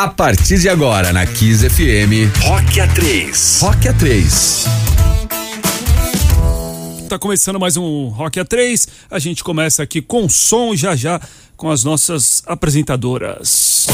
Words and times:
A 0.00 0.08
partir 0.08 0.58
de 0.58 0.66
agora 0.66 1.12
na 1.12 1.26
Kiss 1.26 1.68
FM, 1.68 2.32
Rock 2.44 2.80
A3. 2.80 3.60
Rock 3.60 3.86
A3. 3.86 4.66
Tá 7.06 7.18
começando 7.18 7.60
mais 7.60 7.76
um 7.76 8.08
Rock 8.08 8.40
A3. 8.40 8.88
A 9.10 9.18
gente 9.18 9.44
começa 9.44 9.82
aqui 9.82 10.00
com 10.00 10.26
som 10.26 10.74
já 10.74 10.96
já 10.96 11.20
com 11.54 11.70
as 11.70 11.84
nossas 11.84 12.42
apresentadoras. 12.46 13.88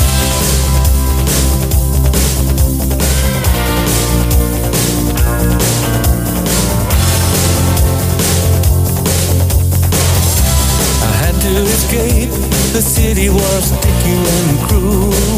I 11.03 11.13
had 11.21 11.35
to 11.41 11.65
escape. 11.75 12.31
The 12.73 12.81
city 12.81 13.29
was 13.29 13.65
sticky 13.65 14.13
and 14.13 14.69
cruel. 14.69 15.36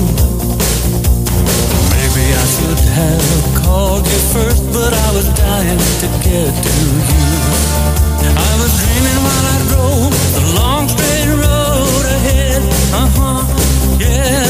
Should 2.69 2.81
have 2.81 3.65
called 3.65 4.05
you 4.05 4.21
first, 4.29 4.63
but 4.75 4.93
I 4.93 5.09
was 5.15 5.27
dying 5.41 5.79
to 5.79 6.07
get 6.21 6.53
to 6.53 6.73
you. 6.85 7.01
I 8.29 8.53
was 8.61 8.73
dreaming 8.77 9.21
while 9.25 9.47
I 9.55 9.59
drove 9.73 10.13
the 10.37 10.45
long 10.61 10.85
straight 10.87 11.33
road 11.33 12.05
ahead. 12.13 12.61
Uh 12.93 13.09
huh, 13.17 13.41
yeah. 14.05 14.45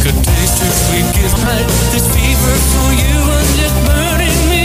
Could 0.00 0.16
taste 0.24 0.64
your 0.64 0.72
sweet 0.72 1.08
kiss. 1.12 1.36
Right, 1.44 1.68
This 1.92 2.08
fever 2.08 2.56
for 2.72 2.88
you 3.04 3.16
was 3.28 3.48
just 3.60 3.76
burning 3.84 4.40
me 4.48 4.59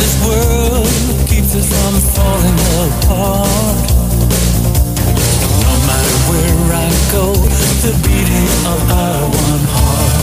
this 0.00 0.16
world 0.24 1.28
keeps 1.28 1.54
us 1.54 1.68
from 1.68 1.94
falling 2.14 2.58
apart? 2.88 3.88
No 5.64 5.74
matter 5.88 6.16
where 6.30 6.60
I 6.72 6.88
go, 7.12 7.34
the 7.84 7.92
beating 8.04 8.50
of 8.72 8.80
our 8.90 9.22
one 9.28 9.64
heart. 9.74 10.19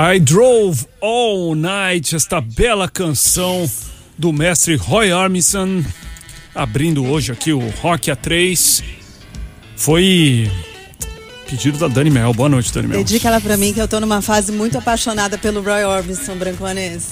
I 0.00 0.20
Drove 0.20 0.86
All 1.00 1.56
Night, 1.56 2.14
esta 2.14 2.40
bela 2.40 2.88
canção 2.88 3.68
do 4.16 4.32
mestre 4.32 4.76
Roy 4.76 5.12
Orbison, 5.12 5.82
abrindo 6.54 7.04
hoje 7.04 7.32
aqui 7.32 7.52
o 7.52 7.68
Rock 7.80 8.08
A3. 8.08 8.84
Foi 9.74 10.48
pedido 11.48 11.78
da 11.78 11.88
Dani 11.88 12.10
Mel. 12.10 12.32
Boa 12.34 12.48
noite, 12.48 12.72
Dani 12.72 12.88
Mel. 12.88 12.98
Dedica 12.98 13.28
ela 13.28 13.40
pra 13.40 13.56
mim 13.56 13.72
que 13.72 13.80
eu 13.80 13.88
tô 13.88 13.98
numa 14.00 14.20
fase 14.20 14.52
muito 14.52 14.76
apaixonada 14.76 15.38
pelo 15.38 15.62
Roy 15.62 15.82
Orbison, 15.84 16.36
Brancoanês. 16.36 17.08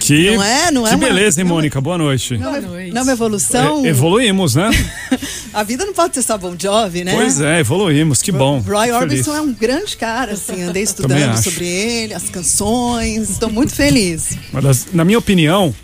Que, 0.00 0.34
Não 0.34 0.42
é? 0.42 0.70
Não 0.70 0.86
é 0.86 0.90
que 0.90 0.96
uma- 0.96 1.06
beleza, 1.06 1.40
hein, 1.40 1.46
é- 1.46 1.48
Mônica? 1.50 1.80
Boa 1.80 1.98
noite. 1.98 2.38
Não, 2.38 2.54
é- 2.56 2.60
não 2.60 3.00
é 3.00 3.02
uma 3.02 3.12
evolução? 3.12 3.84
É, 3.84 3.88
evoluímos, 3.88 4.54
né? 4.54 4.70
A 5.52 5.62
vida 5.62 5.84
não 5.84 5.92
pode 5.92 6.14
ser 6.14 6.22
só 6.22 6.38
Bon 6.38 6.54
Jovi, 6.58 7.04
né? 7.04 7.12
Pois 7.14 7.40
é, 7.40 7.60
evoluímos, 7.60 8.22
que 8.22 8.32
bom. 8.32 8.58
Roy 8.60 8.90
Orbison 8.90 9.34
é 9.36 9.40
um 9.42 9.52
grande 9.52 9.96
cara, 9.98 10.32
assim, 10.32 10.62
andei 10.62 10.82
estudando 10.82 11.36
sobre 11.42 11.66
ele, 11.66 12.14
as 12.14 12.30
canções, 12.30 13.28
estou 13.30 13.50
muito 13.50 13.74
feliz. 13.74 14.36
Uma 14.50 14.62
das- 14.62 14.86
na 14.94 15.04
minha 15.04 15.18
opinião, 15.18 15.74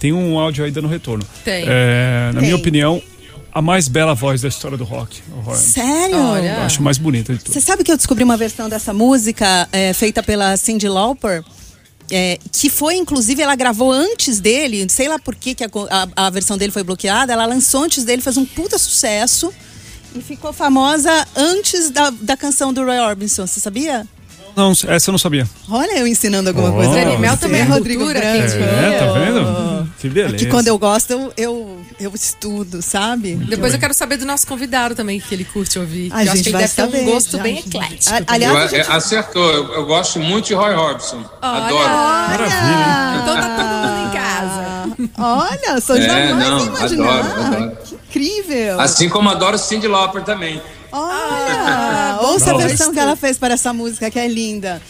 tem 0.00 0.12
um 0.12 0.36
áudio 0.38 0.64
aí 0.64 0.70
dando 0.72 0.88
retorno. 0.88 1.24
Tem. 1.44 1.64
É, 1.66 2.26
na 2.34 2.40
Tem. 2.40 2.42
minha 2.48 2.56
opinião, 2.56 3.00
a 3.58 3.62
mais 3.62 3.88
bela 3.88 4.14
voz 4.14 4.42
da 4.42 4.48
história 4.48 4.76
do 4.76 4.84
rock. 4.84 5.22
o 5.30 5.40
Roy 5.40 5.54
Orbison. 5.54 5.72
Sério? 5.72 6.18
Olha. 6.18 6.56
Eu 6.58 6.62
acho 6.62 6.82
mais 6.82 6.98
bonita 6.98 7.32
de 7.32 7.38
tudo. 7.42 7.52
Você 7.54 7.60
sabe 7.60 7.82
que 7.84 7.90
eu 7.90 7.96
descobri 7.96 8.22
uma 8.22 8.36
versão 8.36 8.68
dessa 8.68 8.92
música 8.92 9.66
é, 9.72 9.92
feita 9.94 10.22
pela 10.22 10.56
Cyndi 10.56 10.88
Lauper? 10.88 11.42
é, 12.10 12.38
que 12.52 12.68
foi, 12.70 12.94
inclusive, 12.96 13.42
ela 13.42 13.56
gravou 13.56 13.90
antes 13.90 14.38
dele, 14.38 14.86
sei 14.88 15.08
lá 15.08 15.18
por 15.18 15.34
que, 15.34 15.56
que 15.56 15.64
a, 15.64 15.68
a- 15.90 16.26
a 16.26 16.30
versão 16.30 16.56
dele 16.56 16.70
foi 16.70 16.84
bloqueada, 16.84 17.32
ela 17.32 17.44
lançou 17.46 17.82
antes 17.82 18.04
dele, 18.04 18.22
fez 18.22 18.36
um 18.36 18.44
puta 18.44 18.78
sucesso 18.78 19.52
e 20.14 20.20
ficou 20.20 20.52
famosa 20.52 21.10
antes 21.34 21.90
da, 21.90 22.10
da 22.10 22.36
canção 22.36 22.72
do 22.72 22.84
Roy 22.84 22.98
Orbison, 23.00 23.44
você 23.46 23.58
sabia? 23.58 24.06
Não, 24.54 24.70
essa 24.70 25.10
eu 25.10 25.12
não 25.12 25.18
sabia. 25.18 25.48
Olha 25.68 25.98
eu 25.98 26.06
ensinando 26.06 26.48
alguma 26.50 26.70
Oh. 26.70 26.74
coisa. 26.74 26.92
você, 26.92 27.36
também 27.38 27.60
é 27.62 27.64
Rodrigo 27.64 28.04
cultura, 28.04 28.24
É, 28.24 28.98
tá 28.98 29.12
vendo? 29.12 29.75
Que 29.98 30.08
beleza. 30.08 30.36
Que 30.36 30.46
quando 30.46 30.68
eu 30.68 30.78
gosto, 30.78 31.10
eu, 31.10 31.32
eu, 31.36 31.80
eu 31.98 32.12
estudo, 32.14 32.82
sabe? 32.82 33.34
Depois 33.36 33.72
eu 33.72 33.78
quero 33.80 33.94
saber 33.94 34.16
do 34.18 34.26
nosso 34.26 34.46
convidado 34.46 34.94
também, 34.94 35.18
que 35.20 35.34
ele 35.34 35.44
curte 35.44 35.78
ouvir. 35.78 36.12
A 36.12 36.24
eu 36.24 36.32
acho 36.32 36.36
gente 36.36 36.42
que 36.42 36.48
ele 36.50 36.52
vai 36.52 36.62
deve 36.62 36.74
ter 36.74 36.82
saber, 36.82 37.00
um 37.02 37.04
gosto 37.12 37.36
já, 37.36 37.42
bem 37.42 37.58
eclético. 37.58 38.14
A- 38.14 38.22
aliás, 38.34 38.54
Eu- 38.72 38.78
gente- 38.78 38.90
é, 38.90 38.92
acertou, 38.94 39.50
eu, 39.52 39.72
eu 39.74 39.86
gosto 39.86 40.18
muito 40.20 40.46
de 40.46 40.54
Roy 40.54 40.74
Orbison. 40.74 41.24
Adoro. 41.40 41.88
Maravilha, 41.88 42.56
hein? 42.56 43.22
Então 43.22 43.34
tá 43.36 43.56
todo 43.56 43.88
mundo 43.90 43.96
Olha, 45.18 45.80
sou 45.80 45.96
É, 45.96 46.02
jamais 46.02 46.36
não, 46.48 46.58
ia 46.60 46.64
imaginar. 46.66 47.18
adoro, 47.20 47.42
adoro. 47.44 47.76
Que 47.84 47.94
incrível. 47.94 48.80
Assim 48.80 49.08
como 49.08 49.28
adoro 49.30 49.58
Cindy 49.58 49.88
Lauper 49.88 50.22
também. 50.22 50.60
Olha, 50.92 52.18
ouça 52.22 52.52
a 52.52 52.56
versão 52.56 52.92
que 52.92 52.98
ela 52.98 53.16
fez 53.16 53.36
para 53.38 53.54
essa 53.54 53.72
música, 53.72 54.10
que 54.10 54.18
é 54.18 54.28
linda. 54.28 54.80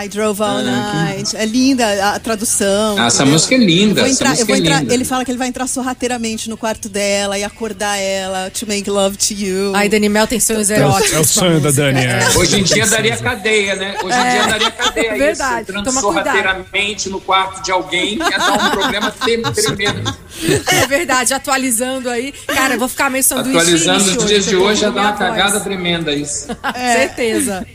I 0.00 0.08
drove 0.08 0.40
all 0.40 0.62
night. 0.62 1.36
É 1.36 1.44
linda 1.44 2.14
a 2.14 2.18
tradução. 2.20 2.96
Ah, 2.98 3.06
essa 3.06 3.26
música 3.26 3.54
é 3.56 3.58
linda, 3.58 4.08
entrar- 4.08 4.28
eu 4.30 4.34
música 4.36 4.52
é 4.52 4.56
entrar- 4.58 4.80
linda. 4.82 4.94
Ele 4.94 5.04
fala 5.04 5.24
que 5.24 5.30
ele 5.32 5.38
vai 5.38 5.48
entrar 5.48 5.66
sorrateiramente 5.66 6.48
no 6.48 6.56
quarto 6.56 6.88
dela 6.88 7.36
e 7.36 7.42
acordar 7.42 7.96
ela, 7.96 8.48
to 8.50 8.64
make 8.66 8.88
love 8.88 9.16
to 9.16 9.34
you. 9.34 9.72
Ai, 9.74 9.88
Dani 9.88 10.08
Mel 10.08 10.26
tem 10.28 10.38
sonhos 10.38 10.70
É 10.70 10.76
eróticos. 10.78 11.12
é 11.14 11.18
o 11.18 11.24
sonho 11.24 11.60
da. 11.60 11.72
Dani. 11.72 11.98
é. 12.00 12.28
Hoje 12.38 12.60
em 12.60 12.62
dia 12.62 12.86
daria 12.86 13.16
cadeia, 13.16 13.74
né? 13.74 13.96
Hoje 14.02 14.16
em 14.16 14.30
dia 14.30 14.46
daria 14.46 14.70
cadeia. 14.70 15.06
É. 15.10 15.18
verdade. 15.18 15.52
Isso, 15.54 15.60
entrando 15.70 15.84
Toma 15.84 16.00
cuidado. 16.02 16.24
sorrateiramente 16.36 17.08
no 17.08 17.20
quarto 17.20 17.62
de 17.64 17.72
alguém 17.72 18.14
ia 18.18 18.38
dar 18.38 18.52
um 18.52 18.70
problema 18.70 19.10
tremendo. 19.52 20.16
É 20.82 20.86
verdade, 20.86 21.34
atualizando 21.34 22.08
aí. 22.08 22.32
Cara, 22.46 22.74
eu 22.74 22.78
vou 22.78 22.88
ficar 22.88 23.10
meio 23.10 23.24
sanduíche. 23.24 23.56
Atualizando 23.58 24.04
os 24.18 24.26
dias 24.26 24.46
hoje, 24.46 24.48
de 24.48 24.56
hoje 24.56 24.84
com 24.86 24.92
dar 24.92 25.00
uma 25.00 25.08
voz. 25.12 25.18
cagada 25.18 25.60
tremenda 25.60 26.12
isso. 26.12 26.46
Certeza. 26.74 27.66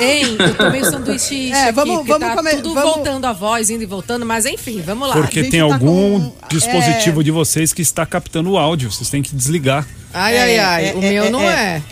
Hein, 0.00 0.36
eu 0.38 0.54
tô 0.54 0.70
meio 0.70 0.84
sanduíche 0.84 1.50
É, 1.52 1.64
aqui, 1.64 1.72
vamos- 1.72 1.96
porque 1.96 2.12
vamos 2.12 2.28
tá 2.28 2.36
come- 2.36 2.50
tudo 2.56 2.74
vamos- 2.74 2.94
voltando 2.94 3.24
a 3.24 3.32
voz, 3.32 3.68
indo 3.70 3.82
e 3.82 3.86
voltando, 3.86 4.24
mas 4.24 4.46
enfim, 4.46 4.80
vamos 4.84 5.08
lá. 5.08 5.14
Porque 5.14 5.44
tem 5.44 5.60
tá 5.60 5.64
algum 5.74 6.20
com- 6.30 6.32
dispositivo 6.48 7.22
de 7.24 7.30
vocês 7.30 7.72
que 7.72 7.82
está 7.82 8.06
captando 8.06 8.50
o 8.52 8.58
áudio. 8.58 8.90
Vocês 8.92 9.10
têm 9.10 9.22
que 9.22 9.34
desligar. 9.34 9.86
Ai, 10.14 10.38
ai, 10.38 10.58
ai, 10.58 10.88
É, 10.90 10.94
o 10.94 10.98
é, 11.02 11.10
meu 11.10 11.24
é, 11.24 11.30
não 11.30 11.40
é. 11.42 11.54
é. 11.76 11.82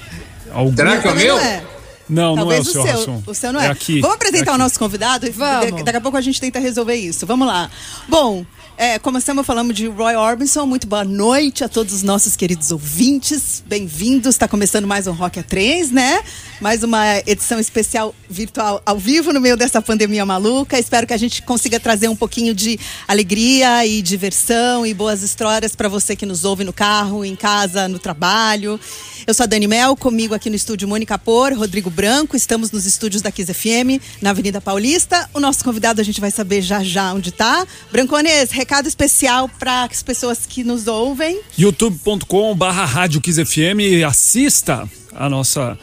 Algum... 0.53 0.75
Será 0.77 0.99
que 0.99 1.09
é 1.09 1.11
o 1.11 1.15
meu? 1.17 1.37
não 1.37 1.43
é. 1.45 1.63
Não, 2.07 2.37
não 2.37 2.53
é 2.53 2.57
Talvez 2.57 2.69
o 2.69 2.73
seu, 2.73 2.85
Rasson. 2.85 3.23
O 3.27 3.35
seu 3.35 3.53
não 3.53 3.61
é. 3.61 3.69
aqui. 3.69 4.01
Vamos 4.01 4.17
apresentar 4.17 4.51
é 4.51 4.53
o 4.53 4.55
aqui. 4.55 4.63
nosso 4.63 4.79
convidado? 4.79 5.33
Vamos. 5.33 5.71
Da- 5.79 5.83
Daqui 5.85 5.97
a 5.97 6.01
pouco 6.03 6.17
a 6.19 6.21
gente 6.21 6.39
tenta 6.41 6.59
resolver 6.59 6.95
isso. 6.95 7.27
Vamos 7.27 7.49
lá. 7.49 7.71
Bom, 8.09 8.45
é, 8.77 8.99
começamos 8.99 9.47
falando 9.47 9.73
de 9.73 9.87
Roy 9.87 10.17
Orbison. 10.17 10.67
Muito 10.67 10.87
boa 10.87 11.05
noite 11.05 11.63
a 11.63 11.69
todos 11.69 11.95
os 11.95 12.03
nossos 12.03 12.35
queridos 12.35 12.73
ouvintes. 12.73 13.63
Bem-vindos. 13.65 14.35
Está 14.35 14.49
começando 14.49 14.87
mais 14.87 15.07
um 15.07 15.13
Rock 15.13 15.41
A3, 15.41 15.91
né? 15.93 16.21
Mais 16.61 16.83
uma 16.83 17.19
edição 17.27 17.61
especial 17.61 18.15
virtual 18.29 18.83
ao 18.85 18.99
vivo 18.99 19.33
no 19.33 19.41
meio 19.41 19.57
dessa 19.57 19.81
pandemia 19.81 20.27
maluca. 20.27 20.79
Espero 20.79 21.07
que 21.07 21.13
a 21.13 21.17
gente 21.17 21.43
consiga 21.43 21.79
trazer 21.79 22.09
um 22.09 22.17
pouquinho 22.17 22.53
de 22.53 22.79
alegria 23.07 23.87
e 23.87 24.03
diversão 24.03 24.85
e 24.85 24.93
boas 24.93 25.23
histórias 25.23 25.77
para 25.77 25.89
você 25.89 26.17
que 26.17 26.27
nos 26.27 26.45
ouve 26.45 26.65
no 26.65 26.73
carro, 26.73 27.25
em 27.25 27.37
casa, 27.37 27.87
no 27.87 28.01
trabalho. 28.01 28.81
Eu 29.27 29.33
sou 29.33 29.45
a 29.45 29.47
Dani 29.47 29.67
Mel, 29.67 29.97
comigo 29.97 30.35
aqui 30.35 30.51
no 30.51 30.57
estúdio 30.57 30.87
Mônica 30.87 31.17
Por, 31.17 31.53
Rodrigo 31.55 31.89
Branco. 31.89 32.37
Estamos 32.37 32.71
nos 32.71 32.85
estúdios 32.85 33.23
da 33.23 33.33
Kiss 33.33 33.55
FM, 33.55 34.03
na 34.21 34.31
Avenida 34.31 34.61
Paulista. 34.61 35.31
O 35.33 35.41
nosso 35.41 35.65
convidado 35.65 36.01
a 36.01 36.05
gente 36.05 36.21
vai 36.21 36.31
saber 36.31 36.61
já 36.61 36.83
já 36.83 37.15
onde 37.15 37.33
tá. 37.33 37.67
Brancones, 37.91 38.51
recado 38.65 38.89
especial 38.89 39.47
para 39.47 39.85
as 39.85 40.03
pessoas 40.03 40.47
que 40.47 40.65
nos 40.65 40.87
ouvem. 40.87 41.39
youtube.com 41.59 42.57
barra 42.57 42.87
Rádio 42.87 43.21
Kiss 43.21 43.45
FM 43.45 44.03
assista 44.09 44.89
a 45.15 45.29
nossa 45.29 45.79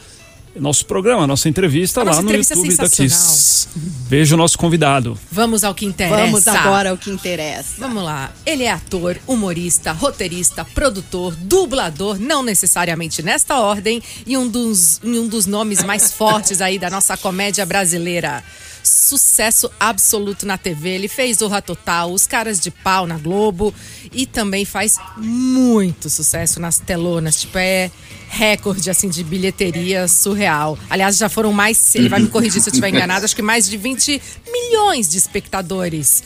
nosso 0.56 0.84
programa, 0.84 1.22
a 1.22 1.26
nossa 1.26 1.48
entrevista 1.48 2.00
A 2.00 2.02
lá 2.02 2.10
nossa 2.10 2.22
no 2.22 2.28
entrevista 2.28 2.54
YouTube 2.54 2.76
da. 2.76 2.88
Kiss. 2.88 3.68
Veja 4.08 4.34
o 4.34 4.36
nosso 4.36 4.58
convidado. 4.58 5.16
Vamos 5.30 5.62
ao 5.62 5.74
que 5.74 5.86
interessa. 5.86 6.16
Vamos 6.24 6.48
agora 6.48 6.90
ao 6.90 6.98
que 6.98 7.08
interessa. 7.08 7.74
Vamos 7.78 8.02
lá. 8.02 8.32
Ele 8.44 8.64
é 8.64 8.72
ator, 8.72 9.16
humorista, 9.28 9.92
roteirista, 9.92 10.64
produtor, 10.64 11.36
dublador, 11.36 12.18
não 12.18 12.42
necessariamente 12.42 13.22
nesta 13.22 13.60
ordem, 13.60 14.02
e 14.26 14.36
um 14.36 14.46
dos, 14.48 15.00
e 15.04 15.18
um 15.18 15.28
dos 15.28 15.46
nomes 15.46 15.84
mais 15.84 16.12
fortes 16.12 16.60
aí 16.60 16.80
da 16.80 16.90
nossa 16.90 17.16
comédia 17.16 17.64
brasileira. 17.64 18.42
Sucesso 18.92 19.70
absoluto 19.80 20.46
na 20.46 20.58
TV. 20.58 20.90
Ele 20.90 21.08
fez 21.08 21.38
Zorra 21.38 21.62
Total, 21.62 22.12
Os 22.12 22.26
Caras 22.26 22.60
de 22.60 22.70
Pau 22.70 23.06
na 23.06 23.16
Globo 23.16 23.74
e 24.12 24.26
também 24.26 24.64
faz 24.64 24.96
muito 25.16 26.10
sucesso 26.10 26.60
nas 26.60 26.78
telonas. 26.78 27.40
Tipo, 27.40 27.58
é 27.58 27.90
recorde 28.28 28.88
assim 28.90 29.08
de 29.08 29.24
bilheteria 29.24 30.06
surreal. 30.08 30.78
Aliás, 30.88 31.16
já 31.16 31.28
foram 31.28 31.52
mais, 31.52 31.94
ele 31.94 32.08
vai 32.08 32.20
me 32.20 32.28
corrigir 32.28 32.60
se 32.62 32.68
eu 32.68 32.72
estiver 32.72 32.88
enganado, 32.88 33.24
acho 33.24 33.36
que 33.36 33.42
mais 33.42 33.68
de 33.68 33.76
20 33.76 34.20
milhões 34.50 35.08
de 35.08 35.18
espectadores. 35.18 36.22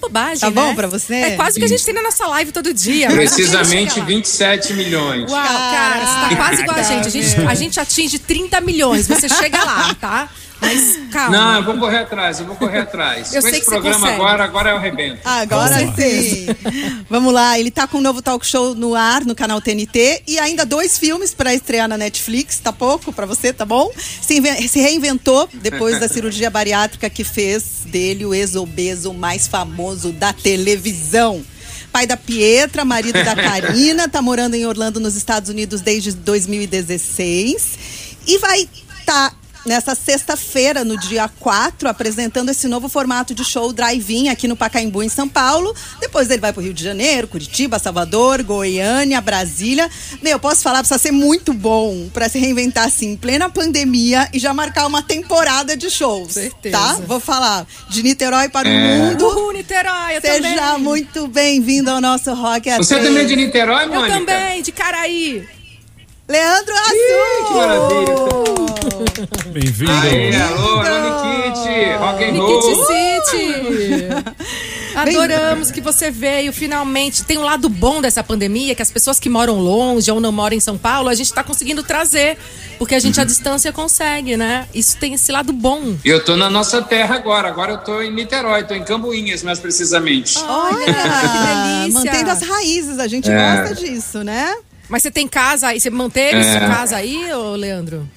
Bobagem, 0.00 0.40
Tá 0.40 0.50
bom 0.50 0.68
né? 0.68 0.74
pra 0.74 0.86
você? 0.86 1.14
É 1.14 1.30
quase 1.36 1.56
o 1.56 1.60
que 1.60 1.64
a 1.64 1.68
gente 1.68 1.84
tem 1.84 1.94
na 1.94 2.02
nossa 2.02 2.26
live 2.26 2.52
todo 2.52 2.74
dia. 2.74 3.08
Precisamente 3.10 3.94
chega 3.94 4.00
lá. 4.00 4.06
27 4.06 4.72
milhões. 4.74 5.30
Uau, 5.30 5.42
cara, 5.46 6.00
você 6.00 6.28
tá 6.28 6.36
quase 6.36 6.62
igual 6.62 6.76
a 6.76 6.82
gente. 6.82 7.06
A, 7.06 7.10
gente. 7.10 7.40
a 7.40 7.54
gente 7.54 7.80
atinge 7.80 8.18
30 8.18 8.60
milhões. 8.60 9.06
Você 9.06 9.28
chega 9.28 9.64
lá, 9.64 9.94
tá? 9.94 10.28
Mas 10.64 10.98
calma. 11.10 11.36
Não, 11.36 11.56
eu 11.56 11.64
vou 11.64 11.78
correr 11.78 11.98
atrás, 11.98 12.40
eu 12.40 12.46
vou 12.46 12.56
correr 12.56 12.80
atrás. 12.80 13.32
Eu 13.34 13.42
Com 13.42 13.48
sei 13.48 13.58
esse 13.58 13.60
que 13.60 13.66
você 13.66 13.70
programa 13.70 14.00
consegue. 14.00 14.14
agora, 14.20 14.44
agora 14.44 14.70
eu 14.70 14.76
arrebento. 14.76 15.20
Agora 15.24 15.78
sim. 15.94 16.46
Vamos 17.08 17.32
lá, 17.32 17.58
ele 17.58 17.70
tá 17.70 17.86
com 17.86 17.98
um 17.98 18.00
novo 18.00 18.22
talk 18.22 18.46
show 18.46 18.74
no 18.74 18.94
ar, 18.94 19.24
no 19.24 19.34
canal 19.34 19.60
TNT, 19.60 20.22
e 20.26 20.38
ainda 20.38 20.64
dois 20.64 20.98
filmes 20.98 21.32
para 21.34 21.54
estrear 21.54 21.88
na 21.88 21.96
Netflix. 21.98 22.58
Tá 22.58 22.72
pouco 22.72 23.12
para 23.12 23.26
você, 23.26 23.52
tá 23.52 23.64
bom? 23.64 23.90
Se, 23.96 24.40
se 24.68 24.80
reinventou 24.80 25.48
depois 25.52 26.00
da 26.00 26.08
cirurgia 26.08 26.50
bariátrica 26.50 27.08
que 27.10 27.24
fez 27.24 27.82
dele 27.86 28.24
o 28.24 28.34
ex-obeso 28.34 29.12
mais 29.12 29.46
famoso 29.46 30.12
da 30.12 30.32
televisão. 30.32 31.44
Pai 31.92 32.08
da 32.08 32.16
Pietra, 32.16 32.84
marido 32.84 33.22
da 33.22 33.36
Karina, 33.36 34.08
tá 34.08 34.20
morando 34.20 34.54
em 34.54 34.66
Orlando, 34.66 34.98
nos 34.98 35.14
Estados 35.14 35.48
Unidos 35.48 35.80
desde 35.80 36.10
2016. 36.12 37.78
E 38.26 38.38
vai 38.38 38.68
estar 38.98 39.32
nessa 39.64 39.94
sexta-feira, 39.94 40.84
no 40.84 40.98
dia 40.98 41.28
4, 41.40 41.88
apresentando 41.88 42.50
esse 42.50 42.68
novo 42.68 42.88
formato 42.88 43.34
de 43.34 43.44
show 43.44 43.72
drive-in 43.72 44.28
aqui 44.28 44.46
no 44.46 44.56
Pacaembu, 44.56 45.02
em 45.02 45.08
São 45.08 45.28
Paulo. 45.28 45.74
Depois 46.00 46.28
ele 46.30 46.40
vai 46.40 46.52
pro 46.52 46.62
Rio 46.62 46.74
de 46.74 46.82
Janeiro, 46.84 47.28
Curitiba, 47.28 47.78
Salvador, 47.78 48.42
Goiânia, 48.42 49.20
Brasília. 49.20 49.88
Meu, 50.22 50.38
posso 50.38 50.62
falar, 50.62 50.78
precisa 50.78 50.98
ser 50.98 51.12
muito 51.12 51.52
bom 51.52 52.08
para 52.12 52.28
se 52.28 52.38
reinventar 52.38 52.84
assim, 52.86 53.12
em 53.12 53.16
plena 53.16 53.48
pandemia 53.48 54.28
e 54.32 54.38
já 54.38 54.52
marcar 54.52 54.86
uma 54.86 55.02
temporada 55.02 55.76
de 55.76 55.90
shows. 55.90 56.32
Certeza. 56.32 56.76
Tá? 56.76 56.94
Vou 57.06 57.20
falar 57.20 57.66
de 57.88 58.02
Niterói 58.02 58.48
para 58.48 58.68
o 58.68 58.70
É. 58.70 58.98
mundo. 58.98 59.26
Uhul, 59.26 59.52
Niterói, 59.52 60.16
eu 60.16 60.20
Seja 60.20 60.42
também. 60.58 60.82
muito 60.82 61.26
bem-vindo 61.28 61.90
ao 61.90 62.00
nosso 62.00 62.32
Rock 62.34 62.70
Você 62.76 62.94
A3. 62.96 63.02
também 63.04 63.22
é 63.22 63.24
de 63.26 63.36
Niterói, 63.36 63.84
Eu 63.84 63.88
Mônica? 63.88 64.18
também, 64.18 64.62
de 64.62 64.72
Caraí. 64.72 65.46
Leandro 66.28 66.72
Que 66.74 66.80
Assu! 66.80 67.54
maravilha. 67.54 68.14
Bem-vindo. 69.52 69.92
Alô, 70.42 70.80
alô, 70.80 71.22
Nikit, 71.24 71.92
rock 71.98 72.24
and 72.24 72.32
roll. 72.42 72.86
City. 72.86 73.44
Adoramos 74.96 75.70
que 75.70 75.80
você 75.80 76.10
veio 76.10 76.52
finalmente. 76.52 77.24
Tem 77.24 77.36
um 77.36 77.42
lado 77.42 77.68
bom 77.68 78.00
dessa 78.00 78.22
pandemia, 78.24 78.74
que 78.74 78.80
as 78.80 78.90
pessoas 78.90 79.20
que 79.20 79.28
moram 79.28 79.58
longe 79.60 80.10
ou 80.10 80.18
não 80.20 80.32
moram 80.32 80.56
em 80.56 80.60
São 80.60 80.78
Paulo, 80.78 81.08
a 81.10 81.14
gente 81.14 81.32
tá 81.32 81.42
conseguindo 81.42 81.82
trazer. 81.82 82.38
Porque 82.78 82.94
a 82.94 82.98
gente, 83.00 83.20
à 83.20 83.24
distância, 83.24 83.70
consegue, 83.72 84.36
né? 84.36 84.66
Isso 84.74 84.96
tem 84.96 85.14
esse 85.14 85.30
lado 85.30 85.52
bom. 85.52 85.94
Eu 86.04 86.24
tô 86.24 86.36
na 86.36 86.48
nossa 86.48 86.80
terra 86.80 87.16
agora, 87.16 87.48
agora 87.48 87.72
eu 87.72 87.78
tô 87.78 88.00
em 88.00 88.12
Niterói, 88.12 88.64
tô 88.64 88.74
em 88.74 88.82
Cambuinhas, 88.82 89.42
mais 89.42 89.58
precisamente. 89.60 90.38
Olha, 90.38 90.86
que 90.86 90.92
delícia. 90.92 91.92
Mantendo 91.92 92.30
as 92.30 92.42
raízes, 92.42 92.98
a 92.98 93.06
gente 93.06 93.30
É. 93.30 93.56
gosta 93.60 93.74
disso, 93.74 94.24
né? 94.24 94.54
Mas 94.94 95.02
você 95.02 95.10
tem 95.10 95.26
casa 95.26 95.66
aí? 95.66 95.80
Você 95.80 95.90
manteve 95.90 96.38
É. 96.38 96.52
sua 96.52 96.68
casa 96.68 96.96
aí, 96.98 97.32
ô 97.34 97.56
Leandro? 97.56 98.08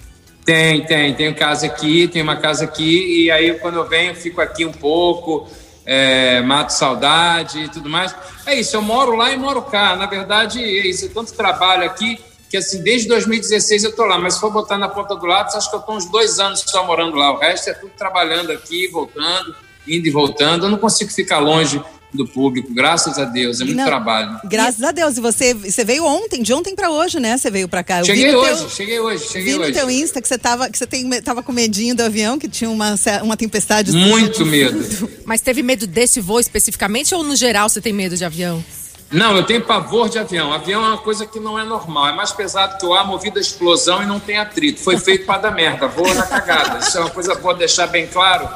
Tem, 0.46 0.86
tem, 0.86 1.12
tenho 1.16 1.34
casa 1.34 1.66
aqui, 1.66 2.08
tenho 2.08 2.24
uma 2.24 2.36
casa 2.36 2.66
aqui, 2.66 3.24
e 3.24 3.32
aí 3.32 3.52
quando 3.56 3.80
eu 3.80 3.88
venho, 3.88 4.14
fico 4.14 4.40
aqui 4.40 4.64
um 4.64 4.72
pouco, 4.72 5.48
é, 5.84 6.40
mato 6.42 6.70
saudade 6.70 7.64
e 7.64 7.68
tudo 7.68 7.90
mais. 7.90 8.14
É 8.46 8.54
isso, 8.54 8.76
eu 8.76 8.84
moro 8.84 9.16
lá 9.16 9.32
e 9.32 9.38
moro 9.38 9.64
cá. 9.64 9.96
Na 9.96 10.06
verdade, 10.06 10.64
é 10.64 10.86
isso, 10.86 11.06
eu 11.06 11.10
tanto 11.10 11.34
trabalho 11.34 11.84
aqui 11.84 12.20
que 12.48 12.58
assim, 12.58 12.84
desde 12.84 13.08
2016 13.08 13.84
eu 13.84 13.96
tô 13.96 14.06
lá, 14.06 14.20
mas 14.20 14.36
se 14.36 14.40
for 14.40 14.52
botar 14.52 14.78
na 14.78 14.88
ponta 14.88 15.16
do 15.16 15.26
lápis, 15.26 15.56
acho 15.56 15.72
que 15.72 15.76
eu 15.78 15.82
tô 15.82 15.94
uns 15.94 16.06
dois 16.06 16.38
anos 16.40 16.64
só 16.68 16.86
morando 16.86 17.16
lá. 17.16 17.32
O 17.32 17.40
resto 17.40 17.72
é 17.72 17.74
tudo 17.74 17.94
trabalhando 17.98 18.52
aqui, 18.52 18.88
voltando, 18.90 19.56
indo 19.88 20.08
e 20.08 20.12
voltando. 20.12 20.68
Eu 20.68 20.70
não 20.70 20.78
consigo 20.78 21.10
ficar 21.10 21.40
longe 21.40 21.82
do 22.14 22.26
público, 22.28 22.74
graças 22.74 23.18
a 23.20 23.26
Deus, 23.26 23.60
é 23.60 23.66
muito 23.66 23.78
Não, 23.78 23.86
trabalho. 23.86 24.40
Graças 24.46 24.82
a 24.84 24.92
Deus. 24.92 25.18
E 25.18 25.22
você, 25.22 25.54
você 25.54 25.84
veio 25.84 26.06
ontem, 26.06 26.42
de 26.42 26.54
ontem 26.54 26.74
pra 26.76 26.90
hoje, 26.90 27.20
né? 27.20 27.38
Você 27.38 27.52
veio 27.52 27.68
pra 27.68 27.84
cá. 27.84 28.00
Eu 28.00 28.06
Cheguei 28.06 28.32
no 28.32 28.40
hoje, 28.40 28.58
teu- 28.60 28.70
cheguei 28.70 29.00
hoje, 29.00 29.24
cheguei 29.28 29.54
Vi 29.54 29.58
no 29.60 29.64
hoje. 29.66 29.74
teu 29.74 29.90
Insta 29.92 30.22
que 30.22 30.28
você 30.28 30.38
tava, 30.38 30.70
que 30.70 30.78
você 30.78 30.88
tem, 30.88 31.08
tava 31.22 31.44
com 31.44 31.52
medinho 31.52 31.94
do 31.96 32.02
avião, 32.02 32.40
que 32.40 32.48
tinha 32.48 32.70
uma, 32.70 32.96
uma 33.24 33.36
tempestade. 33.38 33.92
Muito 33.92 34.46
medo. 34.46 35.10
Mas 35.26 35.42
teve 35.42 35.62
medo 35.62 35.86
desse 35.86 36.20
voo 36.22 36.40
especificamente 36.40 37.14
ou 37.14 37.24
no 37.24 37.36
geral 37.36 37.68
você 37.70 37.82
tem 37.82 37.92
medo 37.94 38.16
de 38.16 38.24
avião? 38.26 38.64
Não, 39.10 39.38
eu 39.38 39.44
tenho 39.44 39.62
pavor 39.64 40.10
de 40.10 40.20
avião. 40.20 40.52
Avião 40.52 40.84
é 40.84 40.88
uma 40.90 40.98
coisa 40.98 41.26
que 41.26 41.40
não 41.40 41.58
é 41.58 41.64
normal. 41.64 42.08
É 42.08 42.12
mais 42.14 42.32
pesado 42.32 42.78
que 42.78 42.86
o 42.86 42.94
ar 42.94 43.08
movido 43.08 43.38
a 43.40 43.42
explosão 43.42 44.04
e 44.04 44.06
não 44.06 44.20
tem 44.20 44.38
atrito. 44.38 44.82
Foi 44.82 44.98
feito 44.98 45.26
para 45.26 45.44
dar 45.44 45.52
merda. 45.52 45.88
Voa 45.88 46.14
na 46.14 46.26
cagada. 46.26 46.80
Isso 46.80 46.98
é 46.98 47.02
uma 47.02 47.10
coisa 47.10 47.34
boa 47.36 47.54
deixar 47.54 47.88
bem 47.88 48.06
claro. 48.08 48.50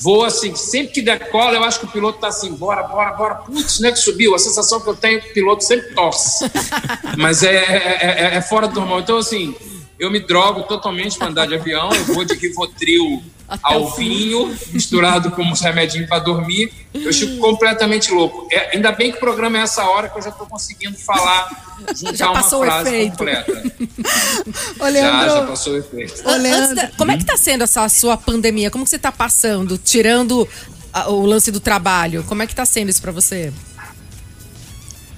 Voa 0.00 0.28
assim, 0.28 0.54
sempre 0.54 0.92
que 0.92 1.02
decola, 1.02 1.54
eu 1.56 1.64
acho 1.64 1.80
que 1.80 1.86
o 1.86 1.88
piloto 1.88 2.20
tá 2.20 2.28
assim, 2.28 2.52
bora, 2.54 2.84
bora, 2.84 3.12
bora. 3.14 3.34
Putz, 3.36 3.80
né 3.80 3.90
que 3.90 3.98
subiu. 3.98 4.32
A 4.36 4.38
sensação 4.38 4.80
que 4.80 4.86
eu 4.88 4.94
tenho 4.94 5.18
é 5.18 5.20
que 5.20 5.30
o 5.30 5.34
piloto 5.34 5.64
sempre 5.64 5.92
torce. 5.92 6.48
Mas 7.16 7.42
é, 7.42 7.56
é, 7.56 7.98
é- 8.00 8.34
é 8.36 8.40
fora 8.40 8.68
do 8.68 8.76
normal. 8.78 9.00
Então, 9.00 9.18
assim, 9.18 9.56
eu 9.98 10.08
me 10.12 10.20
drogo 10.20 10.62
totalmente 10.62 11.18
para 11.18 11.26
andar 11.26 11.46
de 11.48 11.56
avião. 11.56 11.90
Eu 11.92 12.04
vou 12.14 12.24
de 12.24 12.34
Rivotril 12.34 13.20
Até 13.48 13.74
ao 13.74 13.90
vinho, 13.96 14.54
misturado 14.72 15.30
com 15.30 15.42
uns 15.42 15.60
remedinhos 15.62 16.06
para 16.06 16.18
dormir. 16.18 16.70
Eu 16.92 17.10
fico 17.14 17.38
completamente 17.38 18.12
louco. 18.12 18.46
É, 18.52 18.76
ainda 18.76 18.92
bem 18.92 19.10
que 19.10 19.16
o 19.16 19.20
programa 19.20 19.56
é 19.58 19.62
essa 19.62 19.84
hora 19.84 20.08
que 20.08 20.18
eu 20.18 20.22
já 20.22 20.28
estou 20.28 20.46
conseguindo 20.46 20.98
falar, 20.98 21.76
juntar 21.96 22.14
Já 22.16 22.26
uma 22.26 22.34
passou 22.42 22.60
o 22.60 22.64
frase 22.66 22.88
efeito. 22.90 23.10
completa. 23.16 23.52
Ô, 24.78 24.84
Já, 24.84 24.90
já 24.90 24.90
Leandro, 24.90 25.46
passou 25.48 25.72
o 25.72 25.76
efeito. 25.78 26.28
Ô, 26.28 26.32
Leandro. 26.36 26.74
Da- 26.76 26.90
como 26.98 27.10
é 27.10 27.16
que 27.16 27.24
tá 27.24 27.36
sendo 27.38 27.64
essa 27.64 27.88
sua 27.88 28.16
pandemia? 28.18 28.70
Como 28.70 28.84
que 28.84 28.90
você 28.90 28.98
tá 28.98 29.10
passando? 29.10 29.78
Tirando 29.78 30.46
a- 30.92 31.08
o 31.08 31.24
lance 31.24 31.50
do 31.50 31.58
trabalho, 31.60 32.22
como 32.24 32.42
é 32.42 32.46
que 32.46 32.54
tá 32.54 32.66
sendo 32.66 32.90
isso 32.90 33.00
pra 33.00 33.12
você? 33.12 33.50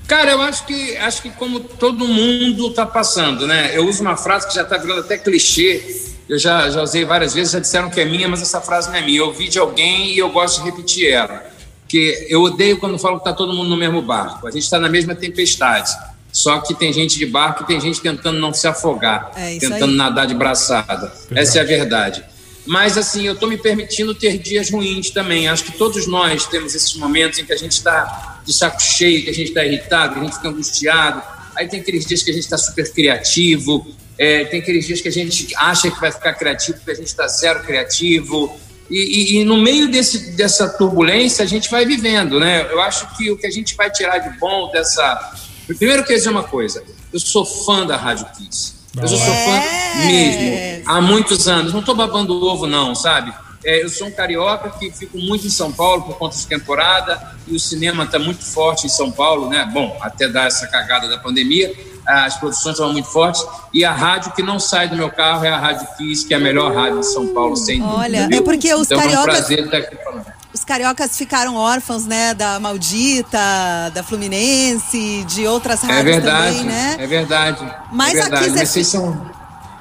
Cara, 0.06 0.32
eu 0.32 0.42
acho 0.42 0.66
que 0.66 0.96
acho 0.96 1.22
que 1.22 1.30
como 1.30 1.60
todo 1.60 2.06
mundo 2.06 2.68
está 2.68 2.84
passando, 2.84 3.46
né? 3.46 3.70
Eu 3.76 3.88
uso 3.88 4.02
uma 4.02 4.16
frase 4.16 4.48
que 4.48 4.54
já 4.54 4.62
está 4.62 4.76
virando 4.76 5.00
até 5.00 5.16
clichê. 5.16 6.09
Eu 6.30 6.38
já, 6.38 6.70
já 6.70 6.80
usei 6.80 7.04
várias 7.04 7.34
vezes, 7.34 7.52
já 7.52 7.58
disseram 7.58 7.90
que 7.90 8.00
é 8.00 8.04
minha, 8.04 8.28
mas 8.28 8.40
essa 8.40 8.60
frase 8.60 8.88
não 8.88 8.94
é 8.94 9.00
minha. 9.02 9.18
Eu 9.18 9.26
ouvi 9.26 9.48
de 9.48 9.58
alguém 9.58 10.12
e 10.12 10.18
eu 10.18 10.30
gosto 10.30 10.60
de 10.60 10.70
repetir 10.70 11.10
ela. 11.10 11.44
Que 11.88 12.24
eu 12.28 12.40
odeio 12.42 12.78
quando 12.78 12.96
falam 13.00 13.18
que 13.18 13.22
está 13.28 13.32
todo 13.32 13.52
mundo 13.52 13.68
no 13.68 13.76
mesmo 13.76 14.00
barco. 14.00 14.46
A 14.46 14.50
gente 14.52 14.62
está 14.62 14.78
na 14.78 14.88
mesma 14.88 15.12
tempestade. 15.12 15.90
Só 16.32 16.60
que 16.60 16.72
tem 16.72 16.92
gente 16.92 17.18
de 17.18 17.26
barco 17.26 17.64
e 17.64 17.66
tem 17.66 17.80
gente 17.80 18.00
tentando 18.00 18.38
não 18.38 18.54
se 18.54 18.68
afogar, 18.68 19.32
É 19.34 19.54
isso 19.54 19.68
tentando 19.68 19.90
aí. 19.90 19.96
nadar 19.96 20.28
de 20.28 20.34
braçada. 20.34 21.12
Essa 21.34 21.58
é 21.58 21.62
a 21.62 21.64
verdade. 21.64 22.22
Mas, 22.64 22.96
assim, 22.96 23.26
eu 23.26 23.32
estou 23.32 23.48
me 23.48 23.58
permitindo 23.58 24.14
ter 24.14 24.38
dias 24.38 24.70
ruins 24.70 25.10
também. 25.10 25.48
Acho 25.48 25.64
que 25.64 25.72
todos 25.72 26.06
nós 26.06 26.46
temos 26.46 26.76
esses 26.76 26.94
momentos 26.94 27.40
em 27.40 27.44
que 27.44 27.52
a 27.52 27.56
gente 27.56 27.72
está 27.72 28.40
de 28.46 28.52
saco 28.52 28.80
cheio, 28.80 29.24
que 29.24 29.30
a 29.30 29.34
gente 29.34 29.48
está 29.48 29.64
irritado, 29.64 30.14
que 30.14 30.20
a 30.20 30.22
gente 30.22 30.36
fica 30.36 30.48
angustiado. 30.48 31.20
Aí 31.56 31.66
tem 31.66 31.80
aqueles 31.80 32.06
dias 32.06 32.22
que 32.22 32.30
a 32.30 32.34
gente 32.34 32.44
está 32.44 32.56
super 32.56 32.88
criativo, 32.92 33.84
é, 34.22 34.44
tem 34.44 34.60
aqueles 34.60 34.86
dias 34.86 35.00
que 35.00 35.08
a 35.08 35.12
gente 35.12 35.48
acha 35.56 35.90
que 35.90 35.98
vai 35.98 36.12
ficar 36.12 36.34
criativo 36.34 36.76
porque 36.76 36.90
a 36.90 36.94
gente 36.94 37.06
está 37.06 37.26
zero 37.26 37.60
criativo. 37.62 38.54
E, 38.90 38.98
e- 38.98 39.40
e 39.40 39.44
no 39.44 39.56
meio 39.56 39.90
desse, 39.90 40.32
dessa 40.32 40.68
turbulência 40.68 41.42
a 41.42 41.48
gente 41.48 41.70
vai 41.70 41.86
vivendo, 41.86 42.38
né? 42.38 42.66
Eu 42.70 42.80
acho 42.82 43.16
que 43.16 43.30
o 43.30 43.36
que 43.38 43.46
a 43.46 43.50
gente 43.50 43.74
vai 43.76 43.90
tirar 43.90 44.18
de 44.18 44.38
bom 44.38 44.70
dessa. 44.70 45.32
Primeiro, 45.66 46.02
eu 46.02 46.06
quero 46.06 46.18
dizer 46.18 46.28
uma 46.30 46.42
coisa: 46.44 46.82
eu 47.12 47.18
sou 47.18 47.44
fã 47.46 47.86
da 47.86 47.96
Rádio 47.96 48.26
Kiss. 48.36 48.74
Eu 49.00 49.06
sou 49.08 49.18
fã 49.18 49.62
mesmo 50.06 50.82
há 50.84 51.00
muitos 51.00 51.46
anos. 51.48 51.72
Não 51.72 51.80
estou 51.80 51.94
babando 51.94 52.34
o 52.34 52.44
ovo, 52.44 52.66
não, 52.66 52.94
sabe? 52.94 53.32
É, 53.64 53.82
eu 53.84 53.88
sou 53.90 54.06
um 54.08 54.10
carioca 54.10 54.70
que 54.78 54.90
fico 54.90 55.18
muito 55.18 55.46
em 55.46 55.50
São 55.50 55.70
Paulo 55.70 56.02
por 56.04 56.16
conta 56.16 56.34
de 56.36 56.46
temporada 56.46 57.34
e 57.46 57.54
o 57.54 57.60
cinema 57.60 58.04
está 58.04 58.18
muito 58.18 58.42
forte 58.44 58.86
em 58.86 58.88
São 58.88 59.10
Paulo, 59.12 59.48
né? 59.50 59.68
Bom, 59.72 59.98
até 60.00 60.28
dar 60.28 60.46
essa 60.46 60.66
cagada 60.66 61.06
da 61.08 61.18
pandemia, 61.18 61.70
as 62.06 62.36
produções 62.38 62.72
estavam 62.74 62.92
muito 62.94 63.08
fortes 63.08 63.44
e 63.74 63.84
a 63.84 63.92
rádio 63.92 64.32
que 64.32 64.42
não 64.42 64.58
sai 64.58 64.88
do 64.88 64.96
meu 64.96 65.10
carro 65.10 65.44
é 65.44 65.50
a 65.50 65.58
Rádio 65.58 65.86
Kiss, 65.98 66.26
que 66.26 66.32
é 66.32 66.38
a 66.38 66.40
melhor 66.40 66.74
rádio 66.74 67.00
de 67.00 67.12
São 67.12 67.28
Paulo, 67.34 67.54
sem 67.54 67.80
dúvida. 67.80 67.98
Olha, 67.98 68.28
viu? 68.28 68.38
é 68.38 68.42
porque 68.42 68.72
os 68.74 68.86
então, 68.86 68.98
É 68.98 69.04
um 69.04 69.04
cariocas- 69.10 69.36
prazer 69.38 69.64
estar 69.66 69.76
aqui 69.76 69.96
falando. 70.02 70.26
os 70.54 70.64
cariocas 70.64 71.16
ficaram 71.18 71.54
órfãos, 71.56 72.06
né, 72.06 72.32
da 72.32 72.58
Maldita, 72.58 73.90
da 73.92 74.02
Fluminense, 74.02 75.22
de 75.28 75.46
outras 75.46 75.84
É 75.84 75.86
rádios 75.86 76.04
verdade, 76.16 76.56
também, 76.56 76.64
né? 76.64 76.96
é 76.98 77.06
verdade. 77.06 77.74
Mas 77.92 78.14
é 78.14 78.20
aqui 78.22 78.30
verdade, 78.30 78.44
você- 78.52 78.58
mas 78.58 78.68
vocês 78.70 78.86
são, 78.86 79.30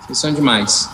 vocês 0.05 0.17
são 0.19 0.33
demais. 0.33 0.89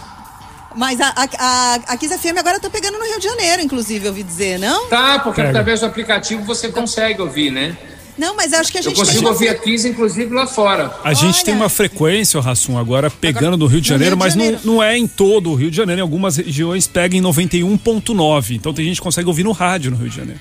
Mas 0.75 0.99
a, 0.99 1.07
a, 1.15 1.23
a, 1.39 1.75
a 1.93 1.97
Kiss 1.97 2.17
FM 2.17 2.37
agora 2.37 2.59
tá 2.59 2.69
pegando 2.69 2.97
no 2.97 3.05
Rio 3.05 3.17
de 3.19 3.25
Janeiro, 3.25 3.61
inclusive, 3.61 4.05
eu 4.05 4.09
ouvi 4.11 4.23
dizer, 4.23 4.59
não? 4.59 4.87
Tá, 4.89 5.19
porque 5.19 5.37
Pega. 5.41 5.49
através 5.49 5.79
do 5.79 5.85
aplicativo 5.85 6.43
você 6.43 6.67
consegue 6.69 7.21
ouvir, 7.21 7.49
né? 7.51 7.77
Não, 8.17 8.33
mas 8.35 8.53
eu 8.53 8.59
acho 8.59 8.71
que 8.71 8.77
a 8.77 8.79
Eu 8.79 8.83
gente 8.83 8.95
consigo 8.95 9.17
tem 9.17 9.23
que 9.23 9.29
ouvir 9.29 9.49
a 9.49 9.55
Kiss, 9.55 9.87
inclusive, 9.87 10.33
lá 10.33 10.47
fora. 10.47 10.89
A 11.03 11.13
gente 11.13 11.35
Olha. 11.35 11.43
tem 11.45 11.53
uma 11.53 11.67
frequência, 11.69 12.39
Rassum, 12.39 12.77
agora 12.77 13.09
pegando 13.09 13.57
no 13.57 13.65
Rio 13.67 13.81
de 13.81 13.89
Janeiro, 13.89 14.15
Rio 14.15 14.19
de 14.19 14.23
mas 14.25 14.35
não, 14.35 14.43
Janeiro. 14.45 14.65
não 14.65 14.83
é 14.83 14.97
em 14.97 15.05
todo 15.07 15.51
o 15.51 15.55
Rio 15.55 15.69
de 15.69 15.75
Janeiro. 15.75 15.99
Em 15.99 16.01
algumas 16.01 16.37
regiões 16.37 16.87
pega 16.87 17.15
em 17.17 17.21
91.9. 17.21 18.55
Então 18.55 18.73
tem 18.73 18.85
gente 18.85 18.97
que 18.97 19.01
consegue 19.03 19.27
ouvir 19.27 19.43
no 19.43 19.51
rádio 19.51 19.91
no 19.91 19.97
Rio 19.97 20.09
de 20.09 20.15
Janeiro. 20.15 20.39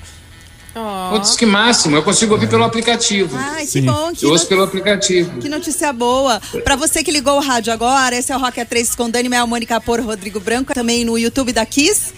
Putz, 1.11 1.37
que 1.37 1.47
máximo. 1.47 1.97
Eu 1.97 2.03
consigo 2.03 2.35
ouvir 2.35 2.49
pelo 2.49 2.65
aplicativo. 2.65 3.37
Ai, 3.39 3.63
que 3.65 3.71
Sim. 3.73 3.83
bom, 3.83 4.13
que, 4.13 4.25
Eu 4.27 4.31
ouço 4.31 4.47
pelo 4.47 4.63
aplicativo. 4.65 5.39
que 5.41 5.49
notícia 5.49 5.93
boa. 5.93 6.41
Pra 6.65 6.75
você 6.77 7.03
que 7.05 7.11
ligou 7.11 7.37
o 7.37 7.41
rádio 7.41 7.73
agora, 7.73 8.17
esse 8.17 8.33
é 8.33 8.37
o 8.37 8.41
Rock 8.41 8.61
A3 8.61 8.97
com 8.97 9.09
Dani 9.09 9.29
Mel, 9.29 9.47
Mônica 9.47 9.81
Por, 9.81 10.01
Rodrigo 10.01 10.41
Branco, 10.41 10.75
também 10.75 11.05
no 11.05 11.17
YouTube 11.19 11.53
da 11.53 11.65
Kiss. 11.65 12.13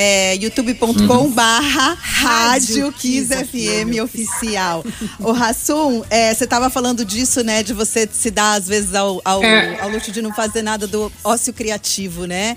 É, 0.00 0.36
youtube.com 0.36 1.30
barra 1.32 1.96
Rádio 2.00 2.92
Kiss 2.92 3.30
FM 3.34 4.00
oficial. 4.02 4.84
O 5.18 5.32
Rassum, 5.32 6.04
é, 6.08 6.32
você 6.32 6.46
tava 6.46 6.70
falando 6.70 7.04
disso, 7.04 7.42
né? 7.42 7.64
De 7.64 7.72
você 7.72 8.08
se 8.12 8.30
dar, 8.30 8.52
às 8.54 8.68
vezes, 8.68 8.94
ao, 8.94 9.20
ao, 9.24 9.42
É. 9.42 9.80
ao 9.80 9.88
luxo 9.88 10.12
de 10.12 10.22
não 10.22 10.32
fazer 10.32 10.62
nada 10.62 10.86
do 10.86 11.10
ócio 11.24 11.52
criativo, 11.52 12.26
né? 12.26 12.56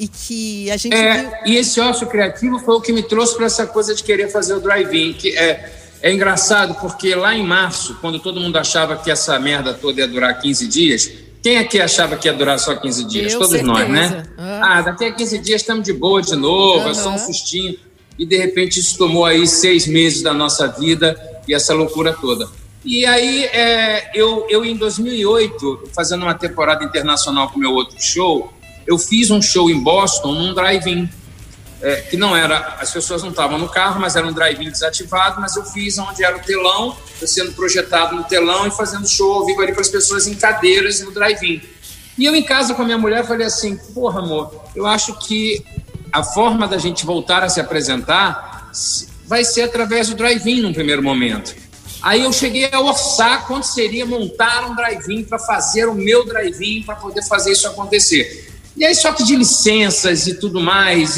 E 0.00 0.08
que 0.08 0.70
a 0.70 0.78
gente 0.78 0.96
viu. 0.96 1.04
É, 1.04 1.42
e 1.44 1.56
esse 1.58 1.78
ócio 1.78 2.06
criativo 2.06 2.58
foi 2.58 2.74
o 2.74 2.80
que 2.80 2.90
me 2.90 3.02
trouxe 3.02 3.36
para 3.36 3.44
essa 3.44 3.66
coisa 3.66 3.94
de 3.94 4.02
querer 4.02 4.30
fazer 4.30 4.54
o 4.54 4.60
drive-in, 4.60 5.12
que 5.12 5.36
é, 5.36 5.70
é 6.00 6.10
engraçado 6.10 6.74
porque 6.80 7.14
lá 7.14 7.34
em 7.34 7.46
março, 7.46 7.98
quando 8.00 8.18
todo 8.18 8.40
mundo 8.40 8.56
achava 8.56 8.96
que 8.96 9.10
essa 9.10 9.38
merda 9.38 9.74
toda 9.74 10.00
ia 10.00 10.08
durar 10.08 10.40
15 10.40 10.66
dias, 10.68 11.12
quem 11.42 11.58
aqui 11.58 11.78
achava 11.78 12.16
que 12.16 12.26
ia 12.26 12.32
durar 12.32 12.58
só 12.58 12.74
15 12.76 13.04
dias? 13.04 13.34
Eu, 13.34 13.40
Todos 13.40 13.60
nós, 13.60 13.86
né? 13.90 14.08
certeza. 14.08 14.34
Ah. 14.38 14.78
Ah, 14.78 14.80
daqui 14.80 15.04
a 15.04 15.12
15 15.12 15.38
dias 15.38 15.60
estamos 15.60 15.84
de 15.84 15.92
boa 15.92 16.22
de 16.22 16.34
novo, 16.34 16.88
é 16.88 16.94
só 16.94 17.10
um 17.10 17.18
sustinho. 17.18 17.76
E 18.18 18.24
de 18.24 18.38
repente 18.38 18.80
isso 18.80 18.96
tomou 18.96 19.26
aí 19.26 19.46
seis 19.46 19.86
meses 19.86 20.22
da 20.22 20.32
nossa 20.32 20.66
vida 20.66 21.14
e 21.46 21.52
essa 21.52 21.74
loucura 21.74 22.14
toda. 22.14 22.48
E 22.82 23.04
aí, 23.04 23.44
é, 23.44 24.10
eu, 24.14 24.46
eu 24.48 24.64
em 24.64 24.74
2008, 24.74 25.90
fazendo 25.94 26.22
uma 26.22 26.34
temporada 26.34 26.82
internacional 26.82 27.50
com 27.50 27.58
meu 27.58 27.72
outro 27.74 27.96
show, 28.00 28.50
eu 28.86 28.98
fiz 28.98 29.30
um 29.30 29.40
show 29.40 29.70
em 29.70 29.82
Boston 29.82 30.32
num 30.32 30.54
drive-in 30.54 31.08
é, 31.82 32.02
que 32.02 32.16
não 32.16 32.36
era, 32.36 32.76
as 32.78 32.90
pessoas 32.90 33.22
não 33.22 33.30
estavam 33.30 33.58
no 33.58 33.68
carro, 33.68 34.00
mas 34.00 34.14
era 34.14 34.26
um 34.26 34.32
drive-in 34.32 34.70
desativado, 34.70 35.40
mas 35.40 35.56
eu 35.56 35.64
fiz 35.64 35.98
onde 35.98 36.22
era 36.22 36.36
o 36.36 36.40
telão, 36.40 36.96
sendo 37.24 37.52
projetado 37.52 38.14
no 38.14 38.24
telão 38.24 38.66
e 38.66 38.70
fazendo 38.70 39.08
show 39.08 39.32
ao 39.32 39.46
vivo 39.46 39.62
ali 39.62 39.72
para 39.72 39.80
as 39.80 39.88
pessoas 39.88 40.26
em 40.26 40.34
cadeiras 40.34 41.00
no 41.00 41.10
drive-in. 41.10 41.62
E 42.18 42.26
eu 42.26 42.34
em 42.34 42.42
casa 42.42 42.74
com 42.74 42.82
a 42.82 42.84
minha 42.84 42.98
mulher 42.98 43.26
falei 43.26 43.46
assim, 43.46 43.76
porra 43.94 44.20
amor, 44.20 44.62
eu 44.76 44.86
acho 44.86 45.18
que 45.20 45.64
a 46.12 46.22
forma 46.22 46.68
da 46.68 46.76
gente 46.76 47.06
voltar 47.06 47.42
a 47.42 47.48
se 47.48 47.60
apresentar 47.60 48.68
se- 48.72 49.08
vai 49.26 49.44
ser 49.44 49.62
através 49.62 50.08
do 50.08 50.16
drive-in 50.16 50.60
num 50.60 50.72
primeiro 50.72 51.02
momento. 51.02 51.54
Aí 52.02 52.22
eu 52.22 52.32
cheguei 52.32 52.68
a 52.72 52.80
orçar 52.80 53.46
quanto 53.46 53.66
seria 53.66 54.04
montar 54.04 54.68
um 54.68 54.74
drive-in 54.74 55.24
para 55.24 55.38
fazer 55.38 55.86
o 55.86 55.94
meu 55.94 56.26
drive-in 56.26 56.82
para 56.82 56.96
poder 56.96 57.22
fazer 57.22 57.52
isso 57.52 57.66
acontecer. 57.66 58.49
E 58.76 58.84
aí 58.84 58.94
só 58.94 59.12
que 59.12 59.24
de 59.24 59.36
licenças 59.36 60.26
e 60.26 60.34
tudo 60.34 60.60
mais, 60.60 61.16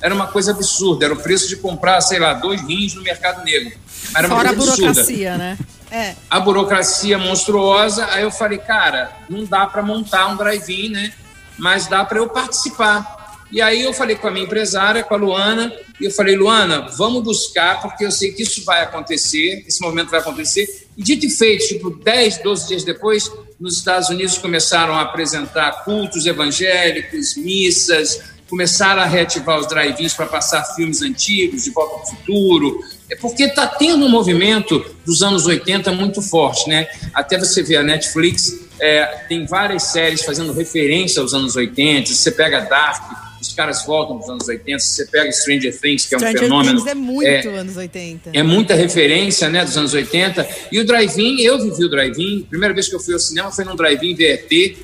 era 0.00 0.14
uma 0.14 0.26
coisa 0.26 0.50
absurda, 0.50 1.04
era 1.04 1.14
o 1.14 1.16
preço 1.16 1.48
de 1.48 1.56
comprar, 1.56 2.00
sei 2.00 2.18
lá, 2.18 2.34
dois 2.34 2.60
rins 2.62 2.94
no 2.94 3.02
mercado 3.02 3.44
negro. 3.44 3.72
Era 4.14 4.26
uma 4.26 4.36
Fora 4.36 4.50
a 4.50 4.54
coisa 4.54 4.72
absurda 4.72 4.92
burocracia, 4.92 5.36
né? 5.36 5.58
É. 5.92 6.14
a 6.30 6.38
burocracia 6.38 7.18
monstruosa. 7.18 8.06
Aí 8.06 8.22
eu 8.22 8.30
falei, 8.30 8.58
cara, 8.58 9.12
não 9.28 9.44
dá 9.44 9.66
para 9.66 9.82
montar 9.82 10.28
um 10.28 10.36
drive-in, 10.36 10.90
né? 10.90 11.12
Mas 11.58 11.86
dá 11.86 12.04
para 12.04 12.18
eu 12.18 12.28
participar. 12.28 13.18
E 13.52 13.60
aí 13.60 13.82
eu 13.82 13.92
falei 13.92 14.14
com 14.14 14.28
a 14.28 14.30
minha 14.30 14.44
empresária, 14.44 15.02
com 15.02 15.12
a 15.12 15.16
Luana, 15.16 15.72
e 16.00 16.04
eu 16.04 16.10
falei, 16.12 16.36
Luana, 16.36 16.86
vamos 16.96 17.24
buscar, 17.24 17.82
porque 17.82 18.04
eu 18.04 18.10
sei 18.12 18.30
que 18.30 18.42
isso 18.42 18.64
vai 18.64 18.82
acontecer, 18.82 19.64
esse 19.66 19.80
momento 19.82 20.08
vai 20.08 20.20
acontecer. 20.20 20.86
E 20.96 21.02
dito 21.02 21.26
e 21.26 21.30
feito, 21.30 21.66
tipo, 21.66 21.90
10, 21.90 22.38
12 22.38 22.68
dias 22.68 22.84
depois, 22.84 23.30
nos 23.60 23.76
Estados 23.76 24.08
Unidos 24.08 24.38
começaram 24.38 24.94
a 24.94 25.02
apresentar 25.02 25.84
cultos 25.84 26.24
evangélicos, 26.24 27.36
missas, 27.36 28.22
começaram 28.48 29.02
a 29.02 29.04
reativar 29.04 29.60
os 29.60 29.68
drive-ins 29.68 30.14
para 30.14 30.26
passar 30.26 30.64
filmes 30.74 31.02
antigos, 31.02 31.64
De 31.64 31.70
Volta 31.70 31.96
ao 31.96 32.06
Futuro. 32.06 32.80
É 33.10 33.14
porque 33.14 33.44
está 33.44 33.66
tendo 33.66 34.06
um 34.06 34.08
movimento 34.08 34.84
dos 35.04 35.22
anos 35.22 35.46
80 35.46 35.92
muito 35.92 36.22
forte, 36.22 36.68
né? 36.68 36.88
Até 37.12 37.38
você 37.38 37.62
ver 37.62 37.76
a 37.76 37.82
Netflix, 37.82 38.58
é, 38.80 39.04
tem 39.28 39.46
várias 39.46 39.84
séries 39.84 40.22
fazendo 40.22 40.52
referência 40.52 41.20
aos 41.20 41.34
anos 41.34 41.54
80. 41.54 42.12
Você 42.12 42.32
pega 42.32 42.62
Dark, 42.62 43.29
os 43.40 43.52
caras 43.52 43.84
voltam 43.84 44.18
dos 44.18 44.28
anos 44.28 44.46
80. 44.46 44.78
Você 44.78 45.06
pega 45.06 45.32
Stranger 45.32 45.80
Things, 45.80 46.06
que 46.06 46.14
é 46.14 46.18
um 46.18 46.20
Stranger 46.20 46.40
fenômeno. 46.40 46.78
Things 46.78 46.90
é 46.90 46.94
muito 46.94 47.48
anos 47.48 47.76
80. 47.76 48.30
É 48.32 48.42
muita 48.42 48.74
referência, 48.74 49.48
né, 49.48 49.64
dos 49.64 49.76
anos 49.76 49.94
80. 49.94 50.48
E 50.70 50.78
o 50.78 50.86
drive-in, 50.86 51.40
eu 51.40 51.58
vivi 51.58 51.84
o 51.84 51.88
drive-in. 51.88 52.42
Primeira 52.42 52.74
vez 52.74 52.88
que 52.88 52.94
eu 52.94 53.00
fui 53.00 53.14
ao 53.14 53.20
cinema 53.20 53.50
foi 53.50 53.64
num 53.64 53.76
drive-in 53.76 54.14
VRT. 54.14 54.76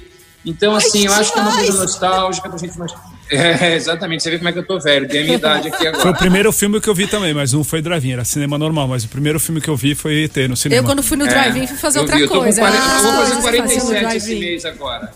Então, 0.44 0.72
Ai, 0.72 0.78
assim, 0.78 1.06
eu 1.06 1.12
acho 1.12 1.32
que 1.32 1.38
é 1.38 1.42
uma 1.42 1.56
coisa 1.56 1.80
nostálgica 1.80 2.48
pra 2.48 2.58
gente 2.58 2.78
mais. 2.78 2.92
É, 3.30 3.74
exatamente. 3.76 4.22
Você 4.22 4.30
vê 4.30 4.38
como 4.38 4.48
é 4.48 4.52
que 4.52 4.58
eu 4.58 4.66
tô 4.66 4.78
velho, 4.78 5.08
tem 5.08 5.20
a 5.20 5.24
minha 5.24 5.36
idade 5.36 5.68
aqui 5.68 5.78
Foi 5.78 5.88
agora. 5.88 6.10
o 6.10 6.14
primeiro 6.16 6.52
filme 6.52 6.80
que 6.80 6.88
eu 6.88 6.94
vi 6.94 7.06
também, 7.06 7.34
mas 7.34 7.52
não 7.52 7.64
foi 7.64 7.82
drive-in, 7.82 8.12
era 8.12 8.24
cinema 8.24 8.56
normal. 8.58 8.86
Mas 8.88 9.04
o 9.04 9.08
primeiro 9.08 9.38
filme 9.40 9.60
que 9.60 9.68
eu 9.68 9.76
vi 9.76 9.94
foi 9.94 10.24
ET 10.24 10.36
no 10.48 10.56
cinema. 10.56 10.80
Eu, 10.80 10.84
quando 10.84 11.02
fui 11.02 11.16
no 11.16 11.26
drive-in, 11.26 11.66
fui 11.66 11.76
fazer 11.76 11.98
É, 11.98 12.00
eu 12.00 12.02
outra 12.04 12.16
vi, 12.16 12.22
eu 12.22 12.28
tô 12.28 12.34
com 12.34 12.40
coisa. 12.40 12.60
40 12.60 12.76
Era 12.78 12.96
eu 12.96 13.02
vou 13.02 13.12
fazer 13.12 13.42
coisas 13.42 13.72
fazendo 13.74 14.00
47 14.00 14.16
esse 14.16 14.34
mês 14.36 14.64
agora. 14.64 15.10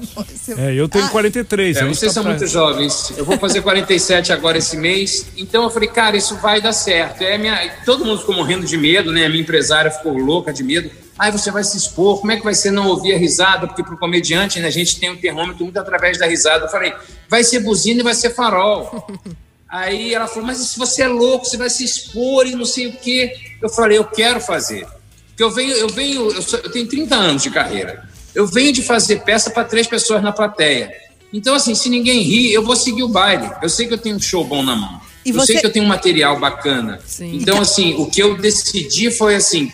É, 0.59 0.75
eu 0.75 0.89
tenho 0.89 1.09
43. 1.09 1.77
É, 1.77 1.85
vocês 1.85 2.01
tá 2.01 2.15
são 2.15 2.23
pra- 2.25 2.33
muito 2.33 2.47
jovens. 2.47 3.13
Eu 3.17 3.25
vou 3.25 3.39
fazer 3.39 3.61
47 3.63 4.33
agora 4.33 4.59
esse 4.59 4.77
mês. 4.77 5.27
Então 5.37 5.63
eu 5.63 5.71
falei, 5.71 5.89
cara, 5.89 6.17
isso 6.17 6.37
vai 6.37 6.61
dar 6.61 6.73
certo. 6.73 7.23
É 7.23 7.39
minha... 7.39 7.71
Todo 7.85 8.05
mundo 8.05 8.21
ficou 8.21 8.35
morrendo 8.35 8.67
de 8.67 8.77
medo, 8.77 9.13
né? 9.13 9.27
A 9.27 9.29
minha 9.29 9.41
empresária 9.43 9.91
ficou 9.91 10.17
louca 10.17 10.53
de 10.53 10.63
medo. 10.65 10.91
Ai, 11.21 11.31
você 11.31 11.51
vai 11.51 11.63
se 11.63 11.77
expor, 11.77 12.19
como 12.19 12.33
é 12.33 12.37
que 12.39 12.43
vai 12.43 12.55
ser 12.55 12.71
não 12.71 12.89
ouvir 12.89 13.15
a 13.15 13.19
risada? 13.19 13.67
Porque 13.67 13.83
pro 13.83 13.99
comediante, 13.99 14.59
né, 14.59 14.69
a 14.69 14.71
gente 14.71 14.99
tem 14.99 15.11
um 15.11 15.17
termômetro 15.19 15.63
muito 15.63 15.79
através 15.79 16.19
da 16.19 16.27
risada. 16.27 16.65
Eu 16.65 16.71
falei, 16.71 16.95
vai 17.29 17.45
ser 17.45 17.61
buzina 17.61 18.01
e 18.01 18.03
vai 18.03 18.15
ser 18.15 18.31
farol. 18.31 19.07
Aí 19.69 20.15
ela 20.15 20.27
falou, 20.27 20.47
mas 20.47 20.57
se 20.57 20.79
você 20.79 21.03
é 21.03 21.09
louco, 21.09 21.45
você 21.45 21.59
vai 21.59 21.69
se 21.69 21.85
expor 21.85 22.47
e 22.47 22.55
não 22.57 22.65
sei 22.65 22.87
o 22.87 22.93
quê. 22.93 23.35
Eu 23.61 23.69
falei, 23.69 23.99
eu 23.99 24.05
quero 24.05 24.41
fazer. 24.41 24.87
Porque 25.29 25.43
eu 25.43 25.51
venho, 25.51 25.75
eu 25.75 25.89
venho, 25.91 26.31
eu, 26.31 26.41
sou, 26.41 26.59
eu 26.59 26.73
tenho 26.73 26.89
30 26.89 27.15
anos 27.15 27.43
de 27.43 27.51
carreira. 27.51 28.09
Eu 28.35 28.47
venho 28.47 28.73
de 28.73 28.81
fazer 28.83 29.21
peça 29.21 29.51
para 29.51 29.65
três 29.65 29.87
pessoas 29.87 30.23
na 30.23 30.33
plateia. 30.33 30.91
Então, 31.31 31.55
assim, 31.55 31.75
se 31.75 31.91
ninguém 31.91 32.23
ri, 32.23 32.51
eu 32.51 32.65
vou 32.65 32.75
seguir 32.75 33.03
o 33.03 33.09
baile. 33.09 33.49
Eu 33.63 33.69
sei 33.69 33.87
que 33.87 33.93
eu 33.93 33.99
tenho 33.99 34.17
um 34.17 34.21
show 34.21 34.43
bom 34.43 34.63
na 34.63 34.75
mão. 34.75 35.01
E 35.23 35.29
eu 35.29 35.35
você- 35.35 35.53
sei 35.53 35.61
que 35.61 35.67
eu 35.67 35.73
tenho 35.73 35.85
um 35.85 35.89
material 35.89 36.41
bacana. 36.41 36.99
Sim. 37.07 37.37
Então, 37.37 37.61
assim, 37.61 37.95
o 37.97 38.07
que 38.07 38.23
eu 38.23 38.39
decidi 38.39 39.11
foi 39.11 39.35
assim: 39.35 39.71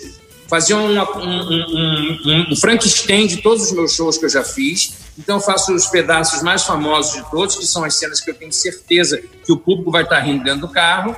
fazer 0.49 0.75
uma- 0.75 1.19
um, 1.19 1.29
um, 1.51 2.19
um, 2.25 2.53
um 2.53 2.57
Frankenstein 2.57 3.27
de 3.27 3.39
todos 3.39 3.65
os 3.65 3.73
meus 3.73 3.93
shows 3.95 4.17
que 4.19 4.25
eu 4.25 4.29
já 4.29 4.45
fiz. 4.45 4.95
Então, 5.19 5.37
eu 5.37 5.41
faço 5.41 5.75
os 5.75 5.87
pedaços 5.87 6.43
mais 6.43 6.63
famosos 6.63 7.15
de 7.15 7.31
todos, 7.31 7.57
que 7.57 7.67
são 7.67 7.83
as 7.85 7.95
cenas 7.97 8.21
que 8.21 8.31
eu 8.31 8.35
tenho 8.35 8.53
certeza 8.53 9.21
que 9.45 9.53
o 9.53 9.57
público 9.57 9.91
vai 9.91 10.03
estar 10.03 10.21
rindo 10.21 10.45
dentro 10.45 10.61
do 10.61 10.69
carro. 10.69 11.17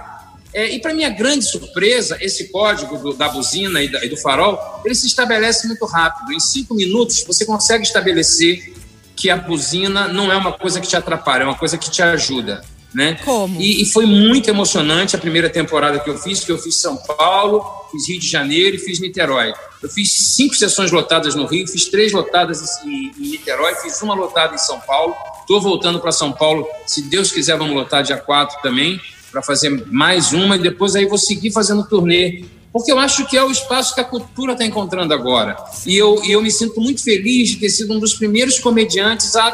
É, 0.54 0.75
e 0.75 0.80
para 0.80 0.94
minha 0.94 1.11
grande 1.11 1.44
surpresa, 1.44 2.16
esse 2.20 2.49
código 2.50 2.97
do- 2.97 3.12
da 3.12 3.28
buzina 3.28 3.82
e, 3.82 3.88
da- 3.92 4.02
e 4.04 4.08
do 4.08 4.16
farol, 4.16 4.80
ele 4.85 4.94
se 4.94 5.06
estabelece 5.06 5.66
muito 5.66 5.85
rápido. 5.85 6.32
Em 6.32 6.40
cinco 6.40 6.75
minutos, 6.75 7.23
você 7.26 7.44
consegue 7.44 7.85
estabelecer 7.85 8.73
que 9.14 9.28
a 9.28 9.37
buzina 9.37 10.08
não 10.08 10.32
é 10.32 10.37
uma 10.37 10.52
coisa 10.52 10.80
que 10.80 10.87
te 10.88 10.97
atrapalha, 10.97 11.42
é 11.42 11.47
uma 11.47 11.54
coisa 11.58 11.76
que 11.76 11.90
te 11.90 12.00
ajuda, 12.00 12.64
né? 12.92 13.18
Como? 13.25 13.61
E, 13.61 13.83
e 13.83 13.87
foi 13.87 14.07
muito 14.07 14.49
emocionante 14.49 15.14
a 15.14 15.18
primeira 15.18 15.50
temporada 15.50 15.99
que 15.99 16.09
eu 16.09 16.18
fiz, 16.18 16.45
que 16.45 16.50
eu 16.50 16.59
fiz 16.59 16.76
São 16.76 16.97
Paulo, 16.97 17.64
fiz 17.90 18.09
Rio 18.09 18.18
de 18.18 18.28
Janeiro 18.28 18.76
e 18.76 18.78
fiz 18.78 18.99
Niterói. 19.00 19.52
Eu 19.83 19.88
fiz 19.88 20.11
cinco 20.11 20.54
sessões 20.54 20.90
lotadas 20.90 21.35
no 21.35 21.47
Rio, 21.47 21.66
fiz 21.68 21.87
três 21.87 22.12
lotadas 22.12 22.62
em, 22.85 23.12
em 23.18 23.30
Niterói, 23.30 23.75
fiz 23.76 24.00
uma 24.02 24.14
lotada 24.14 24.54
em 24.54 24.59
São 24.59 24.80
Paulo. 24.80 25.14
Estou 25.40 25.61
voltando 25.61 26.00
para 26.00 26.12
São 26.12 26.33
Paulo, 26.33 26.66
se 26.87 27.02
Deus 27.02 27.30
quiser, 27.30 27.57
vamos 27.57 27.75
lotar 27.75 28.02
dia 28.02 28.16
4 28.16 28.61
também, 28.62 29.00
para 29.30 29.42
fazer 29.42 29.71
mais 29.90 30.33
uma 30.33 30.57
e 30.57 30.59
depois 30.59 30.97
aí 30.97 31.07
vou 31.07 31.18
seguir 31.18 31.52
fazendo 31.52 31.87
turnê. 31.87 32.45
Porque 32.73 32.92
eu 32.92 32.99
acho 32.99 33.26
que 33.26 33.37
é 33.37 33.42
o 33.42 33.50
espaço 33.50 33.95
que 33.95 34.00
a 34.00 34.04
cultura 34.04 34.52
está 34.52 34.64
encontrando 34.64 35.14
agora. 35.14 35.57
E 35.87 35.97
eu, 35.97 36.23
e 36.23 36.33
eu 36.33 36.42
me 36.42 36.50
sinto 36.50 36.80
muito 36.80 37.02
feliz 37.02 37.49
de 37.49 37.57
ter 37.57 37.71
sido 37.71 37.95
um 37.95 37.99
dos 37.99 38.14
primeiros 38.14 38.59
comediantes 38.59 39.35
a 39.37 39.50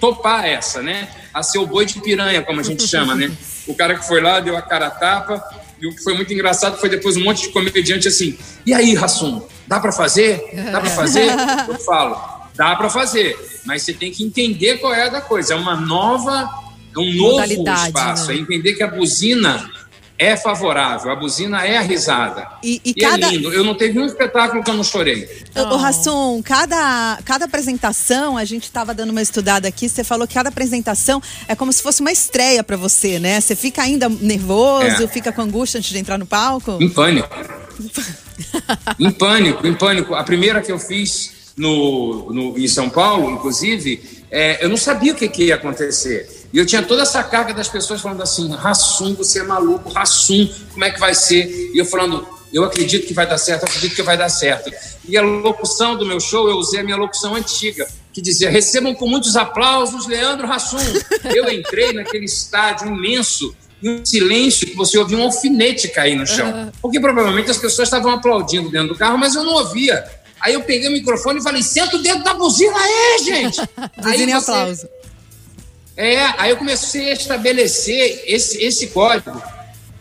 topar 0.00 0.46
essa, 0.46 0.82
né? 0.82 1.08
A 1.32 1.42
ser 1.42 1.58
o 1.58 1.66
boi 1.66 1.86
de 1.86 2.00
piranha, 2.00 2.42
como 2.42 2.60
a 2.60 2.62
gente 2.62 2.86
chama, 2.86 3.14
né? 3.14 3.30
O 3.66 3.74
cara 3.74 3.94
que 3.94 4.06
foi 4.06 4.20
lá, 4.20 4.40
deu 4.40 4.56
a 4.56 4.62
cara 4.62 4.88
a 4.88 4.90
tapa, 4.90 5.42
e 5.80 5.86
o 5.86 5.94
que 5.94 6.02
foi 6.02 6.14
muito 6.14 6.32
engraçado 6.32 6.78
foi 6.78 6.88
depois 6.88 7.16
um 7.16 7.24
monte 7.24 7.42
de 7.42 7.48
comediante 7.50 8.08
assim, 8.08 8.36
e 8.66 8.74
aí, 8.74 8.94
Rassum, 8.94 9.42
dá 9.66 9.80
pra 9.80 9.92
fazer? 9.92 10.42
Dá 10.70 10.80
pra 10.80 10.90
fazer? 10.90 11.30
Eu 11.68 11.78
falo, 11.78 12.20
dá 12.54 12.76
pra 12.76 12.90
fazer, 12.90 13.38
mas 13.64 13.82
você 13.82 13.92
tem 13.92 14.12
que 14.12 14.22
entender 14.22 14.78
qual 14.78 14.92
é 14.92 15.06
a 15.06 15.08
da 15.08 15.20
coisa. 15.20 15.54
É 15.54 15.56
uma 15.56 15.76
nova, 15.76 16.48
é 16.94 16.98
um 16.98 17.14
novo 17.14 17.32
Modalidade, 17.32 17.86
espaço, 17.86 18.28
né? 18.28 18.34
é 18.34 18.38
entender 18.38 18.74
que 18.74 18.82
a 18.82 18.88
buzina 18.88 19.70
é 20.20 20.36
favorável, 20.36 21.10
a 21.10 21.16
buzina 21.16 21.64
é 21.66 21.78
a 21.78 21.80
risada. 21.80 22.46
E- 22.62 22.78
e 22.84 22.90
é 22.90 23.08
cada- 23.08 23.28
lindo. 23.28 23.50
Eu 23.52 23.64
não 23.64 23.74
teve 23.74 23.98
um 23.98 24.04
espetáculo 24.04 24.62
que 24.62 24.68
eu 24.70 24.74
não 24.74 24.84
chorei. 24.84 25.26
Ô, 25.56 25.76
Rassum, 25.76 26.42
cada, 26.44 27.18
cada 27.24 27.46
apresentação, 27.46 28.36
a 28.36 28.44
gente 28.44 28.64
estava 28.64 28.92
dando 28.92 29.10
uma 29.10 29.22
estudada 29.22 29.66
aqui, 29.66 29.88
você 29.88 30.04
falou 30.04 30.28
que 30.28 30.34
cada 30.34 30.50
apresentação 30.50 31.22
é 31.48 31.54
como 31.54 31.72
se 31.72 31.82
fosse 31.82 32.02
uma 32.02 32.12
estreia 32.12 32.62
para 32.62 32.76
você, 32.76 33.18
né? 33.18 33.40
Você 33.40 33.56
fica 33.56 33.80
ainda 33.80 34.10
nervoso, 34.10 35.02
É. 35.04 35.08
fica 35.08 35.32
com 35.32 35.40
angústia 35.40 35.78
antes 35.78 35.90
de 35.90 35.98
entrar 35.98 36.18
no 36.18 36.26
palco? 36.26 36.76
Em 36.78 36.90
pânico. 36.90 37.28
em 38.98 39.10
pânico, 39.10 39.66
em 39.66 39.74
pânico. 39.74 40.14
A 40.14 40.22
primeira 40.22 40.60
que 40.60 40.70
eu 40.70 40.78
fiz 40.78 41.32
no, 41.56 42.30
no- 42.32 42.58
em 42.58 42.68
São 42.68 42.90
Paulo, 42.90 43.30
inclusive, 43.30 44.22
é, 44.30 44.62
eu 44.62 44.68
não 44.68 44.76
sabia 44.76 45.12
o 45.12 45.16
que, 45.16 45.28
que 45.28 45.44
ia 45.44 45.54
acontecer. 45.54 46.39
E 46.52 46.58
eu 46.58 46.66
tinha 46.66 46.82
toda 46.82 47.02
essa 47.02 47.22
carga 47.22 47.54
das 47.54 47.68
pessoas 47.68 48.00
falando 48.00 48.22
assim: 48.22 48.50
Rassum, 48.54 49.14
você 49.14 49.40
é 49.40 49.42
maluco, 49.42 49.90
Rassum, 49.90 50.48
como 50.72 50.84
é 50.84 50.90
que 50.90 50.98
vai 50.98 51.14
ser? 51.14 51.70
E 51.74 51.78
eu 51.78 51.84
falando: 51.84 52.26
eu 52.52 52.64
acredito 52.64 53.06
que 53.06 53.14
vai 53.14 53.26
dar 53.28 53.38
certo, 53.38 53.62
eu 53.62 53.68
acredito 53.68 53.94
que 53.94 54.02
vai 54.02 54.16
dar 54.16 54.28
certo. 54.28 54.70
E 55.08 55.16
a 55.16 55.22
locução 55.22 55.96
do 55.96 56.04
meu 56.04 56.18
show, 56.20 56.48
eu 56.48 56.56
usei 56.56 56.80
a 56.80 56.84
minha 56.84 56.96
locução 56.96 57.34
antiga, 57.36 57.86
que 58.12 58.20
dizia: 58.20 58.50
recebam 58.50 58.94
com 58.94 59.06
muitos 59.08 59.36
aplausos 59.36 60.06
Leandro 60.06 60.46
Rassum. 60.46 60.78
Eu 61.34 61.48
entrei 61.50 61.92
naquele 61.92 62.24
estádio 62.24 62.88
imenso 62.88 63.54
e 63.82 63.88
um 63.88 64.04
silêncio 64.04 64.66
que 64.66 64.74
você 64.76 64.98
ouvia 64.98 65.16
um 65.16 65.22
alfinete 65.22 65.88
cair 65.88 66.16
no 66.16 66.26
chão. 66.26 66.70
Porque 66.82 66.98
provavelmente 67.00 67.50
as 67.50 67.56
pessoas 67.58 67.86
estavam 67.88 68.12
aplaudindo 68.12 68.68
dentro 68.70 68.88
do 68.88 68.96
carro, 68.96 69.16
mas 69.16 69.34
eu 69.36 69.44
não 69.44 69.54
ouvia. 69.54 70.04
Aí 70.40 70.54
eu 70.54 70.62
peguei 70.62 70.88
o 70.88 70.92
microfone 70.92 71.38
e 71.38 71.42
falei: 71.42 71.62
senta 71.62 71.96
o 71.96 72.02
dedo 72.02 72.24
da 72.24 72.34
buzina 72.34 72.76
aí, 72.76 73.18
gente! 73.24 73.60
Buzina 74.02 74.32
e 74.32 74.34
você- 74.34 74.50
aplauso. 74.50 74.88
É, 76.00 76.32
aí 76.38 76.48
eu 76.48 76.56
comecei 76.56 77.10
a 77.10 77.12
estabelecer 77.12 78.24
esse, 78.26 78.56
esse 78.56 78.86
código. 78.86 79.42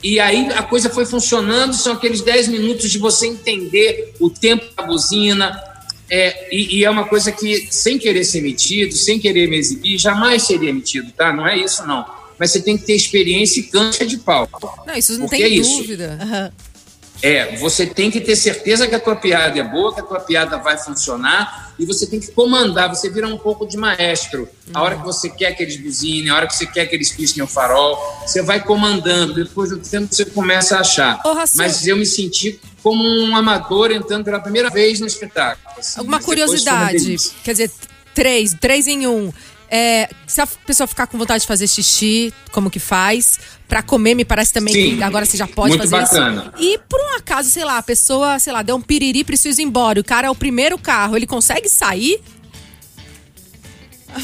E 0.01 0.17
aí 0.17 0.47
a 0.53 0.63
coisa 0.63 0.89
foi 0.89 1.05
funcionando, 1.05 1.73
são 1.73 1.91
aqueles 1.91 2.21
10 2.21 2.47
minutos 2.47 2.89
de 2.89 2.97
você 2.97 3.27
entender 3.27 4.13
o 4.17 4.29
tempo 4.29 4.65
da 4.77 4.83
buzina. 4.83 5.61
É, 6.09 6.55
e, 6.55 6.77
e 6.77 6.85
é 6.85 6.89
uma 6.89 7.03
coisa 7.03 7.33
que, 7.33 7.67
sem 7.69 7.99
querer 7.99 8.23
ser 8.23 8.41
metido, 8.41 8.95
sem 8.95 9.19
querer 9.19 9.49
me 9.49 9.57
exibir, 9.57 9.97
jamais 9.97 10.43
seria 10.43 10.73
metido, 10.73 11.11
tá? 11.11 11.33
Não 11.33 11.45
é 11.45 11.57
isso, 11.57 11.85
não. 11.85 12.05
Mas 12.39 12.51
você 12.51 12.61
tem 12.61 12.77
que 12.77 12.85
ter 12.85 12.95
experiência 12.95 13.59
e 13.59 13.63
cancha 13.63 14.05
de 14.05 14.19
palco. 14.19 14.81
Não, 14.87 14.95
isso 14.95 15.19
não 15.19 15.27
Porque 15.27 15.43
tem 15.43 15.45
é 15.45 15.49
isso. 15.49 15.79
dúvida. 15.79 16.53
É, 17.21 17.57
você 17.57 17.85
tem 17.85 18.09
que 18.09 18.21
ter 18.21 18.35
certeza 18.35 18.87
que 18.87 18.95
a 18.95 18.99
tua 18.99 19.15
piada 19.15 19.59
é 19.59 19.63
boa, 19.63 19.93
que 19.93 19.99
a 19.99 20.03
tua 20.03 20.19
piada 20.19 20.57
vai 20.57 20.77
funcionar 20.77 21.73
e 21.77 21.85
você 21.85 22.05
tem 22.07 22.19
que 22.19 22.31
comandar, 22.31 22.89
você 22.89 23.09
vira 23.09 23.27
um 23.27 23.37
pouco 23.37 23.65
de 23.67 23.77
maestro. 23.77 24.47
A 24.73 24.81
hora 24.81 24.97
que 24.97 25.03
você 25.03 25.29
quer 25.29 25.53
que 25.53 25.63
eles 25.63 25.77
buzinem, 25.77 26.29
a 26.29 26.35
hora 26.35 26.47
que 26.47 26.55
você 26.55 26.65
quer 26.65 26.85
que 26.85 26.95
eles 26.95 27.11
pisquem 27.11 27.43
o 27.43 27.47
farol, 27.47 27.97
você 28.25 28.41
vai 28.41 28.63
comandando. 28.63 29.33
Depois 29.33 29.69
do 29.69 29.77
tempo 29.77 30.13
você 30.13 30.25
começa 30.25 30.77
a 30.77 30.81
achar. 30.81 31.21
Rassum. 31.25 31.57
Mas 31.57 31.87
eu 31.87 31.97
me 31.97 32.05
senti 32.05 32.59
como 32.81 33.03
um 33.03 33.35
amador 33.35 33.91
entrando 33.91 34.23
pela 34.23 34.39
primeira 34.39 34.69
vez 34.69 34.99
no 34.99 35.07
espetáculo. 35.07 35.67
assim. 35.77 35.99
Alguma 35.99 36.17
Mas 36.17 36.25
curiosidade, 36.25 37.17
quer 37.43 37.51
dizer, 37.51 37.71
três, 38.13 38.53
três 38.59 38.87
em 38.87 39.07
um. 39.07 39.31
É, 39.71 40.09
se 40.25 40.41
a 40.41 40.47
pessoa 40.47 40.87
ficar 40.87 41.05
com 41.07 41.17
vontade 41.17 41.41
de 41.41 41.47
fazer 41.47 41.67
xixi, 41.67 42.33
como 42.51 42.69
que 42.69 42.79
faz? 42.79 43.39
Pra 43.67 43.83
comer, 43.83 44.15
me 44.15 44.25
parece 44.25 44.51
também 44.51 44.73
Sim. 44.73 44.97
que 44.97 45.03
agora 45.03 45.25
você 45.25 45.37
já 45.37 45.45
pode 45.45 45.77
Muito 45.77 45.87
fazer 45.87 46.17
bacana. 46.17 46.53
isso. 46.57 46.63
E 46.63 46.79
por 46.89 46.99
um 46.99 47.15
acaso, 47.17 47.49
sei 47.51 47.63
lá, 47.63 47.77
a 47.77 47.83
pessoa, 47.83 48.39
sei 48.39 48.51
lá, 48.51 48.63
deu 48.63 48.75
um 48.75 48.81
piriri, 48.81 49.23
precisa 49.23 49.61
ir 49.61 49.65
embora. 49.65 49.99
O 49.99 50.03
cara 50.03 50.27
é 50.27 50.29
o 50.29 50.35
primeiro 50.35 50.77
carro, 50.77 51.15
ele 51.15 51.27
consegue 51.27 51.69
sair? 51.69 52.19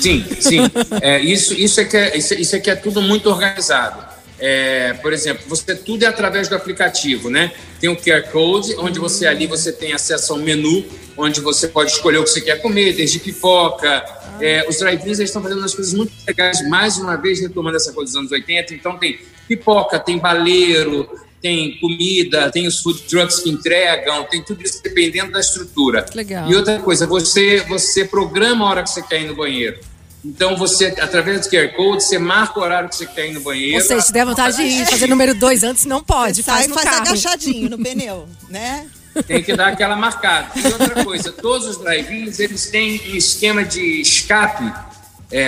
Sim, 0.01 0.25
sim. 0.39 0.60
É, 0.99 1.19
isso, 1.19 1.53
isso, 1.53 1.79
é 1.79 1.86
que 1.86 1.95
é, 1.95 2.17
isso, 2.17 2.34
isso 2.34 2.55
é 2.55 2.60
que 2.60 2.71
é 2.71 2.75
tudo 2.75 3.01
muito 3.01 3.29
organizado. 3.29 4.03
É, 4.39 4.93
por 4.93 5.13
exemplo, 5.13 5.43
você 5.47 5.75
tudo 5.75 6.03
é 6.03 6.08
através 6.08 6.49
do 6.49 6.55
aplicativo, 6.55 7.29
né? 7.29 7.51
Tem 7.79 7.89
o 7.89 7.95
QR 7.95 8.23
Code, 8.31 8.75
onde 8.79 8.99
você 8.99 9.27
ali 9.27 9.47
você 9.47 9.71
tem 9.71 9.93
acesso 9.93 10.34
ao 10.34 10.39
menu, 10.39 10.86
onde 11.15 11.39
você 11.39 11.67
pode 11.67 11.91
escolher 11.91 12.17
o 12.17 12.23
que 12.23 12.31
você 12.31 12.41
quer 12.41 12.62
comer, 12.62 12.93
desde 12.93 13.19
pipoca. 13.19 14.03
É, 14.41 14.67
os 14.67 14.78
drive-ins 14.80 15.19
estão 15.19 15.41
fazendo 15.41 15.60
umas 15.60 15.74
coisas 15.74 15.93
muito 15.93 16.13
legais, 16.28 16.67
mais 16.69 16.98
uma 16.98 17.15
vez 17.15 17.39
retomando 17.39 17.78
essa 17.78 17.91
coisa 17.93 18.12
dos 18.12 18.19
anos 18.19 18.32
80. 18.32 18.74
Então 18.74 18.98
tem 18.98 19.19
pipoca, 19.48 20.00
tem 20.00 20.17
baleiro, 20.17 21.10
tem 21.41 21.78
comida, 21.80 22.52
tem 22.52 22.65
os 22.65 22.80
food 22.80 23.02
trucks 23.04 23.39
que 23.39 23.50
entregam, 23.50 24.24
tem 24.24 24.41
tudo 24.41 24.63
isso 24.63 24.82
dependendo 24.82 25.32
da 25.32 25.39
estrutura. 25.39 26.06
Legal. 26.15 26.50
E 26.50 26.56
outra 26.56 26.80
coisa, 26.80 27.06
você, 27.06 27.62
você 27.67 28.06
programa 28.06 28.65
a 28.65 28.69
hora 28.69 28.84
que 28.84 28.89
você 28.89 29.02
quer 29.02 29.21
ir 29.21 29.28
no 29.28 29.36
banheiro. 29.36 29.80
Então, 30.26 30.58
você, 30.58 30.88
através 30.88 31.41
do 31.41 31.50
QR 31.52 31.71
Code, 31.76 32.04
você 32.04 32.17
marca 32.17 32.60
o 32.60 32.63
horário 32.63 32.89
que 32.89 32.95
você 32.95 33.06
quer 33.06 33.30
ir 33.30 33.34
no 33.34 33.41
banheiro. 33.41 33.76
Ou 33.76 33.82
seja, 33.82 34.02
se 34.02 34.12
der 34.12 34.26
vontade 34.26 34.58
de 34.58 34.63
ir 34.63 34.86
fazer 34.88 35.08
número 35.08 35.36
dois 35.36 35.62
antes, 35.62 35.86
não 35.86 36.04
pode, 36.04 36.41
faz 36.41 36.65
e 36.65 36.67
no 36.67 36.74
faz 36.74 36.89
carro. 36.89 37.02
agachadinho 37.02 37.69
no 37.69 37.78
pneu, 37.78 38.28
né? 38.50 38.88
Tem 39.23 39.41
que 39.41 39.56
dar 39.56 39.69
aquela 39.69 39.95
marcada. 39.95 40.47
E 40.56 40.67
outra 40.67 41.04
coisa, 41.04 41.32
todos 41.32 41.67
os 41.67 41.78
drive-ins, 41.78 42.39
eles 42.39 42.69
têm 42.69 43.01
um 43.12 43.15
esquema 43.15 43.63
de 43.63 44.01
escape 44.01 44.71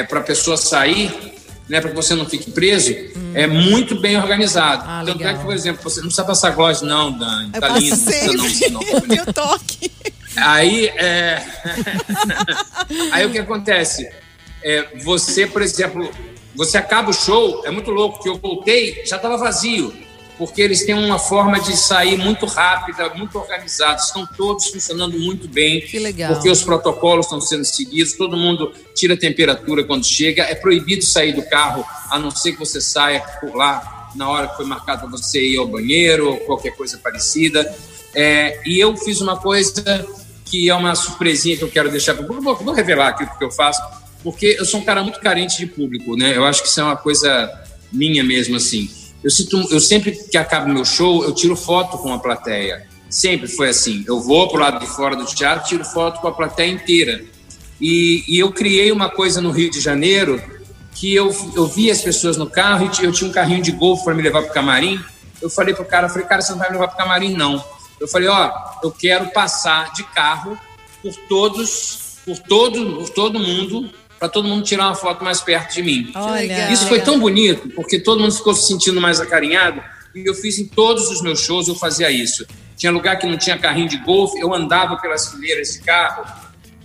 para 0.08 0.20
a 0.20 0.24
pessoa 0.24 0.58
sair, 0.58 1.36
né, 1.70 1.82
para 1.82 1.90
que 1.90 1.96
você 1.96 2.16
não 2.16 2.26
fique 2.26 2.52
preso, 2.52 2.94
é 3.34 3.46
muito 3.46 4.00
bem 4.00 4.18
organizado. 4.18 4.84
Ah, 4.86 5.04
Tanto 5.06 5.22
é 5.22 5.26
legal. 5.26 5.38
que, 5.40 5.46
por 5.46 5.54
exemplo, 5.54 5.84
você 5.84 6.00
não 6.00 6.08
precisa 6.08 6.26
passar 6.26 6.52
gloss, 6.52 6.82
não, 6.82 7.12
Dani. 7.12 7.52
Eu 7.54 7.62
Tá 7.62 7.70
lindo, 7.70 7.96
não 7.96 8.44
precisa 8.44 8.70
não, 8.72 8.82
o 8.82 9.34
toque. 9.34 9.92
Aí, 10.38 10.88
é... 10.88 11.44
aí 13.12 13.26
o 13.26 13.32
que 13.32 13.40
acontece? 13.40 14.10
É, 14.64 14.88
você, 15.04 15.46
por 15.46 15.62
exemplo, 15.62 16.10
você 16.56 16.78
acaba 16.78 17.10
o 17.10 17.14
show, 17.14 17.64
é 17.66 17.72
muito 17.72 17.92
louco 17.92 18.22
que 18.22 18.30
eu 18.30 18.38
voltei, 18.38 19.04
já 19.06 19.18
estava 19.18 19.38
vazio, 19.38 19.94
porque 20.38 20.62
eles 20.62 20.86
têm 20.86 20.94
uma 20.94 21.18
forma 21.18 21.60
de 21.60 21.76
sair 21.76 22.18
muito 22.18 22.46
rápida, 22.46 23.10
muito 23.16 23.38
organizada, 23.38 24.00
estão 24.00 24.26
todos 24.26 24.68
funcionando 24.68 25.18
muito 25.20 25.48
bem. 25.48 25.82
Que 25.82 25.98
legal. 25.98 26.34
Porque 26.34 26.50
os 26.50 26.64
protocolos 26.64 27.26
estão 27.26 27.42
sendo 27.42 27.66
seguidos, 27.66 28.14
todo 28.14 28.38
mundo 28.38 28.72
tira 28.94 29.16
a 29.16 29.18
temperatura 29.18 29.84
quando 29.84 30.06
chega, 30.06 30.44
é 30.44 30.54
proibido 30.54 31.04
sair 31.04 31.34
do 31.34 31.42
carro, 31.44 31.84
a 32.10 32.20
não 32.20 32.30
ser 32.30 32.52
que 32.52 32.60
você 32.60 32.80
saia 32.80 33.20
por 33.40 33.56
lá 33.56 34.12
na 34.16 34.30
hora 34.30 34.48
que 34.48 34.58
foi 34.58 34.66
marcado 34.66 35.02
para 35.02 35.10
você 35.10 35.42
ir 35.42 35.58
ao 35.58 35.68
banheiro 35.68 36.30
ou 36.30 36.38
qualquer 36.38 36.76
coisa 36.76 36.98
parecida. 36.98 37.76
É, 38.14 38.62
e 38.66 38.80
eu 38.80 38.96
fiz 38.96 39.22
uma 39.22 39.38
coisa 39.38 40.08
que 40.46 40.70
é 40.70 40.74
uma 40.74 40.96
surpresinha 40.96 41.58
que 41.58 41.64
eu 41.64 41.70
quero 41.70 41.90
deixar 41.90 42.16
para. 42.16 42.26
Vou, 42.26 42.56
vou 42.56 42.74
revelar 42.74 43.10
aqui 43.10 43.24
o 43.24 43.38
que 43.38 43.44
eu 43.44 43.52
faço, 43.52 43.82
porque 44.24 44.56
eu 44.58 44.66
sou 44.66 44.80
um 44.80 44.84
cara 44.84 45.04
muito 45.04 45.20
carente 45.20 45.58
de 45.58 45.68
público, 45.68 46.16
né? 46.16 46.36
Eu 46.36 46.46
acho 46.46 46.62
que 46.62 46.70
isso 46.70 46.80
é 46.80 46.84
uma 46.84 46.96
coisa 46.96 47.52
minha 47.92 48.24
mesmo 48.24 48.56
assim. 48.56 48.90
Eu, 49.28 49.32
sinto, 49.32 49.58
eu 49.74 49.82
sempre 49.82 50.14
que 50.14 50.38
acabo 50.38 50.72
meu 50.72 50.86
show, 50.86 51.22
eu 51.26 51.34
tiro 51.34 51.54
foto 51.54 51.98
com 51.98 52.14
a 52.14 52.18
plateia. 52.18 52.88
Sempre 53.10 53.50
foi 53.50 53.68
assim. 53.68 54.06
Eu 54.08 54.22
vou 54.22 54.48
pro 54.48 54.58
lado 54.58 54.80
de 54.80 54.88
fora 54.88 55.18
do 55.18 55.26
teatro, 55.26 55.68
tiro 55.68 55.84
foto 55.84 56.22
com 56.22 56.30
a 56.30 56.32
plateia 56.32 56.72
inteira. 56.72 57.26
E, 57.82 58.24
e 58.26 58.40
eu 58.40 58.54
criei 58.54 58.90
uma 58.90 59.10
coisa 59.10 59.42
no 59.42 59.52
Rio 59.52 59.70
de 59.70 59.82
Janeiro 59.82 60.42
que 60.94 61.14
eu, 61.14 61.36
eu 61.58 61.68
vi 61.68 61.92
as 61.92 62.02
pessoas 62.02 62.38
no 62.38 62.50
carro 62.50 62.90
e 63.02 63.04
eu 63.04 63.12
tinha 63.12 63.30
um 63.30 63.34
carrinho 63.34 63.62
de 63.62 63.74
golfe 63.74 64.06
para 64.06 64.16
me 64.16 64.24
levar 64.24 64.44
pro 64.44 64.54
camarim. 64.54 64.98
Eu 65.42 65.50
falei 65.50 65.76
pro 65.76 65.84
cara, 65.84 66.08
falei, 66.08 66.26
cara, 66.26 66.42
você 66.42 66.54
não 66.54 66.60
vai 66.60 66.70
me 66.70 66.76
levar 66.76 66.88
pro 66.88 66.98
camarim, 66.98 67.34
não. 67.34 67.62
Eu 68.00 68.08
falei, 68.08 68.30
ó, 68.30 68.50
eu 68.82 68.92
quero 68.92 69.30
passar 69.34 69.92
de 69.92 70.06
carro 70.06 70.58
por 71.02 71.14
todos, 71.28 72.16
por 72.24 72.40
todo, 72.40 72.96
por 72.96 73.10
todo 73.10 73.40
mundo, 73.40 73.92
para 74.20 74.30
todo 74.30 74.48
mundo 74.48 74.64
tirar 74.64 74.88
uma 74.88 74.96
foto 74.96 75.24
mais 75.24 75.42
perto 75.42 75.74
de 75.74 75.84
mim. 75.84 76.12
Olha. 76.16 76.72
Isso 76.72 76.88
foi 76.88 77.02
tão 77.02 77.20
bonito, 77.20 77.70
porque 77.70 78.00
todo 78.00 78.20
mundo 78.20 78.34
ficou 78.34 78.54
se 78.54 78.68
sentindo 78.68 79.00
mais 79.00 79.20
acarinhado. 79.20 79.82
E 80.16 80.28
eu 80.28 80.34
fiz 80.34 80.58
em 80.58 80.66
todos 80.66 81.10
os 81.10 81.22
meus 81.22 81.40
shows, 81.42 81.68
eu 81.68 81.76
fazia 81.76 82.10
isso. 82.10 82.46
Tinha 82.76 82.92
lugar 82.92 83.18
que 83.18 83.28
não 83.28 83.38
tinha 83.38 83.58
carrinho 83.58 83.90
de 83.90 83.98
golfe, 83.98 84.40
eu 84.40 84.54
andava 84.54 84.98
pelas 84.98 85.32
fileiras 85.32 85.74
de 85.74 85.80
carro 85.80 86.26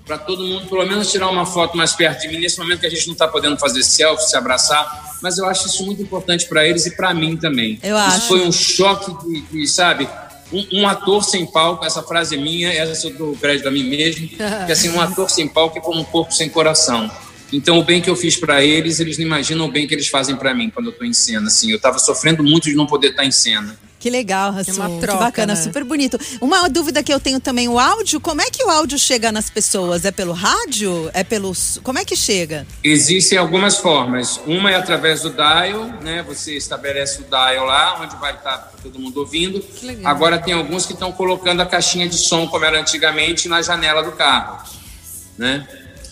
para 0.07 0.19
todo 0.19 0.43
mundo, 0.43 0.67
pelo 0.67 0.85
menos, 0.85 1.11
tirar 1.11 1.29
uma 1.29 1.47
foto 1.47 1.77
mais 1.77 1.93
perto 1.93 2.23
de 2.23 2.29
mim, 2.29 2.39
nesse 2.39 2.59
momento 2.59 2.81
que 2.81 2.87
a 2.87 2.91
gente 2.91 3.07
não 3.07 3.13
está 3.13 3.29
podendo 3.29 3.57
fazer 3.57 3.83
selfie, 3.83 4.29
se 4.29 4.37
abraçar. 4.37 5.17
Mas 5.23 5.39
eu 5.39 5.47
acho 5.47 5.69
isso 5.69 5.87
muito 5.87 6.03
importante 6.03 6.47
para 6.47 6.67
eles 6.67 6.87
e 6.87 6.97
para 6.97 7.15
mim 7.15 7.37
também. 7.37 7.79
Eu 7.83 7.97
isso 7.97 8.07
acho. 8.09 8.29
foi 8.29 8.41
um 8.41 8.51
choque 8.51 9.13
de, 9.25 9.41
de, 9.43 9.67
sabe, 9.69 10.09
um, 10.53 10.81
um 10.81 10.89
ator 10.89 11.25
sem 11.25 11.47
palco, 11.47 11.85
essa 11.85 12.03
frase 12.03 12.37
é 12.37 12.39
minha, 12.39 12.73
essa 12.73 13.07
eu 13.07 13.15
dou 13.15 13.37
crédito 13.37 13.69
a 13.69 13.71
mim 13.71 13.85
mesmo, 13.85 14.29
que 14.29 14.73
assim, 14.73 14.91
um 14.91 15.01
ator 15.01 15.31
sem 15.31 15.49
palco 15.49 15.79
é 15.79 15.81
como 15.81 16.01
um 16.01 16.05
corpo 16.05 16.33
sem 16.33 16.49
coração. 16.49 17.11
Então, 17.53 17.79
o 17.79 17.85
bem 17.85 18.01
que 18.01 18.09
eu 18.09 18.17
fiz 18.17 18.37
para 18.37 18.65
eles, 18.65 18.99
eles 18.99 19.19
não 19.19 19.27
imaginam 19.27 19.67
o 19.67 19.71
bem 19.71 19.87
que 19.87 19.95
eles 19.95 20.09
fazem 20.09 20.35
para 20.37 20.55
mim 20.55 20.71
quando 20.71 20.87
eu 20.87 20.93
estou 20.93 21.07
em 21.07 21.13
cena. 21.13 21.49
Assim, 21.49 21.71
eu 21.71 21.77
estava 21.77 21.99
sofrendo 21.99 22.43
muito 22.43 22.65
de 22.65 22.75
não 22.75 22.87
poder 22.87 23.09
estar 23.09 23.27
em 23.27 23.31
cena. 23.31 23.79
Que 24.03 24.11
legal, 24.11 24.51
Rassum. 24.51 24.73
uma 24.73 24.91
que 24.91 24.99
troca, 24.99 25.19
bacana, 25.21 25.55
né? 25.55 25.63
super 25.63 25.85
bonito. 25.85 26.19
Uma 26.41 26.69
dúvida 26.69 27.05
que 27.05 27.15
eu 27.15 27.21
tenho 27.21 27.39
também, 27.39 27.69
o 27.69 27.79
áudio, 27.79 28.21
como 28.21 28.43
é 28.43 28.51
que 28.51 28.65
o 28.65 28.69
áudio 28.69 28.99
chega 28.99 29.31
nas 29.31 29.49
pessoas? 29.49 30.05
É 30.05 30.11
pelo 30.11 30.33
rádio? 30.33 31.09
É 31.15 31.23
pelo... 31.23 31.53
Como 31.85 32.01
é 32.01 32.05
que 32.05 32.17
chega? 32.17 32.67
Existem 32.83 33.39
algumas 33.39 33.79
formas. 33.79 34.41
Uma 34.45 34.73
é 34.73 34.75
através 34.75 35.21
do 35.23 35.31
dial, 35.31 35.85
né? 36.03 36.21
Você 36.27 36.57
estabelece 36.57 37.23
o 37.23 37.25
dial 37.27 37.65
lá, 37.65 38.03
onde 38.03 38.17
vai 38.17 38.35
estar 38.35 38.73
todo 38.83 38.99
mundo 38.99 39.19
ouvindo. 39.19 39.65
legal. 39.85 40.11
Agora 40.11 40.37
tem 40.37 40.53
alguns 40.53 40.85
que 40.85 40.95
estão 40.95 41.13
colocando 41.13 41.61
a 41.61 41.67
caixinha 41.67 42.09
de 42.09 42.17
som, 42.17 42.49
como 42.49 42.65
era 42.65 42.81
antigamente, 42.81 43.47
na 43.47 43.63
janela 43.63 44.03
do 44.03 44.11
carro, 44.11 44.69
né? 45.39 45.65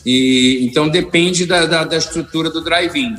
E 0.06 0.64
então 0.64 0.88
depende 0.88 1.44
da, 1.44 1.66
da, 1.66 1.82
da 1.82 1.96
estrutura 1.96 2.50
do 2.50 2.60
drive-in. 2.60 3.16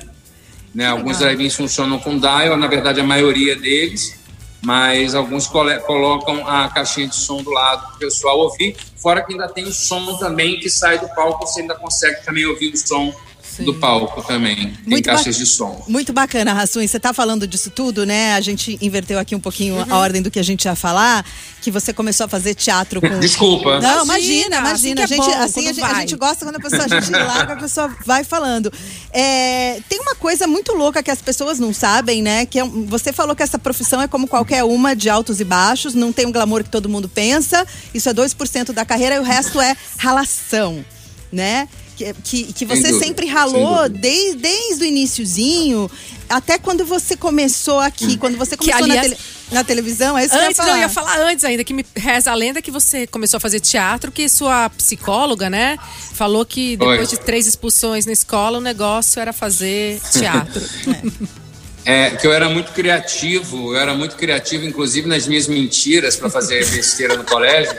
Né? 0.74 0.86
Alguns 0.88 1.20
drive-ins 1.20 1.56
funcionam 1.56 2.00
com 2.00 2.18
dial, 2.18 2.56
na 2.56 2.68
verdade 2.68 3.02
a 3.02 3.04
maioria 3.04 3.58
deles, 3.58 4.21
mas 4.62 5.16
alguns 5.16 5.48
colocam 5.48 6.48
a 6.48 6.70
caixinha 6.70 7.08
de 7.08 7.16
som 7.16 7.42
do 7.42 7.50
lado 7.50 7.88
para 7.88 7.96
o 7.96 8.00
pessoal 8.00 8.40
ouvir. 8.40 8.78
Fora 8.96 9.24
que 9.24 9.34
ainda 9.34 9.50
tem 9.50 9.66
o 9.66 9.74
som 9.74 10.18
também 10.18 10.60
que 10.60 10.70
sai 10.70 11.00
do 11.00 11.08
palco, 11.10 11.46
você 11.46 11.62
ainda 11.62 11.76
consegue 11.76 12.24
também 12.24 12.46
ouvir 12.46 12.72
o 12.74 12.78
som 12.78 13.12
do 13.60 13.74
palco 13.76 14.22
também. 14.24 14.74
Muito 14.86 15.06
ba- 15.06 15.16
caixas 15.16 15.38
de 15.38 15.46
som. 15.46 15.84
Muito 15.88 16.14
bacana, 16.14 16.54
Rassum. 16.54 16.86
Você 16.86 17.00
tá 17.00 17.14
falando 17.14 17.46
disso 17.46 17.70
tudo, 17.70 18.06
né? 18.06 18.34
A 18.36 18.42
gente 18.42 18.78
inverteu 18.82 19.20
aqui 19.20 19.36
um 19.36 19.40
pouquinho 19.40 19.86
a 19.90 19.98
ordem 19.98 20.22
do 20.22 20.32
que 20.32 20.40
a 20.40 20.44
gente 20.44 20.66
ia 20.66 20.76
falar, 20.76 21.26
que 21.62 21.70
você 21.70 21.94
começou 21.94 22.26
a 22.26 22.30
fazer 22.30 22.54
teatro 22.56 23.02
com. 23.02 23.20
Desculpa. 23.20 23.80
Não, 23.80 24.04
Imagina, 24.04 24.58
imagina, 24.58 24.60
imagina. 24.60 24.74
assim 24.74 25.00
é 25.00 25.04
a 25.04 25.06
gente, 25.08 25.22
assim, 25.22 25.68
a 25.68 25.74
gente, 25.74 25.84
a 25.84 26.00
gente 26.00 26.16
gosta 26.16 26.46
quando 26.46 26.56
a 26.56 26.60
pessoa 26.60 26.84
a 26.86 26.88
gente 26.88 27.12
larga, 27.12 27.54
a 27.54 27.58
pessoa 27.58 27.96
vai 28.06 28.24
falando. 28.24 28.72
É, 29.12 29.80
tem 29.90 30.00
uma 30.00 30.16
coisa 30.16 30.48
muito 30.48 30.74
louca 30.74 31.04
que 31.04 31.12
as 31.12 31.22
pessoas 31.22 31.60
não 31.60 31.74
sabem, 31.74 32.22
né? 32.22 32.46
Que 32.46 32.60
é 32.60 32.64
você 32.66 33.12
falou 33.14 33.36
que 33.36 33.44
essa 33.44 33.60
profissão 33.60 34.02
é 34.02 34.08
como 34.08 34.28
qualquer 34.28 34.64
uma, 34.64 34.96
de 34.96 35.10
altos 35.10 35.40
e 35.40 35.44
baixos, 35.44 35.94
não 35.94 36.12
tem 36.14 36.26
um 36.26 36.32
glamour 36.32 36.64
que 36.64 36.70
todo 36.70 36.88
mundo 36.90 37.08
pensa. 37.10 37.66
Isso 37.94 38.08
é 38.10 38.14
2% 38.14 38.72
da 38.72 38.86
carreira 38.86 39.16
e 39.16 39.20
o 39.20 39.24
resto 39.24 39.60
é 39.60 39.76
ralação, 39.98 40.84
né? 41.32 41.68
Que, 42.04 42.14
que, 42.46 42.54
que 42.54 42.66
você 42.66 42.82
dúvida, 42.84 43.00
sempre 43.06 43.26
sem 43.28 43.36
ralou 43.36 43.88
desde, 43.90 44.38
desde 44.38 44.84
o 44.84 44.88
iniciozinho, 44.88 45.90
até 46.28 46.58
quando 46.58 46.84
você 46.86 47.16
começou 47.16 47.80
aqui, 47.80 48.18
quando 48.18 48.38
você 48.38 48.58
Que, 48.58 48.66
começou 48.72 48.88
na, 48.88 48.94
aliás, 48.94 49.08
tele- 49.10 49.22
na 49.52 49.64
televisão, 49.64 50.18
é 50.18 50.26
isso 50.26 50.32
que 50.32 50.38
eu 50.38 50.42
ia 50.42 50.48
Antes, 50.48 50.58
falar. 50.58 50.70
não, 50.70 50.76
eu 50.78 50.82
ia 50.82 50.90
falar 50.90 51.20
antes 51.22 51.46
ainda, 51.46 51.64
que 51.64 51.74
me 51.74 51.86
reza 51.96 52.32
a 52.32 52.34
lenda 52.34 52.62
que 52.62 52.72
você 52.72 53.06
começou 53.06 53.38
a 53.38 53.40
fazer 53.40 53.60
teatro, 53.60 54.12
que 54.12 54.28
sua 54.30 54.70
psicóloga, 54.72 55.50
né, 55.50 55.78
falou 56.14 56.44
que 56.46 56.76
depois 56.78 57.02
Oi. 57.12 57.18
de 57.18 57.20
três 57.20 57.46
expulsões 57.46 58.06
na 58.06 58.14
escola, 58.14 58.58
o 58.58 58.62
negócio 58.62 59.20
era 59.22 59.32
fazer 59.34 60.00
teatro. 60.12 60.62
É, 61.84 62.12
que 62.12 62.28
eu 62.28 62.32
era 62.32 62.48
muito 62.48 62.74
criativo, 62.74 63.74
eu 63.74 63.80
era 63.80 63.96
muito 63.96 64.16
criativo, 64.16 64.64
inclusive 64.66 65.08
nas 65.08 65.26
minhas 65.28 65.48
mentiras 65.48 66.16
para 66.16 66.30
fazer 66.30 66.64
besteira 66.70 67.18
no 67.18 67.24
colégio. 67.24 67.74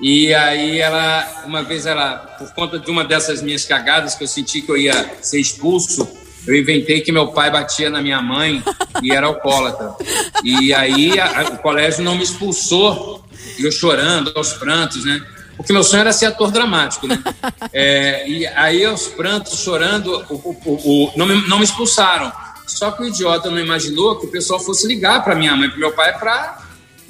E 0.00 0.34
aí 0.34 0.80
ela, 0.80 1.44
uma 1.46 1.62
vez 1.62 1.86
ela, 1.86 2.16
por 2.38 2.52
conta 2.52 2.78
de 2.78 2.90
uma 2.90 3.04
dessas 3.04 3.40
minhas 3.40 3.64
cagadas 3.64 4.14
que 4.14 4.24
eu 4.24 4.28
senti 4.28 4.60
que 4.60 4.70
eu 4.70 4.76
ia 4.76 5.16
ser 5.22 5.40
expulso, 5.40 6.06
eu 6.46 6.54
inventei 6.54 7.00
que 7.00 7.10
meu 7.12 7.28
pai 7.28 7.50
batia 7.50 7.88
na 7.88 8.02
minha 8.02 8.20
mãe 8.20 8.62
e 9.02 9.12
era 9.12 9.26
alcoólatra. 9.26 9.94
E 10.42 10.74
aí 10.74 11.18
a- 11.18 11.40
a- 11.40 11.44
o 11.54 11.58
colégio 11.58 12.02
não 12.04 12.16
me 12.16 12.22
expulsou, 12.24 13.24
eu 13.58 13.70
chorando 13.72 14.32
aos 14.34 14.52
prantos, 14.54 15.04
né? 15.04 15.24
Porque 15.56 15.72
meu 15.72 15.84
sonho 15.84 16.00
era 16.00 16.12
ser 16.12 16.26
ator 16.26 16.50
dramático, 16.50 17.06
né? 17.06 17.22
É, 17.72 18.28
e 18.28 18.46
aí 18.48 18.84
aos 18.84 19.06
prantos, 19.08 19.58
chorando, 19.60 20.24
o- 20.28 20.34
o- 20.64 20.72
o- 21.06 21.12
não, 21.16 21.24
me, 21.24 21.48
não 21.48 21.58
me 21.58 21.64
expulsaram. 21.64 22.30
Só 22.66 22.90
que 22.90 23.02
o 23.02 23.06
idiota 23.06 23.50
não 23.50 23.58
imaginou 23.60 24.18
que 24.18 24.26
o 24.26 24.30
pessoal 24.30 24.58
fosse 24.60 24.86
ligar 24.86 25.22
para 25.22 25.34
minha 25.34 25.54
mãe, 25.56 25.68
para 25.70 25.78
meu 25.78 25.92
pai, 25.92 26.18
para 26.18 26.58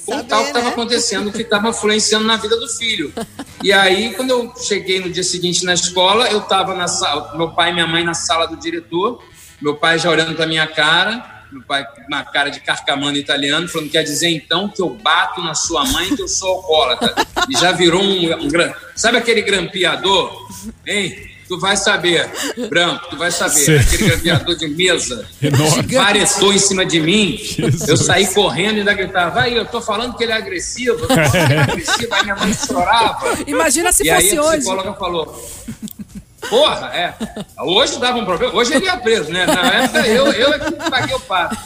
contar 0.04 0.38
o 0.38 0.42
que 0.42 0.48
estava 0.48 0.66
né? 0.66 0.72
acontecendo, 0.72 1.28
o 1.28 1.32
que 1.32 1.42
estava 1.42 1.68
influenciando 1.68 2.24
na 2.24 2.36
vida 2.36 2.56
do 2.58 2.68
filho. 2.68 3.12
E 3.62 3.72
aí, 3.72 4.14
quando 4.14 4.30
eu 4.30 4.52
cheguei 4.56 5.00
no 5.00 5.10
dia 5.10 5.24
seguinte 5.24 5.64
na 5.64 5.74
escola, 5.74 6.28
eu 6.28 6.40
estava 6.40 6.74
na 6.74 6.86
sala, 6.88 7.36
meu 7.36 7.50
pai 7.50 7.70
e 7.70 7.72
minha 7.72 7.86
mãe 7.86 8.04
na 8.04 8.14
sala 8.14 8.46
do 8.46 8.56
diretor, 8.56 9.22
meu 9.60 9.76
pai 9.76 9.98
já 9.98 10.10
olhando 10.10 10.34
para 10.34 10.46
minha 10.46 10.66
cara, 10.66 11.44
meu 11.50 11.62
pai 11.62 11.84
com 11.84 12.02
uma 12.08 12.24
cara 12.24 12.50
de 12.50 12.60
carcamano 12.60 13.16
italiano, 13.16 13.68
falando, 13.68 13.90
quer 13.90 14.02
dizer 14.02 14.28
então 14.28 14.68
que 14.68 14.82
eu 14.82 14.90
bato 14.90 15.40
na 15.40 15.54
sua 15.54 15.84
mãe 15.84 16.14
que 16.14 16.20
eu 16.20 16.28
sou 16.28 16.48
alcoólatra. 16.48 17.14
E 17.48 17.58
já 17.58 17.72
virou 17.72 18.02
um, 18.02 18.34
um 18.34 18.48
Sabe 18.96 19.18
aquele 19.18 19.42
grampeador? 19.42 20.48
Hein? 20.86 21.33
Tu 21.54 21.60
vai 21.60 21.76
saber, 21.76 22.28
Branco, 22.68 23.10
tu 23.10 23.16
vai 23.16 23.30
saber. 23.30 23.78
Aquele 23.78 24.08
grampeador 24.08 24.56
de 24.56 24.66
mesa 24.66 25.24
varetou 25.92 26.52
em 26.52 26.58
cima 26.58 26.84
de 26.84 26.98
mim. 26.98 27.36
Jesus. 27.36 27.88
Eu 27.88 27.96
saí 27.96 28.26
correndo 28.34 28.74
e 28.74 28.78
ainda 28.80 28.92
gritava, 28.92 29.30
vai, 29.30 29.56
eu 29.56 29.64
tô 29.64 29.80
falando 29.80 30.16
que 30.16 30.24
ele 30.24 30.32
é 30.32 30.36
agressivo, 30.36 30.98
eu 30.98 31.06
tô 31.06 31.14
falando 31.14 31.30
que 31.30 31.36
ele 31.36 31.54
é 31.54 31.60
agressivo, 31.62 32.12
aí 32.12 32.22
minha 32.24 32.34
mãe 32.34 32.52
chorava. 32.52 33.38
Imagina 33.46 33.92
se 33.92 34.02
e 34.02 34.10
aí 34.10 34.22
fosse 34.22 34.36
a 34.36 34.42
hoje. 34.42 34.58
psicóloga 34.58 34.94
falou, 34.94 35.48
porra, 36.50 36.86
é, 36.88 37.14
hoje 37.60 38.00
dava 38.00 38.18
um 38.18 38.24
problema, 38.24 38.52
hoje 38.52 38.74
ele 38.74 38.86
ia 38.86 38.96
preso, 38.96 39.30
né? 39.30 39.46
Na 39.46 39.74
época 39.74 40.08
eu, 40.08 40.32
eu 40.32 40.54
é 40.54 40.58
que 40.58 40.90
paguei 40.90 41.14
o 41.14 41.20
pato. 41.20 41.56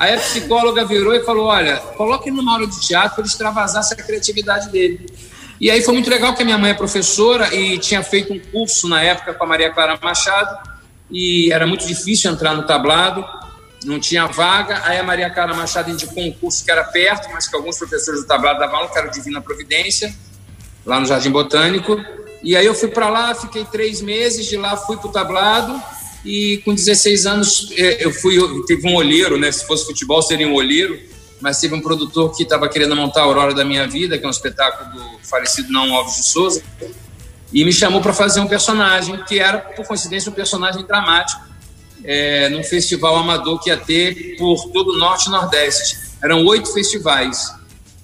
Aí 0.00 0.16
a 0.16 0.18
psicóloga 0.18 0.84
virou 0.84 1.14
e 1.14 1.24
falou, 1.24 1.46
olha, 1.46 1.76
coloque 1.96 2.28
ele 2.28 2.36
numa 2.36 2.54
aula 2.54 2.66
de 2.66 2.80
teatro 2.80 3.10
para 3.14 3.20
ele 3.20 3.28
extravasar 3.28 3.82
essa 3.82 3.94
criatividade 3.94 4.68
dele. 4.70 5.06
E 5.60 5.70
aí 5.70 5.82
foi 5.82 5.94
muito 5.94 6.10
legal 6.10 6.34
que 6.34 6.42
a 6.42 6.44
minha 6.44 6.58
mãe 6.58 6.72
é 6.72 6.74
professora 6.74 7.54
e 7.54 7.78
tinha 7.78 8.02
feito 8.02 8.32
um 8.32 8.38
curso 8.38 8.88
na 8.88 9.02
época 9.02 9.34
com 9.34 9.44
a 9.44 9.46
Maria 9.46 9.70
Clara 9.70 9.98
Machado 10.02 10.70
e 11.10 11.52
era 11.52 11.66
muito 11.66 11.86
difícil 11.86 12.30
entrar 12.30 12.54
no 12.54 12.66
tablado, 12.66 13.24
não 13.84 14.00
tinha 14.00 14.26
vaga. 14.26 14.80
Aí 14.84 14.98
a 14.98 15.02
Maria 15.02 15.30
Clara 15.30 15.54
Machado 15.54 15.90
indicou 15.90 16.22
um 16.22 16.32
curso 16.32 16.64
que 16.64 16.70
era 16.70 16.82
perto, 16.84 17.28
mas 17.32 17.46
que 17.46 17.54
alguns 17.54 17.78
professores 17.78 18.22
do 18.22 18.26
tablado 18.26 18.58
davam 18.58 18.88
que 18.88 18.98
era 18.98 19.08
o 19.08 19.10
Divina 19.10 19.40
Providência, 19.40 20.12
lá 20.84 20.98
no 20.98 21.06
Jardim 21.06 21.30
Botânico. 21.30 22.02
E 22.42 22.56
aí 22.56 22.66
eu 22.66 22.74
fui 22.74 22.88
para 22.88 23.08
lá, 23.08 23.34
fiquei 23.34 23.64
três 23.64 24.00
meses, 24.00 24.46
de 24.46 24.56
lá 24.56 24.76
fui 24.76 24.96
para 24.96 25.08
o 25.08 25.12
tablado 25.12 25.80
e 26.24 26.60
com 26.64 26.74
16 26.74 27.26
anos 27.26 27.72
eh, 27.76 27.98
eu 28.00 28.12
fui, 28.12 28.38
eu 28.38 28.64
tive 28.64 28.88
um 28.88 28.94
olheiro, 28.94 29.38
né? 29.38 29.50
Se 29.52 29.66
fosse 29.66 29.86
futebol 29.86 30.22
seria 30.22 30.48
um 30.48 30.54
olheiro, 30.54 30.98
mas 31.42 31.58
teve 31.58 31.74
um 31.74 31.80
produtor 31.80 32.34
que 32.34 32.44
estava 32.44 32.68
querendo 32.68 32.94
montar 32.94 33.20
a 33.20 33.24
Aurora 33.24 33.52
da 33.52 33.64
Minha 33.64 33.86
Vida, 33.86 34.16
que 34.16 34.24
é 34.24 34.28
um 34.28 34.30
espetáculo 34.30 34.92
do 34.92 35.18
falecido 35.24 35.72
Não 35.72 35.92
Alves 35.94 36.16
de 36.16 36.22
Souza, 36.22 36.62
e 37.52 37.64
me 37.64 37.72
chamou 37.72 38.00
para 38.00 38.14
fazer 38.14 38.40
um 38.40 38.46
personagem 38.46 39.22
que 39.24 39.40
era, 39.40 39.58
por 39.58 39.84
coincidência, 39.84 40.30
um 40.30 40.34
personagem 40.34 40.86
dramático 40.86 41.42
é, 42.04 42.48
num 42.48 42.62
festival 42.62 43.16
amador 43.16 43.60
que 43.60 43.70
ia 43.70 43.76
ter 43.76 44.36
por 44.38 44.70
todo 44.70 44.92
o 44.92 44.98
Norte 44.98 45.26
e 45.26 45.30
Nordeste. 45.30 45.98
Eram 46.22 46.46
oito 46.46 46.72
festivais. 46.72 47.52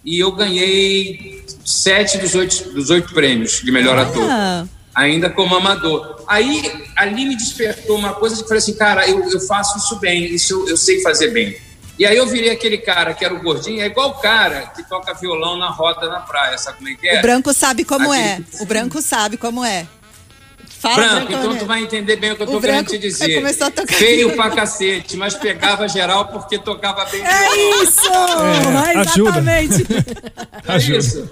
E 0.05 0.19
eu 0.19 0.33
ganhei 0.33 1.45
sete 1.65 2.19
dos 2.19 2.35
oito, 2.35 2.71
dos 2.73 2.91
oito 2.91 3.15
prêmios 3.15 3.61
de 3.63 3.71
melhor 3.71 3.99
ator 3.99 4.29
Ah, 4.29 4.67
ainda 4.95 5.31
como 5.31 5.55
amador. 5.55 6.25
Aí 6.27 6.91
ali 6.97 7.25
me 7.25 7.37
despertou 7.37 7.97
uma 7.97 8.15
coisa 8.15 8.37
que 8.37 8.43
eu 8.43 8.49
falei 8.49 8.59
assim, 8.59 8.75
cara, 8.75 9.09
eu, 9.09 9.31
eu 9.31 9.41
faço 9.41 9.79
isso 9.79 9.97
bem, 9.97 10.25
isso 10.25 10.53
eu, 10.53 10.69
eu 10.69 10.77
sei 10.77 11.01
fazer 11.03 11.29
bem. 11.31 11.68
E 11.99 12.07
aí 12.07 12.17
eu 12.17 12.27
virei 12.27 12.51
aquele 12.51 12.79
cara 12.79 13.13
que 13.13 13.25
era 13.25 13.35
o 13.35 13.41
gordinho, 13.43 13.83
é 13.83 13.87
igual 13.87 14.11
o 14.11 14.15
cara 14.15 14.73
que 14.75 14.89
toca 14.89 15.13
violão 15.15 15.57
na 15.59 15.69
roda 15.69 16.09
na 16.09 16.21
praia, 16.21 16.57
sabe 16.57 16.79
como 16.79 16.89
é 16.91 16.95
que 16.95 17.09
é? 17.09 17.19
o 17.19 17.23
branco 17.23 17.53
sabe 17.53 17.85
como 17.85 18.13
Aquele 18.13 18.29
é. 18.29 18.41
O 18.61 18.67
branco 18.67 19.03
sabe 19.03 19.37
como 19.37 19.65
é. 19.65 19.87
Fala, 20.81 20.95
branco, 20.95 21.33
então 21.33 21.57
tu 21.57 21.67
vai 21.67 21.83
entender 21.83 22.15
bem 22.15 22.31
o 22.31 22.37
que 22.37 22.43
eu 22.43 22.47
tô 22.47 22.59
O 22.59 22.61
querendo 22.61 22.87
te 22.87 22.99
dizer. 22.99 23.35
começou 23.35 23.67
a 23.67 23.71
tocar. 23.73 23.95
Feio 23.97 24.37
pra 24.37 24.49
cacete, 24.51 25.17
mas 25.17 25.35
pegava 25.35 25.89
geral 25.89 26.29
porque 26.29 26.57
tocava 26.57 27.05
bem. 27.07 27.21
É 27.21 27.83
isso! 27.83 28.01
É, 28.09 28.99
ajuda. 29.01 29.31
exatamente. 29.31 29.87
É 30.69 30.77
isso. 30.97 31.31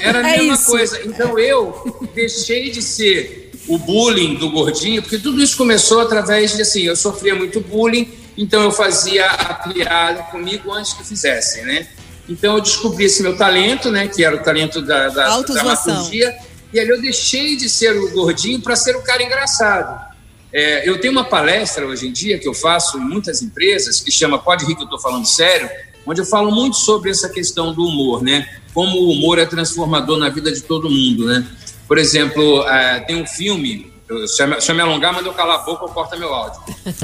Era 0.00 0.18
a 0.26 0.28
É 0.30 0.38
mesma 0.38 0.54
isso. 0.54 0.66
coisa. 0.66 1.00
Então 1.06 1.38
eu 1.38 2.08
deixei 2.16 2.70
de 2.72 2.82
ser 2.82 3.52
o 3.68 3.78
bullying 3.78 4.34
do 4.34 4.50
gordinho, 4.50 5.02
porque 5.02 5.18
tudo 5.18 5.40
isso 5.40 5.56
começou 5.56 6.00
através 6.00 6.56
de 6.56 6.62
assim, 6.62 6.82
eu 6.82 6.96
sofria 6.96 7.36
muito 7.36 7.60
bullying, 7.60 8.10
então 8.36 8.62
eu 8.62 8.70
fazia 8.72 9.26
a 9.26 9.54
piada 9.54 10.22
comigo 10.24 10.72
antes 10.72 10.92
que 10.92 11.04
fizessem, 11.04 11.64
né? 11.64 11.86
Então 12.28 12.56
eu 12.56 12.60
descobri 12.62 13.04
esse 13.04 13.22
meu 13.22 13.36
talento, 13.36 13.90
né? 13.90 14.08
Que 14.08 14.24
era 14.24 14.36
o 14.36 14.42
talento 14.42 14.80
da, 14.80 15.08
da 15.08 15.28
dramaturgia, 15.54 16.34
e 16.72 16.80
ali 16.80 16.88
eu 16.88 17.00
deixei 17.00 17.56
de 17.56 17.68
ser 17.68 17.96
o 17.96 18.10
gordinho 18.12 18.60
para 18.60 18.74
ser 18.76 18.96
o 18.96 19.02
cara 19.02 19.22
engraçado. 19.22 20.12
É, 20.52 20.86
eu 20.88 21.00
tenho 21.00 21.12
uma 21.12 21.24
palestra 21.24 21.86
hoje 21.86 22.06
em 22.06 22.12
dia 22.12 22.38
que 22.38 22.46
eu 22.46 22.54
faço 22.54 22.98
em 22.98 23.00
muitas 23.00 23.42
empresas, 23.42 24.00
que 24.00 24.10
chama 24.10 24.38
Pode 24.38 24.64
Rir 24.66 24.74
que 24.76 24.82
eu 24.82 24.84
estou 24.84 25.00
falando 25.00 25.26
sério, 25.26 25.68
onde 26.06 26.20
eu 26.20 26.24
falo 26.26 26.50
muito 26.50 26.76
sobre 26.76 27.10
essa 27.10 27.28
questão 27.28 27.72
do 27.72 27.84
humor, 27.86 28.22
né? 28.22 28.46
Como 28.74 28.96
o 28.98 29.10
humor 29.12 29.38
é 29.38 29.46
transformador 29.46 30.18
na 30.18 30.28
vida 30.28 30.50
de 30.52 30.62
todo 30.62 30.88
mundo, 30.90 31.26
né? 31.26 31.46
Por 31.88 31.98
exemplo, 31.98 32.66
é, 32.68 33.00
tem 33.00 33.16
um 33.22 33.26
filme, 33.26 33.92
eu- 34.08 34.26
se 34.28 34.42
eu 34.42 34.74
me- 34.74 34.80
alongar, 34.82 35.12
mas 35.12 35.24
eu 35.26 35.32
calar 35.32 35.56
a 35.60 35.62
boca, 35.62 35.84
eu 35.84 35.88
corto 35.88 36.18
meu 36.18 36.32
áudio. 36.34 36.60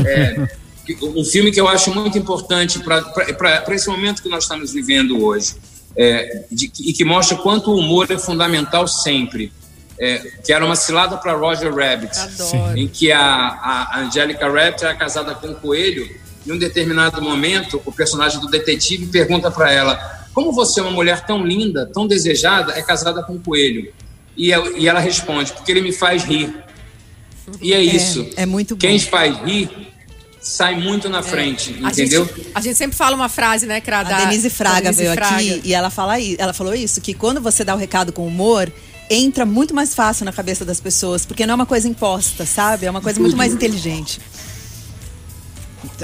É, 0.07 0.49
um 1.03 1.25
filme 1.25 1.51
que 1.51 1.61
eu 1.61 1.69
acho 1.69 1.93
muito 1.95 2.17
importante 2.19 2.79
para 2.81 3.75
esse 3.75 3.89
momento 3.89 4.23
que 4.23 4.29
nós 4.29 4.45
estamos 4.45 4.73
vivendo 4.73 5.23
hoje, 5.25 5.55
é, 5.97 6.45
de- 6.51 6.71
e 6.81 6.93
que 6.93 7.05
mostra 7.05 7.37
quanto 7.39 7.71
o 7.71 7.79
humor 7.79 8.11
é 8.11 8.19
fundamental 8.19 8.87
sempre. 8.87 9.53
É, 10.01 10.19
que 10.45 10.53
era 10.53 10.65
uma 10.65 10.77
cilada 10.77 11.17
para 11.17 11.33
Roger 11.33 11.75
Rabbit 11.75 12.17
Adoro. 12.17 12.79
em 12.79 12.87
que 12.87 13.11
a, 13.11 13.21
a 13.21 14.01
Angélica 14.01 14.49
Rabbit 14.49 14.85
era 14.85 14.95
casada 14.95 15.35
com 15.35 15.49
um 15.49 15.55
coelho. 15.55 16.09
Em 16.47 16.53
um 16.53 16.59
determinado 16.59 17.21
momento, 17.21 17.83
o 17.85 17.91
personagem 17.91 18.41
do 18.41 18.47
detetive 18.47 19.07
pergunta 19.09 19.51
para 19.51 19.73
ela: 19.73 19.97
Como 20.33 20.53
você, 20.53 20.81
uma 20.81 20.93
mulher 20.93 21.27
tão 21.27 21.45
linda, 21.45 21.85
tão 21.85 22.07
desejada, 22.07 22.75
é 22.75 22.83
casada 22.83 23.25
com 23.25 23.33
um 23.33 23.39
coelho? 23.41 23.93
E, 24.37 24.51
eu- 24.51 24.79
e 24.79 24.87
ela 24.87 25.01
responde: 25.01 25.53
Porque 25.53 25.73
ele 25.73 25.81
me 25.81 25.91
faz 25.91 26.23
rir. 26.23 26.55
E 27.61 27.73
é 27.75 27.83
isso. 27.83 28.25
é 28.37 28.47
muito 28.47 28.77
bom. 28.77 28.81
Quem 28.81 29.01
faz 29.01 29.37
rir 29.39 29.69
sai 30.49 30.77
muito 30.81 31.09
na 31.11 31.23
frente, 31.23 31.79
A 31.83 31.91
entendeu? 31.91 32.25
gente, 32.25 32.47
a 32.55 32.61
gente 32.61 32.77
sempre 32.77 32.97
fala 32.97 33.15
uma 33.15 33.29
frase, 33.29 33.67
né, 33.67 33.81
Cra? 33.83 34.01
A 34.01 34.03
Denise 34.05 34.49
Fraga 34.49 34.81
Denise 34.91 35.03
veio 35.03 35.13
Fraga. 35.15 35.37
aqui 35.37 35.61
e 35.63 35.75
ela, 35.75 35.91
fala, 35.91 36.15
ela 36.39 36.53
falou 36.55 36.75
isso, 36.75 37.01
que 37.03 37.13
quando 37.13 37.41
você 37.41 37.63
dá 37.65 37.75
o 37.75 37.79
recado 37.79 38.13
com 38.13 38.27
humor, 38.27 38.73
entra 39.11 39.45
muito 39.45 39.75
mais 39.75 39.95
fácil 39.95 40.25
na 40.25 40.33
cabeça 40.33 40.65
das 40.65 40.81
pessoas, 40.81 41.27
porque 41.27 41.45
não 41.45 41.53
é 41.53 41.55
uma 41.55 41.67
coisa 41.67 41.87
imposta, 41.87 42.47
sabe? 42.47 42.87
É 42.87 42.91
uma 42.91 43.01
coisa 43.03 43.21
muito 43.21 43.37
mais 43.37 43.53
inteligente. 43.53 44.21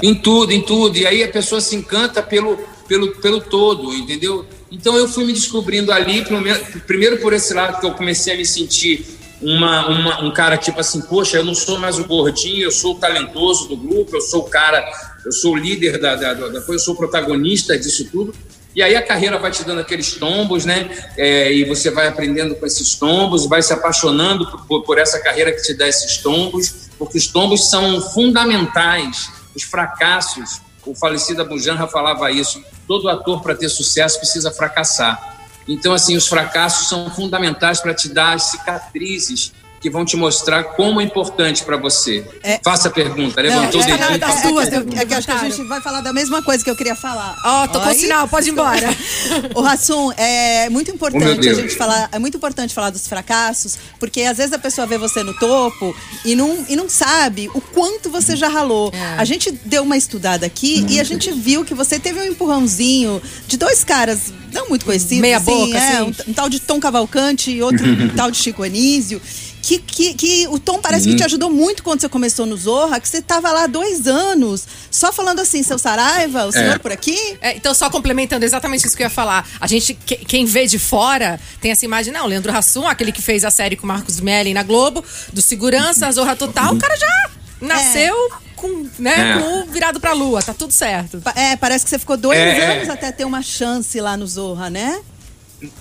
Em 0.01 0.13
tudo, 0.15 0.51
em 0.51 0.61
tudo. 0.61 0.97
E 0.97 1.05
aí 1.05 1.23
a 1.23 1.27
pessoa 1.29 1.59
se 1.59 1.75
encanta 1.75 2.21
pelo, 2.21 2.57
pelo, 2.87 3.11
pelo 3.15 3.41
todo, 3.41 3.93
entendeu? 3.93 4.45
Então 4.71 4.95
eu 4.95 5.07
fui 5.07 5.25
me 5.25 5.33
descobrindo 5.33 5.91
ali, 5.91 6.23
pelo 6.23 6.41
menos- 6.41 6.61
primeiro 6.85 7.17
por 7.17 7.33
esse 7.33 7.53
lado 7.53 7.79
que 7.79 7.85
eu 7.85 7.91
comecei 7.93 8.33
a 8.33 8.37
me 8.37 8.45
sentir 8.45 9.05
uma, 9.41 9.87
uma- 9.87 10.23
um 10.23 10.31
cara 10.31 10.57
tipo 10.57 10.79
assim, 10.79 11.01
poxa, 11.01 11.37
eu 11.37 11.45
não 11.45 11.55
sou 11.55 11.77
mais 11.79 11.99
o 11.99 12.05
gordinho, 12.05 12.63
eu 12.63 12.71
sou 12.71 12.93
o 12.93 12.99
talentoso 12.99 13.67
do 13.67 13.77
grupo, 13.77 14.15
eu 14.15 14.21
sou 14.21 14.41
o 14.41 14.49
cara, 14.49 14.83
eu 15.25 15.31
sou 15.31 15.53
o 15.53 15.55
líder 15.57 15.99
da, 15.99 16.15
da, 16.15 16.33
da 16.33 16.61
coisa, 16.61 16.73
eu 16.73 16.79
sou 16.79 16.93
o 16.93 16.97
protagonista 16.97 17.77
disso 17.77 18.05
tudo. 18.11 18.33
E 18.75 18.83
aí 18.83 18.93
a 18.93 19.01
carreira 19.01 19.37
vai 19.39 19.51
te 19.51 19.63
dando 19.63 19.79
aqueles 19.79 20.15
tombos, 20.15 20.65
né? 20.65 20.89
É, 21.17 21.53
e 21.53 21.63
você 21.63 21.89
vai 21.89 22.07
aprendendo 22.07 22.55
com 22.55 22.65
esses 22.65 22.95
tombos, 22.95 23.45
vai 23.45 23.61
se 23.61 23.71
apaixonando 23.71 24.45
por, 24.67 24.83
por, 24.83 24.97
essa 24.97 25.17
carreira 25.19 25.53
que 25.53 25.61
te 25.61 25.73
dá 25.73 25.87
esses 25.87 26.17
tombos, 26.17 26.89
porque 26.99 27.17
os 27.17 27.27
tombos 27.27 27.69
são 27.69 28.01
fundamentais, 28.01 29.29
os 29.55 29.63
fracassos. 29.63 30.61
O 30.85 30.93
falecido 30.93 31.41
Abu 31.41 31.57
Janra 31.57 31.87
falava 31.87 32.29
isso. 32.31 32.61
Todo 32.85 33.07
ator, 33.07 33.41
para 33.41 33.55
ter 33.55 33.69
sucesso, 33.69 34.19
precisa 34.19 34.51
fracassar. 34.51 35.34
Então, 35.67 35.93
assim, 35.93 36.15
os 36.15 36.27
fracassos 36.27 36.87
são 36.87 37.09
fundamentais 37.09 37.79
para 37.79 37.93
te 37.93 38.09
dar 38.09 38.33
as 38.33 38.43
cicatrizes 38.43 39.53
que 39.79 39.89
vão 39.89 40.03
te 40.03 40.17
mostrar 40.17 40.63
como 40.63 40.99
é 40.99 41.03
importante 41.03 41.63
para 41.63 41.77
você. 41.77 42.25
É. 42.41 42.59
Faça 42.63 42.87
a 42.87 42.91
pergunta. 42.91 43.41
Não, 43.43 43.49
Levantou 43.49 43.81
o 43.81 43.85
dedinho. 43.85 44.09
não, 44.09 44.17
das 44.17 44.39
é, 44.43 44.47
duas, 44.47 44.67
é, 44.73 45.05
que 45.05 45.13
acho 45.13 45.27
que 45.27 45.33
a 45.33 45.37
gente 45.49 45.63
vai 45.67 45.79
falar 45.81 46.01
da 46.01 46.11
mesma 46.11 46.41
coisa 46.41 46.63
que 46.63 46.69
eu 46.69 46.75
queria 46.75 46.95
falar. 46.95 47.37
Ó, 47.43 47.67
tocou 47.67 47.91
o 47.91 47.93
sinal, 47.93 48.27
pode 48.27 48.49
ir 48.49 48.51
embora. 48.51 48.89
O 49.53 49.61
Rassum, 49.61 50.11
é 50.17 50.69
muito 50.69 50.91
Oh, 50.91 50.95
importante 50.95 51.23
a 51.25 51.33
Deus. 51.35 51.57
gente 51.57 51.75
falar, 51.75 52.09
é 52.11 52.17
muito 52.19 52.37
importante 52.37 52.73
falar 52.73 52.89
dos 52.89 53.07
fracassos, 53.07 53.77
porque 53.99 54.21
às 54.23 54.37
vezes 54.37 54.53
a 54.53 54.59
pessoa 54.59 54.87
vê 54.87 54.97
você 54.97 55.23
no 55.23 55.33
topo 55.35 55.95
e 56.23 56.35
não, 56.35 56.65
e 56.69 56.75
não 56.75 56.89
sabe 56.89 57.49
o 57.53 57.61
quanto 57.61 58.09
você 58.09 58.35
já 58.35 58.47
ralou. 58.47 58.91
É. 58.93 59.15
A 59.19 59.25
gente 59.25 59.51
deu 59.65 59.83
uma 59.83 59.97
estudada 59.97 60.45
aqui 60.45 60.85
e 60.89 60.99
a 60.99 61.03
gente 61.03 61.31
viu 61.31 61.63
que 61.63 61.73
você 61.73 61.99
teve 61.99 62.19
um 62.19 62.25
empurrãozinho 62.25 63.21
de 63.47 63.57
dois 63.57 63.83
caras 63.83 64.33
não 64.53 64.69
muito 64.69 64.85
conhecidos, 64.85 65.17
Meia 65.19 65.37
assim, 65.37 65.45
boca, 65.67 65.77
é, 65.77 65.97
assim. 65.97 66.01
um, 66.27 66.31
um 66.31 66.33
tal 66.33 66.49
de 66.49 66.59
Tom 66.59 66.79
Cavalcante 66.79 67.51
e 67.51 67.61
outro 67.61 67.85
um 67.85 68.09
tal 68.15 68.31
de 68.31 68.37
Chico 68.37 68.63
Anísio. 68.63 69.21
Que, 69.67 69.79
que, 69.79 70.13
que 70.13 70.47
o 70.49 70.59
Tom 70.59 70.79
parece 70.79 71.09
que 71.09 71.15
te 71.15 71.23
ajudou 71.23 71.49
muito 71.49 71.81
quando 71.81 71.99
você 71.99 72.07
começou 72.07 72.45
no 72.45 72.55
Zorra, 72.55 72.99
que 72.99 73.09
você 73.09 73.19
tava 73.19 73.51
lá 73.51 73.65
dois 73.65 74.05
anos, 74.05 74.63
só 74.91 75.11
falando 75.11 75.39
assim, 75.39 75.63
seu 75.63 75.79
Saraiva, 75.79 76.45
o 76.45 76.51
senhor 76.51 76.75
É. 76.75 76.77
por 76.77 76.91
aqui? 76.91 77.17
É, 77.41 77.55
então, 77.55 77.73
só 77.73 77.89
complementando 77.89 78.45
exatamente 78.45 78.85
isso 78.85 78.95
que 78.95 79.01
eu 79.01 79.05
ia 79.07 79.09
falar. 79.09 79.43
A 79.59 79.65
gente, 79.65 79.95
que- 79.95 80.17
quem 80.17 80.45
vê 80.45 80.67
de 80.67 80.77
fora, 80.77 81.39
tem 81.59 81.71
essa 81.71 81.83
imagem, 81.83 82.13
não, 82.13 82.27
Leandro 82.27 82.55
Hassum, 82.55 82.87
aquele 82.87 83.11
que 83.11 83.23
fez 83.23 83.43
a 83.43 83.49
série 83.49 83.75
com 83.75 83.87
Marcos 83.87 84.19
Melli 84.19 84.53
na 84.53 84.61
Globo, 84.61 85.03
do 85.33 85.41
Segurança, 85.41 86.11
Zorra 86.11 86.35
Total, 86.35 86.71
o 86.71 86.77
cara 86.77 86.95
já 86.95 87.29
nasceu 87.59 88.15
com, 88.55 88.85
né, 88.99 89.31
É. 89.37 89.39
com 89.41 89.61
o 89.61 89.65
virado 89.71 89.99
pra 89.99 90.13
lua, 90.13 90.43
tá 90.43 90.53
tudo 90.53 90.73
certo. 90.73 91.21
É, 91.35 91.55
parece 91.55 91.83
que 91.83 91.89
você 91.89 91.97
ficou 91.97 92.17
dois 92.17 92.37
É, 92.37 92.59
é. 92.59 92.77
anos 92.77 92.89
até 92.89 93.11
ter 93.11 93.25
uma 93.25 93.41
chance 93.41 93.99
lá 93.99 94.15
no 94.15 94.27
Zorra, 94.27 94.69
né? 94.69 94.99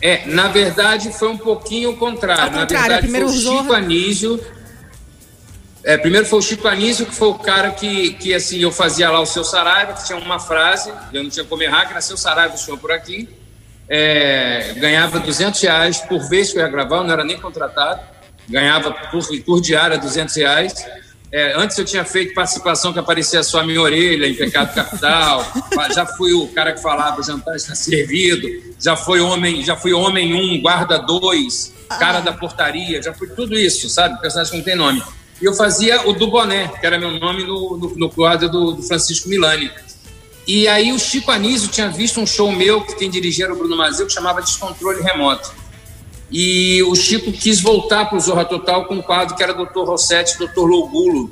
É, 0.00 0.26
na 0.26 0.48
verdade 0.48 1.12
foi 1.12 1.28
um 1.28 1.38
pouquinho 1.38 1.90
o 1.90 1.96
contrário. 1.96 2.42
Ao 2.44 2.50
na 2.50 2.60
contrário, 2.60 2.88
verdade 2.88 3.02
primeiro 3.02 3.26
foi 3.28 3.34
o 3.36 3.38
o 3.38 3.42
Zorra- 3.42 3.60
Chico 3.62 3.72
Anísio. 3.74 4.44
É, 5.82 5.98
primeiro 5.98 6.26
foi 6.26 6.38
o 6.38 6.42
Chico 6.42 6.66
Anísio, 6.66 7.04
que 7.06 7.14
foi 7.14 7.28
o 7.28 7.34
cara 7.34 7.70
que, 7.70 8.14
que 8.14 8.32
assim, 8.34 8.58
eu 8.58 8.72
fazia 8.72 9.10
lá 9.10 9.20
o 9.20 9.26
seu 9.26 9.44
Saraiva, 9.44 9.92
que 9.92 10.06
tinha 10.06 10.18
uma 10.18 10.38
frase, 10.38 10.90
eu 11.12 11.22
não 11.22 11.28
tinha 11.30 11.44
como 11.44 11.62
errar, 11.62 11.84
que 11.86 11.92
era 11.92 12.00
seu 12.00 12.16
Saraiva, 12.16 12.54
o 12.54 12.58
senhor 12.58 12.78
por 12.78 12.90
aqui. 12.90 13.28
É, 13.86 14.72
ganhava 14.78 15.20
200 15.20 15.60
reais 15.60 15.98
por 15.98 16.26
vez 16.26 16.50
que 16.52 16.58
eu 16.58 16.62
ia 16.62 16.68
gravar, 16.68 16.96
eu 16.98 17.04
não 17.04 17.12
era 17.12 17.22
nem 17.24 17.38
contratado. 17.38 18.00
Ganhava 18.48 18.92
por, 18.92 19.22
por 19.44 19.60
diária 19.60 19.98
200 19.98 20.34
reais. 20.36 20.72
É, 21.36 21.52
antes 21.56 21.76
eu 21.76 21.84
tinha 21.84 22.04
feito 22.04 22.32
participação 22.32 22.92
que 22.92 22.98
aparecia 23.00 23.42
só 23.42 23.58
a 23.58 23.66
minha 23.66 23.80
orelha 23.80 24.24
em 24.24 24.36
Pecado 24.36 24.72
Capital. 24.72 25.44
já 25.92 26.06
fui 26.06 26.32
o 26.32 26.46
cara 26.46 26.72
que 26.72 26.80
falava 26.80 27.20
o 27.20 27.24
jantar 27.24 27.56
está 27.56 27.74
servido. 27.74 28.48
Já 28.78 28.94
fui 28.94 29.18
homem, 29.18 29.64
já 29.64 29.74
fui 29.74 29.92
homem 29.92 30.32
um, 30.32 30.62
guarda 30.62 30.96
dois, 30.96 31.74
cara 31.88 32.20
da 32.20 32.32
portaria. 32.32 33.02
Já 33.02 33.12
fui 33.12 33.26
tudo 33.26 33.58
isso, 33.58 33.88
sabe? 33.88 34.20
Personagem 34.20 34.52
que 34.52 34.58
não 34.58 34.64
tem 34.64 34.76
nome. 34.76 35.02
E 35.42 35.44
eu 35.44 35.52
fazia 35.54 36.08
o 36.08 36.12
do 36.12 36.28
Boné, 36.28 36.68
que 36.68 36.86
era 36.86 37.00
meu 37.00 37.18
nome 37.18 37.42
no, 37.42 37.78
no, 37.78 37.96
no 37.96 38.08
quadro 38.10 38.48
do, 38.48 38.70
do 38.74 38.82
Francisco 38.84 39.28
Milani. 39.28 39.72
E 40.46 40.68
aí 40.68 40.92
o 40.92 41.00
Chico 41.00 41.32
Anísio 41.32 41.68
tinha 41.68 41.88
visto 41.88 42.20
um 42.20 42.26
show 42.26 42.52
meu 42.52 42.82
que 42.82 42.94
quem 42.94 43.10
dirigia 43.10 43.46
era 43.46 43.54
o 43.54 43.56
Bruno 43.56 43.76
Mazeu, 43.76 44.06
que 44.06 44.12
chamava 44.12 44.40
Descontrole 44.40 45.02
Remoto. 45.02 45.52
E 46.30 46.82
o 46.84 46.94
Chico 46.94 47.32
quis 47.32 47.60
voltar 47.60 48.06
para 48.06 48.16
o 48.16 48.20
Zorra 48.20 48.44
Total 48.44 48.86
com 48.86 48.94
um 48.94 49.02
quadro 49.02 49.36
que 49.36 49.42
era 49.42 49.52
Dr. 49.52 49.84
Rossetti, 49.84 50.38
Dr. 50.38 50.62
Logulo, 50.62 51.30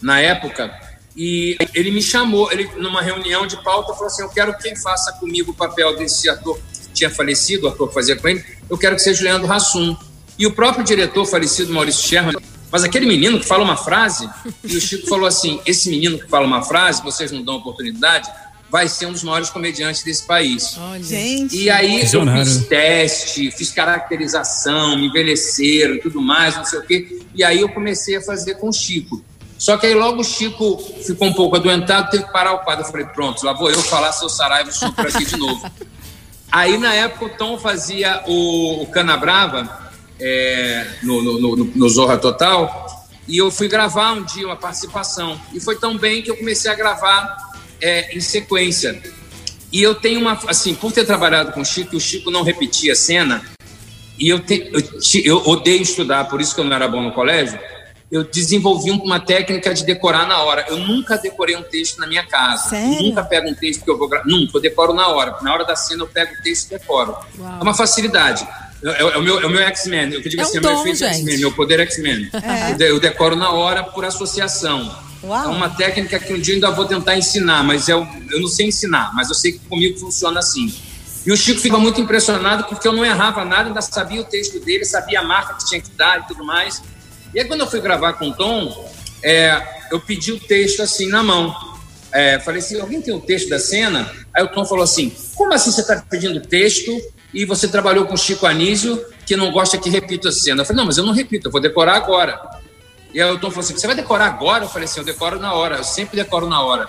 na 0.00 0.20
época. 0.20 0.72
E 1.16 1.56
ele 1.74 1.90
me 1.90 2.00
chamou, 2.00 2.50
ele 2.52 2.70
numa 2.76 3.02
reunião 3.02 3.46
de 3.46 3.62
pauta, 3.62 3.92
falou 3.92 4.06
assim: 4.06 4.22
Eu 4.22 4.30
quero 4.30 4.56
quem 4.58 4.76
faça 4.76 5.12
comigo 5.14 5.50
o 5.50 5.54
papel 5.54 5.96
desse 5.96 6.28
ator 6.28 6.58
que 6.72 6.88
tinha 6.94 7.10
falecido, 7.10 7.66
o 7.66 7.70
ator 7.70 7.88
que 7.88 7.94
fazia 7.94 8.16
com 8.16 8.28
ele, 8.28 8.44
eu 8.68 8.78
quero 8.78 8.96
que 8.96 9.02
seja 9.02 9.20
o 9.20 9.24
Leandro 9.24 9.52
Hassum. 9.52 9.96
E 10.38 10.46
o 10.46 10.52
próprio 10.52 10.84
diretor 10.84 11.26
falecido, 11.26 11.72
Maurício 11.72 12.08
Sherman, 12.08 12.36
mas 12.72 12.84
aquele 12.84 13.04
menino 13.04 13.38
que 13.38 13.46
fala 13.46 13.62
uma 13.62 13.76
frase, 13.76 14.30
e 14.64 14.76
o 14.76 14.80
Chico 14.80 15.08
falou 15.08 15.26
assim: 15.26 15.60
Esse 15.66 15.90
menino 15.90 16.18
que 16.18 16.28
fala 16.28 16.46
uma 16.46 16.62
frase, 16.62 17.02
vocês 17.02 17.30
não 17.32 17.42
dão 17.42 17.56
oportunidade, 17.56 18.30
vai 18.70 18.88
ser 18.88 19.06
um 19.06 19.12
dos 19.12 19.24
maiores 19.24 19.50
comediantes 19.50 20.02
desse 20.02 20.24
país. 20.24 20.78
Gente. 21.00 21.56
E 21.56 21.68
aí 21.68 22.00
eu 22.00 22.26
fiz 22.26 22.66
teste, 22.66 23.50
fiz 23.50 23.70
caracterização, 23.70 24.96
me 24.96 25.08
envelheceram 25.08 25.94
e 25.94 26.00
tudo 26.00 26.20
mais, 26.20 26.56
não 26.56 26.64
sei 26.64 26.78
o 26.78 26.82
quê. 26.82 27.20
E 27.34 27.42
aí 27.42 27.60
eu 27.60 27.68
comecei 27.68 28.16
a 28.16 28.22
fazer 28.22 28.54
com 28.54 28.68
o 28.68 28.72
Chico. 28.72 29.22
Só 29.58 29.76
que 29.76 29.86
aí 29.86 29.94
logo 29.94 30.20
o 30.20 30.24
Chico 30.24 30.78
ficou 31.04 31.28
um 31.28 31.34
pouco 31.34 31.56
adoentado, 31.56 32.10
teve 32.10 32.24
que 32.24 32.32
parar 32.32 32.52
o 32.52 32.58
quadro. 32.60 32.84
Eu 32.84 32.90
falei, 32.90 33.06
pronto, 33.06 33.44
lá 33.44 33.52
vou 33.52 33.70
eu 33.70 33.82
falar 33.82 34.12
seu 34.12 34.28
Saraiva, 34.28 34.70
estou 34.70 34.92
por 34.92 35.06
aqui 35.06 35.24
de 35.24 35.36
novo. 35.36 35.70
Aí 36.52 36.78
na 36.78 36.92
época 36.92 37.26
o 37.26 37.28
Tom 37.28 37.56
fazia 37.58 38.24
o, 38.26 38.82
o 38.82 38.86
Cana 38.86 39.16
Brava 39.16 39.92
é, 40.18 40.84
no, 41.00 41.22
no, 41.22 41.38
no, 41.38 41.64
no 41.64 41.88
Zorra 41.88 42.18
Total 42.18 43.08
e 43.28 43.38
eu 43.38 43.52
fui 43.52 43.68
gravar 43.68 44.14
um 44.14 44.24
dia 44.24 44.46
uma 44.46 44.56
participação. 44.56 45.40
E 45.52 45.60
foi 45.60 45.76
tão 45.76 45.96
bem 45.96 46.22
que 46.22 46.30
eu 46.30 46.36
comecei 46.36 46.68
a 46.68 46.74
gravar 46.74 47.49
é, 47.80 48.16
em 48.16 48.20
sequência. 48.20 49.00
E 49.72 49.82
eu 49.82 49.94
tenho 49.94 50.20
uma, 50.20 50.32
assim, 50.48 50.74
por 50.74 50.92
ter 50.92 51.04
trabalhado 51.04 51.52
com 51.52 51.60
o 51.60 51.64
Chico, 51.64 51.96
o 51.96 52.00
Chico 52.00 52.30
não 52.30 52.42
repetia 52.42 52.92
a 52.92 52.96
cena, 52.96 53.42
e 54.18 54.28
eu, 54.28 54.40
te, 54.40 54.70
eu, 54.72 54.82
eu 55.24 55.46
odeio 55.48 55.80
estudar, 55.82 56.24
por 56.24 56.40
isso 56.40 56.54
que 56.54 56.60
eu 56.60 56.64
não 56.64 56.74
era 56.74 56.88
bom 56.88 57.00
no 57.02 57.12
colégio. 57.12 57.58
Eu 58.12 58.24
desenvolvi 58.24 58.90
um- 58.90 58.98
uma 59.04 59.20
técnica 59.20 59.72
de 59.72 59.84
decorar 59.84 60.26
na 60.26 60.42
hora. 60.42 60.66
Eu 60.68 60.78
nunca 60.78 61.16
decorei 61.16 61.54
um 61.54 61.62
texto 61.62 61.98
na 62.00 62.08
minha 62.08 62.26
casa. 62.26 62.70
Sério? 62.70 63.02
Nunca 63.02 63.22
pego 63.22 63.48
um 63.48 63.54
texto 63.54 63.84
que 63.84 63.88
eu 63.90 63.96
vou 63.96 64.08
gravar. 64.08 64.26
Nunca, 64.26 64.58
eu 64.58 64.60
decoro 64.60 64.92
na 64.92 65.06
hora. 65.06 65.36
Na 65.42 65.54
hora 65.54 65.64
da 65.64 65.76
cena 65.76 66.02
eu 66.02 66.08
pego 66.08 66.32
o 66.34 66.42
texto 66.42 66.66
e 66.66 66.70
decoro. 66.78 67.14
É 67.38 67.62
uma 67.62 67.72
facilidade. 67.72 68.44
É, 68.84 69.00
é 69.00 69.16
o 69.16 69.22
meu, 69.22 69.40
é 69.40 69.46
o 69.46 69.50
meu 69.50 69.60
X-Men. 69.62 70.12
Eu 70.12 70.20
digo 70.22 70.42
É 70.42 70.44
um 70.44 70.48
assim, 70.48 70.56
é 70.56 70.60
o 70.60 70.64
meu 70.64 70.72
efeito. 70.92 71.04
X-Men, 71.04 71.38
meu 71.38 71.52
poder 71.52 71.78
X-Men. 71.80 72.28
De- 72.76 72.84
eu 72.90 72.98
decoro 72.98 73.36
na 73.36 73.52
hora 73.52 73.84
por 73.84 74.04
associação. 74.04 74.92
Uau. 75.22 75.44
É 75.44 75.48
uma 75.48 75.68
técnica 75.68 76.18
que 76.18 76.32
um 76.32 76.40
dia 76.40 76.54
eu 76.54 76.56
ainda 76.56 76.70
vou 76.70 76.86
tentar 76.86 77.16
ensinar, 77.16 77.62
mas 77.62 77.88
eu, 77.88 78.06
eu 78.30 78.40
não 78.40 78.48
sei 78.48 78.68
ensinar, 78.68 79.12
mas 79.14 79.28
eu 79.28 79.34
sei 79.34 79.52
que 79.52 79.58
comigo 79.60 79.98
funciona 79.98 80.40
assim. 80.40 80.72
E 81.26 81.30
o 81.30 81.36
Chico 81.36 81.60
fica 81.60 81.76
muito 81.76 82.00
impressionado 82.00 82.64
porque 82.64 82.88
eu 82.88 82.92
não 82.92 83.04
errava 83.04 83.44
nada, 83.44 83.68
ainda 83.68 83.82
sabia 83.82 84.20
o 84.20 84.24
texto 84.24 84.58
dele, 84.60 84.84
sabia 84.84 85.20
a 85.20 85.22
marca 85.22 85.54
que 85.54 85.66
tinha 85.66 85.80
que 85.80 85.90
dar 85.90 86.20
e 86.20 86.26
tudo 86.26 86.44
mais. 86.44 86.82
E 87.34 87.38
aí, 87.38 87.46
quando 87.46 87.60
eu 87.60 87.66
fui 87.66 87.80
gravar 87.80 88.14
com 88.14 88.30
o 88.30 88.34
Tom, 88.34 88.90
é, 89.22 89.62
eu 89.92 90.00
pedi 90.00 90.32
o 90.32 90.40
texto 90.40 90.80
assim 90.80 91.08
na 91.08 91.22
mão. 91.22 91.54
É, 92.12 92.38
falei 92.40 92.60
assim: 92.60 92.80
alguém 92.80 93.02
tem 93.02 93.14
o 93.14 93.20
texto 93.20 93.48
da 93.50 93.58
cena? 93.58 94.10
Aí 94.34 94.42
o 94.42 94.48
Tom 94.48 94.64
falou 94.64 94.82
assim: 94.82 95.12
como 95.34 95.52
assim 95.52 95.70
você 95.70 95.82
está 95.82 96.02
pedindo 96.08 96.40
texto 96.40 96.90
e 97.32 97.44
você 97.44 97.68
trabalhou 97.68 98.06
com 98.06 98.14
o 98.14 98.18
Chico 98.18 98.46
Anísio, 98.46 99.04
que 99.26 99.36
não 99.36 99.52
gosta 99.52 99.78
que 99.78 99.90
repita 99.90 100.30
a 100.30 100.32
cena? 100.32 100.62
Eu 100.62 100.66
falei: 100.66 100.78
não, 100.78 100.86
mas 100.86 100.96
eu 100.96 101.04
não 101.04 101.12
repito, 101.12 101.48
eu 101.48 101.52
vou 101.52 101.60
decorar 101.60 101.96
agora. 101.96 102.59
E 103.12 103.20
aí 103.20 103.30
o 103.30 103.38
Tom 103.38 103.50
falou 103.50 103.64
assim: 103.64 103.76
você 103.76 103.86
vai 103.86 103.96
decorar 103.96 104.26
agora? 104.26 104.64
Eu 104.64 104.68
falei 104.68 104.84
assim: 104.84 105.00
eu 105.00 105.04
decoro 105.04 105.38
na 105.38 105.52
hora, 105.54 105.76
eu 105.76 105.84
sempre 105.84 106.16
decoro 106.16 106.48
na 106.48 106.62
hora. 106.62 106.88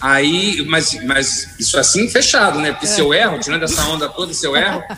Aí, 0.00 0.64
mas, 0.66 0.94
mas 1.04 1.58
isso 1.58 1.78
assim 1.78 2.08
fechado, 2.08 2.60
né? 2.60 2.72
Porque 2.72 2.86
se 2.86 3.00
eu 3.00 3.12
erro, 3.12 3.40
tirando 3.40 3.64
essa 3.64 3.82
onda 3.86 4.08
toda, 4.08 4.32
se 4.32 4.46
eu 4.46 4.56
erro. 4.56 4.82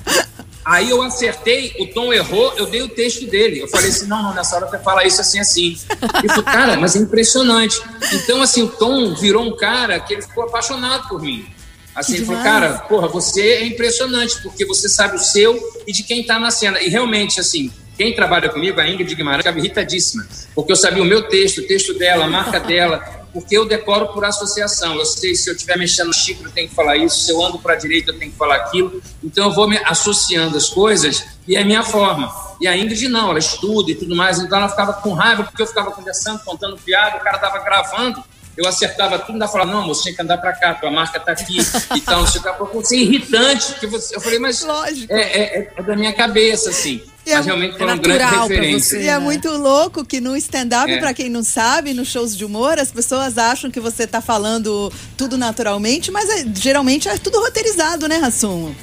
Aí 0.62 0.90
eu 0.90 1.02
acertei, 1.02 1.74
o 1.80 1.86
Tom 1.86 2.12
errou, 2.12 2.52
eu 2.56 2.66
dei 2.66 2.82
o 2.82 2.88
texto 2.88 3.26
dele. 3.26 3.60
Eu 3.60 3.68
falei 3.68 3.88
assim: 3.88 4.06
não, 4.06 4.22
não, 4.22 4.34
nessa 4.34 4.56
hora 4.56 4.66
você 4.66 4.78
fala 4.78 5.04
isso 5.04 5.20
assim, 5.20 5.40
assim. 5.40 5.78
Ele 6.18 6.28
falou, 6.28 6.44
cara, 6.44 6.76
mas 6.76 6.94
é 6.94 6.98
impressionante. 6.98 7.80
Então, 8.12 8.42
assim, 8.42 8.62
o 8.62 8.68
Tom 8.68 9.14
virou 9.14 9.42
um 9.42 9.56
cara 9.56 9.98
que 9.98 10.12
ele 10.12 10.22
ficou 10.22 10.44
apaixonado 10.44 11.08
por 11.08 11.20
mim. 11.20 11.46
Assim, 11.94 12.16
ele 12.16 12.26
falou, 12.26 12.42
cara, 12.42 12.78
porra, 12.80 13.08
você 13.08 13.40
é 13.40 13.66
impressionante, 13.66 14.40
porque 14.42 14.64
você 14.64 14.88
sabe 14.88 15.16
o 15.16 15.18
seu 15.18 15.58
e 15.86 15.92
de 15.92 16.02
quem 16.02 16.24
tá 16.24 16.38
na 16.38 16.50
cena. 16.50 16.80
E 16.80 16.88
realmente, 16.88 17.40
assim, 17.40 17.72
quem 18.00 18.14
trabalha 18.14 18.48
comigo, 18.48 18.80
a 18.80 18.88
Ingrid 18.88 19.14
Guimarães, 19.14 19.42
ficava 19.42 19.58
irritadíssima, 19.58 20.26
porque 20.54 20.72
eu 20.72 20.76
sabia 20.76 21.02
o 21.02 21.06
meu 21.06 21.28
texto, 21.28 21.58
o 21.58 21.66
texto 21.66 21.92
dela, 21.98 22.24
a 22.24 22.26
marca 22.26 22.58
dela, 22.64 22.98
porque 23.30 23.54
eu 23.54 23.66
decoro 23.66 24.08
por 24.08 24.24
associação. 24.24 24.94
Eu 24.94 25.04
sei 25.04 25.34
se 25.34 25.50
eu 25.50 25.54
estiver 25.54 25.76
mexendo 25.76 26.06
no 26.06 26.14
xícara, 26.14 26.48
eu 26.48 26.50
tenho 26.50 26.66
que 26.70 26.74
falar 26.74 26.96
isso, 26.96 27.20
se 27.20 27.30
eu 27.30 27.44
ando 27.44 27.58
para 27.58 27.74
a 27.74 27.76
direita, 27.76 28.10
eu 28.10 28.18
tenho 28.18 28.32
que 28.32 28.38
falar 28.38 28.56
aquilo. 28.56 29.02
Então 29.22 29.50
eu 29.50 29.54
vou 29.54 29.68
me 29.68 29.76
associando 29.84 30.56
as 30.56 30.70
coisas 30.70 31.26
e 31.46 31.54
é 31.54 31.60
a 31.60 31.64
minha 31.64 31.82
forma. 31.82 32.32
E 32.58 32.66
a 32.66 32.74
Ingrid 32.74 33.06
não, 33.06 33.28
ela 33.28 33.38
estuda 33.38 33.90
e 33.90 33.94
tudo 33.94 34.16
mais, 34.16 34.38
então 34.38 34.56
ela 34.56 34.70
ficava 34.70 34.94
com 34.94 35.12
raiva 35.12 35.44
porque 35.44 35.60
eu 35.60 35.66
ficava 35.66 35.90
conversando, 35.90 36.42
contando 36.42 36.78
piada, 36.78 37.18
o 37.18 37.20
cara 37.20 37.36
estava 37.36 37.58
gravando. 37.58 38.24
Eu 38.62 38.68
acertava 38.68 39.18
tudo, 39.18 39.32
ainda 39.32 39.48
falava, 39.48 39.72
não, 39.72 39.86
moço, 39.86 40.02
tinha 40.02 40.14
que 40.14 40.20
andar 40.20 40.36
para 40.36 40.52
cá, 40.52 40.74
tua 40.74 40.90
marca 40.90 41.18
tá 41.18 41.32
aqui 41.32 41.56
e 41.96 42.00
tal, 42.02 42.20
não 42.20 42.26
sei 42.26 42.42
o 42.42 42.44
que. 42.66 42.74
Você 42.74 42.94
é 42.96 42.98
irritante, 42.98 43.74
que 43.80 43.86
você... 43.86 44.14
eu 44.14 44.20
falei, 44.20 44.38
mas 44.38 44.62
Lógico. 44.62 45.10
é, 45.10 45.20
é- 45.22 45.72
é 45.76 45.82
da 45.82 45.96
minha 45.96 46.12
cabeça, 46.12 46.68
assim. 46.68 47.00
E 47.24 47.30
é- 47.32 47.36
mas 47.36 47.46
realmente 47.46 47.78
foi 47.78 47.82
é 47.88 47.96
grande 47.96 48.08
natural 48.08 48.46
pra 48.46 48.54
referência. 48.56 48.98
você. 48.98 49.04
E 49.04 49.08
é 49.08 49.18
muito 49.18 49.50
louco 49.50 50.04
que 50.04 50.20
no 50.20 50.36
stand-up, 50.36 50.92
É. 50.92 50.98
pra 50.98 51.14
quem 51.14 51.30
não 51.30 51.42
sabe, 51.42 51.94
nos 51.94 52.08
shows 52.08 52.36
de 52.36 52.44
humor, 52.44 52.78
as 52.78 52.92
pessoas 52.92 53.38
acham 53.38 53.70
que 53.70 53.80
você 53.80 54.06
tá 54.06 54.20
falando 54.20 54.92
tudo 55.16 55.38
naturalmente, 55.38 56.10
mas 56.10 56.28
é- 56.28 56.44
geralmente 56.54 57.08
é 57.08 57.16
tudo 57.16 57.40
roteirizado, 57.40 58.06
né, 58.08 58.18
Rassum? 58.18 58.74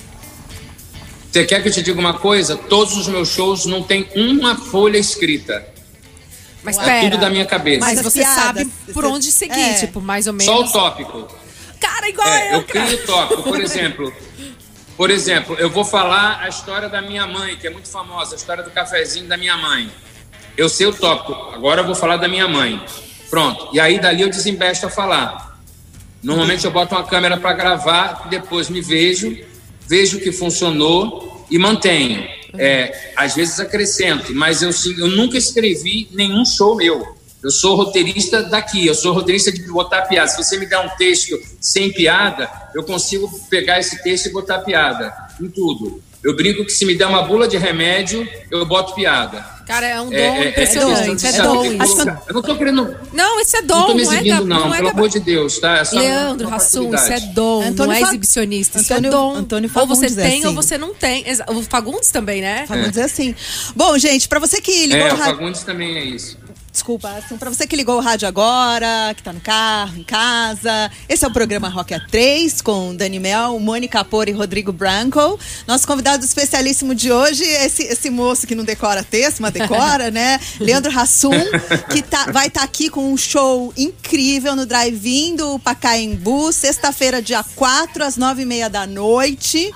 Você 1.31 1.45
quer 1.45 1.61
que 1.61 1.69
eu 1.69 1.73
te 1.73 1.83
diga 1.83 1.99
uma 1.99 2.15
coisa? 2.17 2.55
Todos 2.55 2.97
os 2.97 3.07
meus 3.07 3.29
shows 3.29 3.65
não 3.67 3.83
tem 3.83 4.09
uma 4.15 4.55
folha 4.55 4.97
escrita. 4.97 5.63
Mas 6.67 6.77
É 6.77 6.83
pera. 6.83 7.01
tudo 7.09 7.17
da 7.21 7.29
minha 7.29 7.45
cabeça. 7.45 7.79
Mas 7.79 7.97
As 7.99 8.03
você 8.03 8.19
piadas, 8.19 8.43
sabe 8.43 8.65
por 8.93 9.03
você- 9.03 9.07
onde 9.13 9.31
seguir, 9.31 9.59
é. 9.59 9.73
tipo, 9.75 10.01
mais 10.01 10.27
ou 10.27 10.33
menos. 10.33 10.45
Só 10.45 10.61
o 10.61 10.71
tópico. 10.71 11.27
Cara, 11.79 12.09
igual 12.09 12.27
É, 12.27 12.49
eu, 12.49 12.53
eu 12.59 12.63
cara. 12.63 12.85
crio 12.85 12.99
o 13.03 13.05
tópico. 13.05 13.43
Por 13.43 13.59
exemplo, 13.61 14.13
por 14.97 15.09
exemplo, 15.11 15.55
eu 15.59 15.69
vou 15.69 15.85
falar 15.85 16.41
a 16.41 16.49
história 16.49 16.89
da 16.89 17.01
minha 17.01 17.25
mãe, 17.25 17.55
que 17.55 17.67
é 17.67 17.69
muito 17.69 17.87
famosa, 17.89 18.35
a 18.35 18.37
história 18.37 18.63
do 18.63 18.71
cafezinho 18.71 19.27
da 19.27 19.37
minha 19.37 19.55
mãe. 19.57 19.89
Eu 20.57 20.67
sei 20.67 20.87
o 20.87 20.93
tópico. 20.93 21.33
Agora 21.53 21.81
eu 21.81 21.85
vou 21.85 21.95
falar 21.95 22.17
da 22.17 22.27
minha 22.27 22.47
mãe. 22.47 22.83
Pronto. 23.29 23.69
E 23.73 23.79
aí 23.79 23.99
dali 23.99 24.23
eu 24.23 24.29
desembesto 24.29 24.87
a 24.87 24.89
falar. 24.89 25.57
Normalmente 26.23 26.65
eu 26.65 26.71
boto 26.71 26.95
uma 26.95 27.03
câmera 27.03 27.37
para 27.37 27.53
gravar, 27.53 28.27
depois 28.29 28.69
me 28.69 28.81
vejo, 28.81 29.37
vejo 29.87 30.17
o 30.17 30.19
que 30.19 30.31
funcionou 30.31 31.45
e 31.49 31.57
mantenho. 31.59 32.27
É, 32.57 33.13
às 33.15 33.35
vezes 33.35 33.59
acrescento, 33.59 34.33
mas 34.33 34.61
eu, 34.61 34.71
eu 34.97 35.07
nunca 35.07 35.37
escrevi 35.37 36.07
nenhum 36.11 36.45
show 36.45 36.75
meu. 36.75 37.15
Eu 37.43 37.51
sou 37.51 37.75
roteirista 37.75 38.43
daqui, 38.43 38.87
eu 38.87 38.95
sou 38.95 39.13
roteirista 39.13 39.51
de 39.51 39.61
botar 39.63 40.01
piada. 40.03 40.27
Se 40.27 40.37
você 40.37 40.57
me 40.57 40.65
der 40.65 40.79
um 40.79 40.89
texto 40.97 41.39
sem 41.61 41.93
piada, 41.93 42.49
eu 42.73 42.83
consigo 42.83 43.29
pegar 43.49 43.79
esse 43.79 44.01
texto 44.01 44.25
e 44.25 44.31
botar 44.31 44.59
piada 44.59 45.13
em 45.39 45.47
tudo. 45.47 46.01
Eu 46.23 46.35
brinco 46.35 46.65
que 46.65 46.71
se 46.71 46.83
me 46.85 46.95
der 46.95 47.05
uma 47.05 47.21
bula 47.21 47.47
de 47.47 47.57
remédio, 47.57 48.27
eu 48.51 48.65
boto 48.65 48.93
piada. 48.95 49.57
Cara, 49.67 49.85
é 49.85 50.01
um 50.01 50.05
dom 50.09 50.15
É, 50.15 50.45
é, 50.45 50.49
impressionante. 50.49 51.25
é, 51.25 51.29
É, 51.29 51.35
é, 51.35 51.41
dom 51.41 51.63
é, 51.65 51.67
isso. 51.85 52.09
Eu 52.27 52.33
não 52.33 52.41
tô 52.41 52.55
querendo. 52.57 52.95
Não, 53.13 53.39
isso 53.41 53.55
é 53.57 53.61
dom, 53.61 53.75
Não 53.79 53.87
tô 53.87 53.93
me 53.95 54.03
não 54.03 54.11
é 54.11 54.15
exibindo, 54.15 54.33
gab- 54.35 54.45
não, 54.47 54.73
é 54.73 54.77
pelo 54.77 54.89
amor 54.89 55.09
de 55.09 55.19
Deus, 55.19 55.59
tá? 55.59 55.77
É 55.77 55.83
só 55.85 55.99
Leandro 55.99 56.47
uma 56.47 56.55
Hassum, 56.57 56.93
isso 56.95 57.11
é 57.13 57.19
dom, 57.19 57.61
Antônio 57.61 57.85
não 57.85 57.93
é 57.93 58.01
exibicionista, 58.01 58.79
isso 58.79 58.93
Antônio- 58.93 59.09
é 59.09 59.11
dom. 59.11 59.35
Antônio 59.35 59.71
ou 59.75 59.85
você 59.87 59.95
Fagundes 60.09 60.17
é 60.17 60.29
tem 60.29 60.41
ou 60.43 60.45
assim. 60.47 60.55
você 60.55 60.77
não 60.77 60.93
tem. 60.93 61.25
O 61.49 61.61
Fagundes 61.63 62.09
também, 62.11 62.41
né? 62.41 62.65
Vamos 62.67 62.89
dizer 62.89 63.03
assim. 63.03 63.35
Bom, 63.75 63.97
gente, 63.97 64.27
pra 64.27 64.39
você 64.39 64.59
que 64.61 64.85
ligou 64.87 65.07
É, 65.07 65.13
o. 65.13 65.17
Fagundes 65.17 65.63
também 65.63 65.97
é 65.97 66.03
isso. 66.05 66.37
Desculpa, 66.77 67.09
assim, 67.09 67.37
pra 67.37 67.49
você 67.49 67.65
que 67.65 67.75
ligou 67.75 67.97
o 67.97 67.99
rádio 67.99 68.27
agora, 68.27 69.11
que 69.15 69.23
tá 69.23 69.33
no 69.33 69.41
carro, 69.41 69.97
em 69.97 70.03
casa. 70.03 70.91
Esse 71.09 71.25
é 71.25 71.27
o 71.27 71.33
programa 71.33 71.67
Rock 71.69 71.91
A3 71.91 72.61
com 72.61 72.95
Dani 72.95 73.19
Mel, 73.19 73.59
Mônica 73.59 73.97
Capor 73.97 74.29
e 74.29 74.31
Rodrigo 74.31 74.71
Branco. 74.71 75.39
Nosso 75.65 75.87
convidado 75.87 76.23
especialíssimo 76.23 76.93
de 76.93 77.11
hoje 77.11 77.43
é 77.43 77.65
esse, 77.65 77.81
esse 77.81 78.11
moço 78.11 78.45
que 78.45 78.53
não 78.53 78.63
decora 78.63 79.03
texto, 79.03 79.39
mas 79.39 79.53
decora, 79.53 80.11
né? 80.11 80.39
Leandro 80.59 80.91
Hassum, 80.95 81.31
que 81.89 82.03
tá, 82.03 82.31
vai 82.31 82.45
estar 82.45 82.61
aqui 82.61 82.91
com 82.91 83.11
um 83.11 83.17
show 83.17 83.73
incrível 83.75 84.55
no 84.55 84.63
Drive-In 84.63 85.35
do 85.35 85.57
Pacaembu, 85.57 86.53
sexta-feira, 86.53 87.23
dia 87.23 87.43
4, 87.55 88.03
às 88.03 88.17
nove 88.17 88.43
e 88.43 88.45
meia 88.45 88.69
da 88.69 88.85
noite. 88.85 89.73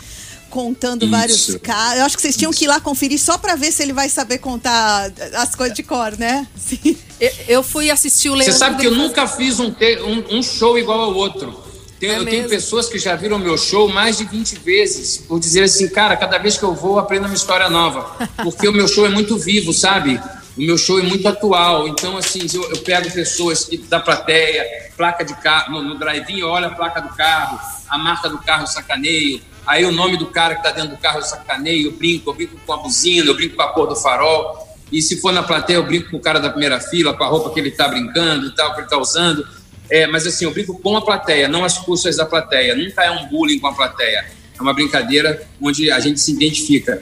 Contando 0.52 1.04
Isso. 1.04 1.12
vários 1.12 1.56
casos. 1.64 1.98
Eu 2.00 2.06
acho 2.06 2.16
que 2.16 2.22
vocês 2.22 2.36
tinham 2.38 2.52
que 2.52 2.66
ir 2.66 2.68
lá 2.68 2.80
conferir 2.80 3.18
só 3.20 3.38
pra 3.38 3.56
ver 3.56 3.72
se 3.72 3.82
ele 3.82 3.94
vai 3.94 4.10
saber 4.10 4.38
contar 4.38 5.12
as 5.36 5.56
coisas 5.56 5.76
de 5.76 5.82
cor, 5.82 6.16
né? 6.18 6.46
Sim. 6.56 6.96
Eu, 7.20 7.32
eu 7.48 7.64
fui 7.64 7.90
assistir 7.90 8.30
o 8.30 8.34
Você 8.34 8.40
Leandro. 8.40 8.58
sabe 8.60 8.82
que 8.82 8.86
eu 8.88 8.92
nunca 8.96 9.26
fiz 9.28 9.60
um, 9.60 9.72
te- 9.72 10.00
um- 10.02 10.38
um 10.38 10.44
show 10.44 10.78
igual 10.78 11.00
ao 11.02 11.14
outro. 11.16 11.64
Tem- 12.00 12.10
É 12.10 12.18
eu 12.20 12.26
tenho 12.26 12.50
pessoas 12.50 12.88
que 12.90 12.98
já 13.00 13.16
viram 13.16 13.38
meu 13.40 13.58
show 13.58 13.88
mais 13.88 14.18
de 14.18 14.26
20 14.26 14.56
vezes, 14.60 15.18
por 15.18 15.40
dizer 15.40 15.64
assim, 15.64 15.88
cara, 15.88 16.18
cada 16.18 16.38
vez 16.38 16.58
que 16.58 16.64
eu 16.64 16.74
vou, 16.76 17.00
aprendo 17.00 17.26
uma 17.28 17.36
história 17.36 17.70
nova. 17.70 18.28
Porque 18.44 18.68
o 18.68 18.74
meu 18.74 18.88
show 18.88 19.06
é 19.06 19.10
muito 19.10 19.38
vivo, 19.38 19.72
sabe? 19.72 20.20
O 20.58 20.62
meu 20.62 20.78
show 20.78 21.00
é 21.00 21.04
muito 21.04 21.28
atual. 21.28 21.88
Então, 21.88 22.18
assim, 22.18 22.46
eu, 22.54 22.64
eu 22.72 22.78
pego 22.80 23.10
pessoas 23.12 23.64
que, 23.66 23.78
da 23.78 24.00
plateia, 24.00 24.66
placa 24.98 25.24
de 25.24 25.34
carro, 25.36 25.72
no, 25.74 25.84
no 25.84 26.00
drive-in, 26.00 26.42
olha 26.42 26.68
a 26.68 26.72
placa 26.72 27.00
do 27.02 27.10
carro, 27.10 27.60
a 27.88 27.98
marca 27.98 28.28
do 28.30 28.38
carro 28.40 28.66
sacaneio, 28.68 29.40
aí 29.66 29.86
o 29.86 29.92
nome 29.92 30.18
do 30.18 30.28
cara 30.28 30.56
que 30.56 30.62
está 30.62 30.72
dentro 30.72 30.96
do 30.96 30.98
carro 30.98 31.20
eu 31.20 31.24
sacaneio, 31.24 31.88
eu 31.88 31.92
brinco, 31.92 32.30
eu 32.30 32.34
brinco 32.34 32.58
com 32.66 32.74
a 32.74 32.78
buzina, 32.78 33.30
eu 33.30 33.36
brinco 33.36 33.56
com 33.56 33.62
a 33.62 33.70
cor 33.74 33.88
do 33.88 33.96
farol. 33.96 34.68
E 34.92 35.02
se 35.02 35.22
for 35.22 35.32
na 35.32 35.42
plateia, 35.42 35.78
eu 35.78 35.84
brinco 35.86 36.12
com 36.12 36.18
o 36.18 36.20
cara 36.20 36.40
da 36.40 36.50
primeira 36.50 36.80
fila, 36.80 37.14
com 37.14 37.24
a 37.24 37.28
roupa 37.28 37.52
que 37.54 37.60
ele 37.60 37.70
está 37.70 37.88
brincando 37.88 38.48
e 38.48 38.56
tal, 38.56 38.72
que 38.74 38.80
ele 38.80 38.86
está 38.88 38.98
usando. 38.98 39.48
É, 39.90 40.06
mas 40.08 40.26
assim, 40.28 40.46
eu 40.46 40.52
brinco 40.52 40.78
com 40.80 40.98
a 40.98 41.02
plateia, 41.02 41.48
não 41.48 41.64
as 41.64 41.78
custas 41.78 42.18
da 42.18 42.26
plateia. 42.26 42.76
Nunca 42.76 43.04
é 43.04 43.12
um 43.12 43.28
bullying 43.28 43.60
com 43.60 43.68
a 43.68 43.74
plateia. 43.74 44.26
É 44.58 44.62
uma 44.62 44.74
brincadeira 44.74 45.42
onde 45.62 45.90
a 45.92 46.00
gente 46.00 46.20
se 46.20 46.32
identifica. 46.32 47.02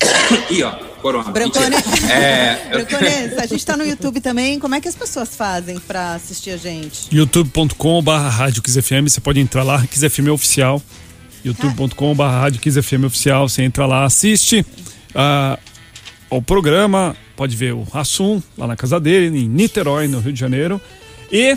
Ih, 0.50 0.62
ó, 0.62 0.70
corona. 1.00 1.30
Brancone. 1.30 1.74
É, 2.10 2.68
eu- 2.72 2.86
a 3.40 3.46
gente 3.46 3.64
tá 3.64 3.76
no 3.76 3.84
YouTube 3.84 4.20
também. 4.20 4.58
Como 4.58 4.74
é 4.74 4.80
que 4.80 4.88
as 4.88 4.94
pessoas 4.94 5.34
fazem 5.34 5.78
pra 5.78 6.14
assistir 6.14 6.50
a 6.50 6.56
gente? 6.56 7.14
youtube.com.br 7.14 8.10
Rádio 8.10 8.62
você 8.62 9.20
pode 9.20 9.40
entrar 9.40 9.62
lá, 9.62 9.86
Kiss 9.86 10.08
FM 10.08 10.28
Oficial. 10.32 10.82
youtube.com.br 11.44 12.22
Rádio 12.22 12.60
Kiss 12.60 12.80
FM 12.82 13.04
Oficial, 13.04 13.48
você 13.48 13.62
entra 13.62 13.86
lá, 13.86 14.04
assiste 14.04 14.64
ah, 15.14 15.58
ao 16.30 16.40
programa, 16.40 17.16
pode 17.36 17.56
ver 17.56 17.74
o 17.74 17.82
Rassum 17.82 18.42
lá 18.56 18.66
na 18.66 18.76
casa 18.76 19.00
dele, 19.00 19.38
em 19.38 19.48
Niterói, 19.48 20.06
no 20.06 20.20
Rio 20.20 20.32
de 20.32 20.40
Janeiro. 20.40 20.80
E 21.32 21.56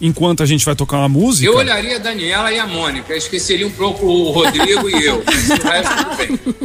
enquanto 0.00 0.42
a 0.42 0.46
gente 0.46 0.64
vai 0.64 0.74
tocar 0.74 0.98
uma 0.98 1.08
música. 1.08 1.46
eu 1.46 1.56
olharia 1.56 1.96
a 1.96 1.98
Daniela 1.98 2.52
e 2.52 2.58
a 2.58 2.66
Mônica, 2.66 3.14
esqueceria 3.16 3.66
um 3.66 3.70
pouco 3.70 4.04
o 4.06 4.30
Rodrigo 4.32 4.88
e 4.90 5.04
eu. 5.04 5.22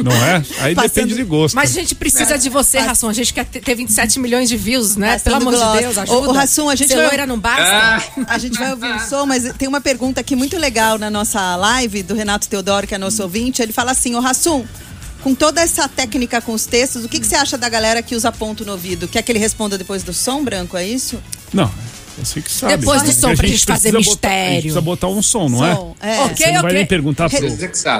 Não 0.02 0.12
é? 0.12 0.42
Aí 0.60 0.74
Passando- 0.74 0.94
depende 0.94 1.14
de 1.14 1.24
gosto. 1.24 1.54
Mas 1.54 1.70
a 1.70 1.74
gente 1.80 1.94
precisa 1.94 2.38
de 2.38 2.48
você, 2.48 2.78
Rassum. 2.78 3.08
A 3.08 3.12
gente 3.12 3.32
quer 3.32 3.44
ter 3.44 3.60
ter 3.60 3.74
27 3.74 4.18
milhões 4.18 4.48
de 4.48 4.56
views, 4.56 4.96
né? 4.96 5.12
Passando 5.12 5.24
Pelo 5.24 5.36
amor 5.36 5.54
gloss. 5.54 5.72
de 5.76 5.78
Deus, 5.84 5.98
ajuda. 5.98 6.28
Ô, 6.32 6.38
Hassum, 6.38 6.68
a 6.68 6.74
gente 6.74 6.88
Ser 6.88 6.96
vai- 7.08 7.26
não 7.26 7.38
basta? 7.38 7.62
Ah, 7.62 8.02
A 8.28 8.38
gente 8.38 8.58
vai 8.58 8.70
ouvir 8.70 8.94
o 8.94 8.98
som, 9.00 9.26
mas 9.26 9.52
tem 9.56 9.68
uma 9.68 9.80
pergunta 9.80 10.20
aqui 10.20 10.34
muito 10.34 10.56
legal 10.58 10.98
na 10.98 11.10
nossa 11.10 11.56
live 11.56 12.02
do 12.02 12.14
Renato 12.14 12.48
Teodoro, 12.48 12.86
que 12.86 12.94
é 12.94 12.98
nosso 12.98 13.22
ouvinte. 13.22 13.62
Ele 13.62 13.72
fala 13.72 13.92
assim: 13.92 14.14
Ô 14.14 14.20
Rassum, 14.20 14.64
com 15.22 15.34
toda 15.34 15.60
essa 15.60 15.86
técnica 15.88 16.40
com 16.40 16.52
os 16.52 16.66
textos, 16.66 17.04
o 17.04 17.08
que, 17.08 17.20
que 17.20 17.26
você 17.26 17.34
acha 17.36 17.56
da 17.58 17.68
galera 17.68 18.02
que 18.02 18.14
usa 18.16 18.32
ponto 18.32 18.64
no 18.64 18.72
ouvido? 18.72 19.06
Quer 19.06 19.22
que 19.22 19.30
ele 19.30 19.38
responda 19.38 19.76
depois 19.76 20.02
do 20.02 20.12
som 20.14 20.42
branco, 20.42 20.76
é 20.76 20.86
isso? 20.86 21.18
Não, 21.52 21.70
você 22.18 22.40
que 22.42 22.50
sabe. 22.50 22.76
Depois 22.76 23.02
do 23.02 23.12
som 23.12 23.30
a 23.32 23.36
pra 23.36 23.46
gente 23.46 23.64
fazer 23.64 23.90
precisa 23.92 24.10
botar- 24.14 24.28
a 24.28 24.32
gente 24.32 24.44
mistério. 24.46 24.60
precisa 24.62 24.80
botar 24.80 25.06
um 25.08 25.22
som, 25.22 25.48
não 25.48 25.58
Som, 25.58 25.96
é? 26.00 26.16
é. 26.16 26.20
Ok, 26.22 26.36
Você 26.36 26.46
não 26.52 26.52
vai 26.62 26.70
ok. 26.70 26.72
nem 26.78 26.86
perguntar 26.86 27.30
pro, 27.30 27.38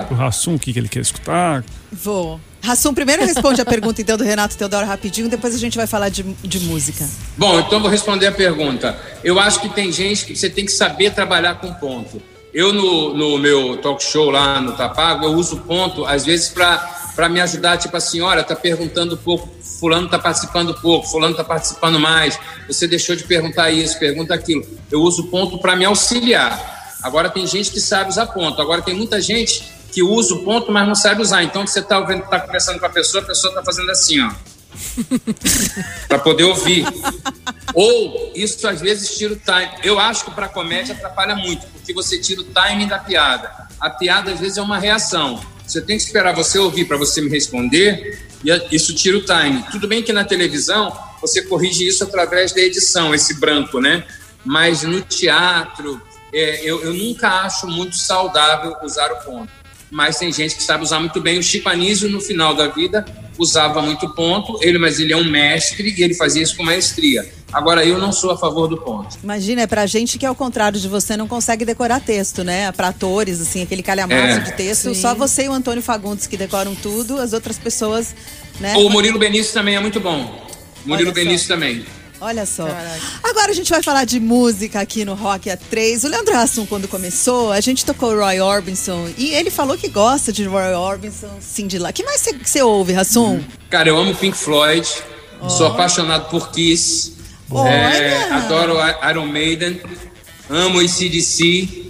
pro 0.07 0.17
Rassum 0.17 0.55
o 0.55 0.59
que, 0.59 0.73
que 0.73 0.79
ele 0.79 0.89
quer 0.89 1.01
escutar. 1.01 1.65
Vou. 1.93 2.41
Rassum, 2.63 2.93
primeiro 2.93 3.25
responde 3.25 3.59
a 3.61 3.65
pergunta 3.65 4.03
então 4.03 4.19
do 4.19 4.25
Renato 4.25 4.55
Teodoro 4.57 4.85
rapidinho, 4.87 5.31
depois 5.31 5.55
a 5.55 5.59
gente 5.59 5.79
vai 5.79 5.87
falar 5.87 6.11
de, 6.11 6.23
de 6.23 6.61
música. 6.61 7.09
Bom, 7.39 7.59
então 7.59 7.81
vou 7.81 7.89
responder 7.91 8.27
a 8.27 8.33
pergunta. 8.33 8.99
Eu 9.25 9.41
acho 9.41 9.61
que 9.61 9.69
tem 9.71 9.91
gente 9.91 10.27
que 10.27 10.37
você 10.37 10.51
tem 10.51 10.67
que 10.67 10.73
saber 10.73 11.11
trabalhar 11.15 11.55
com 11.55 11.73
ponto. 11.73 12.21
Eu, 12.53 12.73
no, 12.73 13.15
no 13.17 13.39
meu 13.39 13.77
talk 13.79 14.03
show 14.03 14.29
lá 14.29 14.61
no 14.61 14.73
Tapago, 14.73 15.25
eu 15.25 15.33
uso 15.35 15.59
ponto, 15.59 16.05
às 16.05 16.27
vezes, 16.27 16.49
para 16.49 17.10
me 17.29 17.41
ajudar, 17.41 17.77
tipo 17.79 17.97
assim, 17.97 18.21
olha, 18.21 18.43
tá 18.43 18.55
perguntando 18.57 19.17
pouco, 19.17 19.49
fulano 19.79 20.09
tá 20.09 20.19
participando 20.19 20.75
pouco, 20.81 21.07
fulano 21.09 21.35
tá 21.35 21.45
participando 21.45 21.99
mais, 21.99 22.39
você 22.67 22.87
deixou 22.87 23.17
de 23.17 23.25
perguntar 23.25 23.71
isso, 23.71 23.99
pergunta 23.99 24.35
aquilo. 24.35 24.65
Eu 24.91 25.01
uso 25.03 25.25
ponto 25.25 25.59
para 25.59 25.75
me 25.77 25.85
auxiliar. 25.85 26.79
Agora 27.03 27.31
tem 27.31 27.47
gente 27.47 27.71
que 27.71 27.81
sabe 27.81 28.11
usar 28.11 28.27
ponto. 28.27 28.61
Agora 28.61 28.83
tem 28.83 28.95
muita 28.95 29.21
gente 29.21 29.63
que 29.93 30.03
usa 30.03 30.35
o 30.35 30.45
ponto, 30.45 30.71
mas 30.71 30.87
não 30.87 30.95
sabe 30.95 31.23
usar. 31.23 31.43
Então 31.43 31.67
você 31.67 31.83
tá, 31.83 31.99
ouvindo- 31.99 32.23
tá 32.29 32.41
conversando 32.41 32.79
com 32.79 32.87
a 32.87 32.91
pessoa, 32.91 33.23
a 33.25 33.27
pessoa 33.27 33.55
tá 33.55 33.63
fazendo 33.65 33.91
assim, 33.91 34.21
ó. 34.21 34.31
para 36.09 36.19
poder 36.19 36.45
ouvir. 36.45 36.87
Ou 37.75 38.33
isso 38.35 38.67
às 38.69 38.81
vezes 38.81 39.17
tira 39.17 39.33
o 39.35 39.37
time. 39.37 39.71
Eu 39.83 39.99
acho 39.99 40.25
que 40.25 40.31
para 40.31 40.49
comédia 40.49 40.95
atrapalha 40.95 41.35
muito, 41.35 41.67
porque 41.69 41.93
você 41.93 42.21
tira 42.21 42.41
o 42.41 42.45
timing 42.45 42.87
da 42.87 42.99
piada. 42.99 43.51
A 43.81 43.91
piada 43.91 44.33
às 44.33 44.41
vezes 44.41 44.59
é 44.59 44.63
uma 44.63 44.79
reação. 44.79 45.41
Você 45.71 45.81
tem 45.81 45.97
que 45.97 46.03
esperar 46.03 46.35
você 46.35 46.59
ouvir 46.59 46.85
para 46.87 46.97
você 46.97 47.21
me 47.21 47.31
responder 47.31 48.19
e 48.45 48.75
isso 48.75 48.93
tira 48.93 49.17
o 49.17 49.25
time. 49.25 49.65
Tudo 49.71 49.87
bem 49.87 50.03
que 50.03 50.13
na 50.13 50.25
televisão 50.25 50.93
você 51.21 51.43
corrige 51.43 51.87
isso 51.87 52.03
através 52.03 52.53
da 52.53 52.61
edição, 52.61 53.15
esse 53.15 53.39
branco, 53.39 53.81
né? 53.81 54.05
Mas 54.45 54.83
no 54.83 55.01
teatro 55.01 56.03
é, 56.35 56.65
eu, 56.65 56.83
eu 56.83 56.93
nunca 56.93 57.43
acho 57.43 57.69
muito 57.69 57.95
saudável 57.95 58.75
usar 58.83 59.13
o 59.13 59.25
ponto 59.25 59.60
mas 59.91 60.19
tem 60.19 60.33
gente 60.33 60.55
que 60.57 60.63
sabe 60.63 60.83
usar 60.85 61.01
muito 61.01 61.21
bem. 61.21 61.39
O 61.39 61.43
Chico 61.43 61.69
Anísio, 61.69 62.09
no 62.09 62.21
final 62.21 62.55
da 62.55 62.69
vida, 62.69 63.05
usava 63.39 63.83
muito 63.83 64.09
ponto, 64.15 64.59
ele, 64.63 64.79
mas 64.79 65.01
ele 65.01 65.13
é 65.13 65.17
um 65.17 65.25
mestre 65.25 65.95
e 65.97 66.03
ele 66.03 66.15
fazia 66.15 66.43
isso 66.43 66.57
com 66.57 66.63
maestria. 66.63 67.29
Agora, 67.53 67.85
eu 67.85 67.99
não 67.99 68.13
sou 68.13 68.31
a 68.31 68.39
favor 68.39 68.69
do 68.69 68.77
ponto. 68.79 69.17
Imagina, 69.25 69.63
é 69.63 69.67
pra 69.67 69.85
gente 69.85 70.17
que 70.19 70.25
ao 70.25 70.37
contrário 70.37 70.79
de 70.79 70.87
você 70.87 71.17
não 71.17 71.27
consegue 71.27 71.65
decorar 71.65 71.99
texto, 72.01 72.45
né? 72.45 72.71
Pra 72.71 72.89
atores, 72.89 73.41
assim, 73.41 73.63
aquele 73.63 73.83
calhamaço 73.83 74.17
É. 74.17 74.39
de 74.39 74.53
texto, 74.53 74.95
Sim. 74.95 75.01
só 75.01 75.15
você 75.17 75.47
e 75.47 75.49
o 75.49 75.53
Antônio 75.53 75.83
Fagundes 75.83 76.29
que 76.29 76.37
decoram 76.37 76.75
tudo, 76.77 77.19
as 77.19 77.33
outras 77.33 77.59
pessoas, 77.59 78.15
né? 78.61 78.77
O 78.77 78.89
Murilo 78.89 79.19
Benício 79.19 79.53
também 79.53 79.75
é 79.75 79.81
muito 79.81 79.99
bom. 79.99 80.49
Murilo. 80.87 81.13
Benício 81.13 81.49
também. 81.49 81.85
Olha 82.21 82.45
só. 82.45 82.67
Caraca. 82.67 83.01
Agora 83.23 83.51
a 83.51 83.55
gente 83.55 83.71
vai 83.71 83.83
falar 83.83 84.05
de 84.05 84.21
música 84.21 84.81
aqui 84.81 85.05
no 85.05 85.15
Rock 85.15 85.49
A3. 85.49 86.05
O 86.05 86.09
Leandro 86.09 86.37
Hassum, 86.37 86.67
quando 86.67 86.87
começou, 86.87 87.51
a 87.51 87.61
gente 87.61 87.85
tocou 87.85 88.15
Roy 88.15 88.41
Orbison 88.41 89.09
e 89.17 89.31
ele 89.35 89.51
falou 89.51 89.77
que 89.79 89.89
gosta 89.89 90.31
de 90.33 90.45
Roy 90.45 90.75
Orbison, 90.75 91.31
Cindy 91.41 91.79
lá. 91.79 91.93
que 91.93 92.05
mais 92.05 92.21
você- 92.45 92.63
ouve, 92.63 92.95
Hassum? 92.95 93.43
Cara, 93.71 93.89
eu 93.89 93.97
amo 93.97 94.15
Pink 94.15 94.37
Floyd, 94.37 94.87
sou 95.49 95.69
apaixonado 95.69 96.29
por 96.29 96.51
Kiss, 96.51 97.15
Olha! 97.51 97.71
é, 97.71 98.31
adoro 98.33 98.77
Iron 99.11 99.27
Maiden, 99.27 99.81
amo 100.51 100.81
ACDC. 100.81 101.87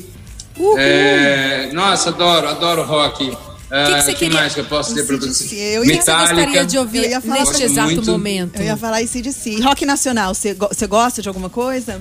É, 0.77 1.71
nossa, 1.73 2.11
adoro, 2.11 2.47
adoro 2.49 2.83
rock. 2.85 3.37
O 3.71 3.87
que 3.97 4.03
você 4.03 4.15
queria- 4.15 4.41
mais 4.41 4.53
que 4.55 4.61
eu 4.61 4.65
posso 4.65 4.91
dizer 4.95 5.07
pra 5.07 5.17
você? 5.17 5.27
eu 5.27 5.83
que, 5.83 5.89
que 5.89 5.95
você 5.95 6.11
Metallica. 6.11 6.35
gostaria 6.35 6.65
de 6.67 6.77
Eu 6.77 6.83
ouvir 6.83 7.09
ia 7.09 7.21
falar 7.21 7.41
neste 7.41 7.63
exato 7.63 7.93
muito. 7.93 8.11
momento? 8.11 8.57
Eu 8.59 8.65
ia 8.67 8.77
falar 8.77 9.01
ICDC. 9.03 9.61
Rock 9.63 9.87
nacional, 9.87 10.35
você 10.35 10.55
go- 10.55 10.69
você 10.73 10.87
gosta 10.87 11.23
de 11.23 11.29
alguma 11.29 11.49
coisa? 11.49 12.01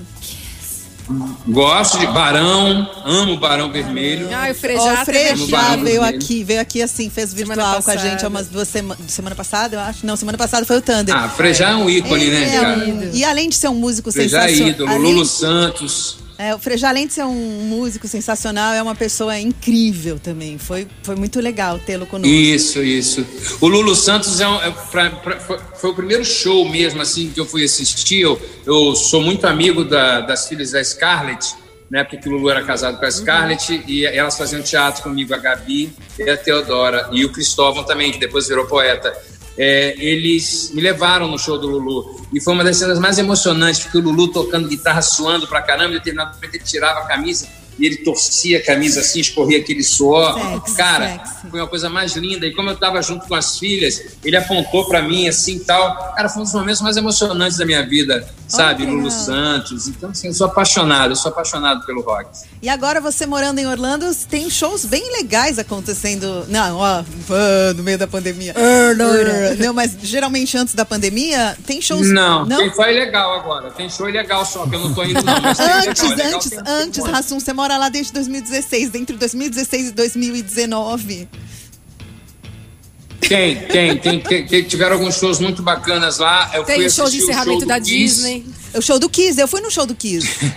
Gosto 1.48 1.98
de 1.98 2.06
Barão, 2.06 2.88
amo 3.04 3.36
Barão 3.36 3.72
Vermelho. 3.72 4.28
Ah, 4.32 4.48
o 4.48 4.54
Frejá. 4.54 5.02
o 5.02 5.04
Frejá 5.04 5.34
veio 5.74 6.00
Vermelho. 6.02 6.04
aqui, 6.04 6.44
veio 6.44 6.60
aqui 6.60 6.80
assim, 6.80 7.10
fez 7.10 7.34
virtual 7.34 7.82
com 7.82 7.90
a 7.90 7.96
gente 7.96 8.24
há 8.24 8.28
umas 8.28 8.46
duas 8.46 8.68
semanas. 8.68 9.02
Semana 9.08 9.34
passada, 9.34 9.74
eu 9.74 9.80
acho? 9.80 10.06
Não, 10.06 10.14
semana 10.14 10.38
passada 10.38 10.64
foi 10.64 10.76
o 10.78 10.80
Thunder. 10.82 11.12
Ah, 11.16 11.28
Frejá 11.28 11.70
é 11.70 11.74
um 11.74 11.90
ícone, 11.90 12.22
Ele 12.24 12.30
né, 12.38 12.54
é 12.56 12.60
cara? 12.60 13.10
E 13.12 13.24
além 13.24 13.48
de 13.48 13.56
ser 13.56 13.68
um 13.68 13.74
músico 13.74 14.12
Frejá 14.12 14.44
é 14.44 14.48
sensacional. 14.48 14.70
ídolo, 14.72 14.88
além- 14.90 15.02
Lulu 15.14 15.24
Santos. 15.26 16.19
É, 16.42 16.54
o 16.54 16.58
de 17.06 17.12
ser 17.12 17.24
um 17.24 17.34
músico 17.34 18.08
sensacional, 18.08 18.72
é 18.72 18.82
uma 18.82 18.94
pessoa 18.94 19.38
incrível 19.38 20.18
também. 20.18 20.56
Foi, 20.56 20.88
foi 21.02 21.14
muito 21.14 21.38
legal 21.38 21.78
tê-lo 21.78 22.06
conosco. 22.06 22.32
Isso, 22.34 22.82
isso. 22.82 23.26
O 23.60 23.68
Lulu 23.68 23.94
Santos 23.94 24.40
é, 24.40 24.48
um- 24.48 24.62
é 24.62 24.70
pra- 24.90 25.10
pra- 25.10 25.38
foi, 25.38 25.58
o 25.90 25.94
primeiro 25.94 26.24
show 26.24 26.66
mesmo, 26.66 27.02
assim, 27.02 27.28
que 27.30 27.38
eu 27.38 27.44
fui 27.44 27.62
assistir. 27.62 28.20
Eu, 28.22 28.40
eu 28.64 28.96
sou 28.96 29.20
muito 29.20 29.46
amigo 29.46 29.84
da- 29.84 30.22
das 30.22 30.48
filhas 30.48 30.70
da 30.70 30.82
Scarlett, 30.82 31.54
né? 31.90 32.04
Porque 32.04 32.26
o 32.26 32.32
Lulu 32.32 32.48
era 32.48 32.62
casado 32.64 32.98
com 32.98 33.04
a 33.04 33.10
Scarlett 33.10 33.84
e 33.86 34.06
elas 34.06 34.38
faziam 34.38 34.62
teatro 34.62 35.02
comigo, 35.02 35.34
a 35.34 35.36
Gabi 35.36 35.92
e 36.18 36.30
a 36.30 36.38
Teodora. 36.38 37.10
E 37.12 37.22
o 37.22 37.30
Cristóvão 37.32 37.84
também, 37.84 38.12
que 38.12 38.18
depois 38.18 38.48
virou 38.48 38.64
poeta. 38.66 39.12
É, 39.58 39.94
eles 39.98 40.70
me 40.74 40.80
levaram 40.80 41.28
no 41.28 41.38
show 41.38 41.58
do 41.58 41.68
Lulu. 41.68 42.26
E 42.32 42.40
foi 42.40 42.54
uma 42.54 42.64
das 42.64 42.76
cenas 42.76 42.98
mais 42.98 43.18
emocionantes, 43.18 43.82
porque 43.82 43.98
o 43.98 44.00
Lulu 44.00 44.28
tocando 44.28 44.68
guitarra, 44.68 45.02
suando 45.02 45.46
pra 45.46 45.60
caramba, 45.60 45.90
em 45.90 45.98
determinado 45.98 46.34
momento 46.34 46.54
ele 46.54 46.64
tirava 46.64 47.00
a 47.00 47.06
camisa 47.06 47.59
e 47.80 47.86
ele 47.86 47.96
torcia 47.96 48.58
a 48.58 48.62
camisa 48.62 49.00
assim, 49.00 49.20
escorria 49.20 49.58
aquele 49.58 49.82
suor. 49.82 50.34
Sexy, 50.34 50.76
Cara, 50.76 51.08
sexy. 51.24 51.50
foi 51.50 51.60
uma 51.60 51.66
coisa 51.66 51.88
mais 51.88 52.14
linda. 52.14 52.46
E 52.46 52.54
como 52.54 52.68
eu 52.68 52.74
estava 52.74 53.00
junto 53.00 53.26
com 53.26 53.34
as 53.34 53.58
filhas, 53.58 54.18
ele 54.22 54.36
apontou 54.36 54.86
para 54.86 55.00
mim 55.00 55.26
assim 55.26 55.58
tal. 55.60 56.12
Cara, 56.14 56.28
foi 56.28 56.42
um 56.42 56.44
dos 56.44 56.52
momentos 56.52 56.82
mais 56.82 56.96
emocionantes 56.96 57.56
da 57.56 57.64
minha 57.64 57.82
vida, 57.86 58.28
sabe? 58.46 58.82
Olha. 58.84 58.92
Lulu 58.92 59.10
Santos. 59.10 59.88
Então, 59.88 60.10
assim, 60.10 60.28
eu 60.28 60.34
sou 60.34 60.46
apaixonado, 60.46 61.12
eu 61.12 61.16
sou 61.16 61.30
apaixonado 61.30 61.86
pelo 61.86 62.02
rock. 62.02 62.28
E 62.60 62.68
agora 62.68 63.00
você 63.00 63.24
morando 63.24 63.58
em 63.58 63.66
Orlando, 63.66 64.14
tem 64.28 64.50
shows 64.50 64.84
bem 64.84 65.10
legais 65.12 65.58
acontecendo. 65.58 66.44
Não, 66.48 66.76
ó, 66.76 66.84
ah, 66.84 67.04
no 67.74 67.82
meio 67.82 67.96
da 67.96 68.06
pandemia. 68.06 68.54
Não, 69.58 69.72
mas 69.72 69.96
geralmente 70.02 70.56
antes 70.58 70.74
da 70.74 70.84
pandemia, 70.84 71.56
tem 71.66 71.80
shows. 71.80 72.08
Não, 72.08 72.44
não? 72.44 72.58
tem 72.58 72.70
foi 72.70 72.92
legal 72.92 73.32
agora. 73.32 73.70
Tem 73.70 73.88
show 73.88 74.08
ilegal 74.08 74.44
só, 74.44 74.66
que 74.66 74.74
eu 74.74 74.80
não 74.80 74.92
tô 74.92 75.04
indo 75.04 75.22
não. 75.22 75.34
Legal, 75.40 75.80
Antes, 75.88 76.02
legal, 76.02 76.34
antes, 76.34 76.52
antes, 76.66 77.04
Rassum, 77.04 77.40
você 77.40 77.52
mora 77.52 77.69
lá 77.78 77.88
desde 77.88 78.12
2016, 78.12 78.94
entre 78.94 79.16
2016 79.16 79.88
e 79.88 79.92
2019. 79.92 81.28
Tem, 83.20 83.56
tem, 83.66 83.96
tem, 83.98 84.20
tem, 84.20 84.46
tem- 84.46 84.64
Tiveram 84.64 84.96
alguns 84.96 85.16
shows 85.16 85.38
muito 85.38 85.62
bacanas 85.62 86.18
lá. 86.18 86.50
Eu 86.54 86.64
Tem 86.64 86.88
show 86.90 87.08
de 87.08 87.18
encerramento 87.18 87.60
do 87.60 87.66
da 87.66 87.80
Kiss. 87.80 87.90
Disney. 87.94 88.44
O 88.74 88.82
show 88.82 88.98
do 88.98 89.08
Kiss, 89.08 89.40
eu 89.40 89.46
fui 89.46 89.60
no 89.60 89.70
show 89.70 89.86
do 89.86 89.94
Kiss. 89.94 90.26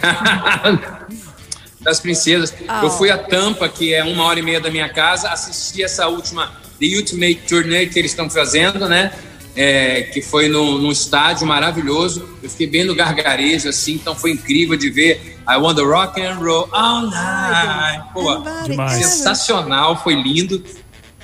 das 1.82 2.00
princesas. 2.00 2.54
Ah, 2.68 2.82
eu 2.84 2.90
fui 2.90 3.12
a 3.12 3.18
Tampa, 3.18 3.68
que 3.70 3.94
é 3.94 4.04
uma 4.04 4.24
hora 4.24 4.40
e 4.40 4.42
meia 4.42 4.60
da 4.60 4.72
minha 4.72 4.90
casa, 4.90 5.30
assisti 5.30 5.84
essa 5.84 6.08
última 6.08 6.52
The 6.80 6.86
Ultimate 6.96 7.42
Tourney 7.48 7.90
que 7.90 8.00
eles 8.00 8.12
estão 8.12 8.30
fazendo, 8.30 8.88
né? 8.88 9.12
É, 9.56 10.04
que 10.04 10.20
foi 10.22 10.48
no, 10.48 10.80
num 10.80 10.92
estádio 10.92 11.46
maravilhoso. 11.46 12.28
Eu 12.42 12.50
fiquei 12.50 12.66
bem 12.66 12.84
no 12.84 12.96
gargarejo, 12.96 13.70
assim, 13.70 13.94
então 13.94 14.16
foi 14.16 14.32
incrível 14.32 14.76
de 14.76 14.90
ver. 14.90 15.38
I 15.48 15.58
want 15.58 15.78
the 15.78 15.84
rock 15.84 16.20
and 16.20 16.36
roll 16.36 16.68
all 16.72 17.10
night. 17.10 18.04
Pô, 18.14 18.44
Demais. 18.66 18.94
sensacional, 18.94 20.02
foi 20.02 20.16
lindo. 20.16 20.64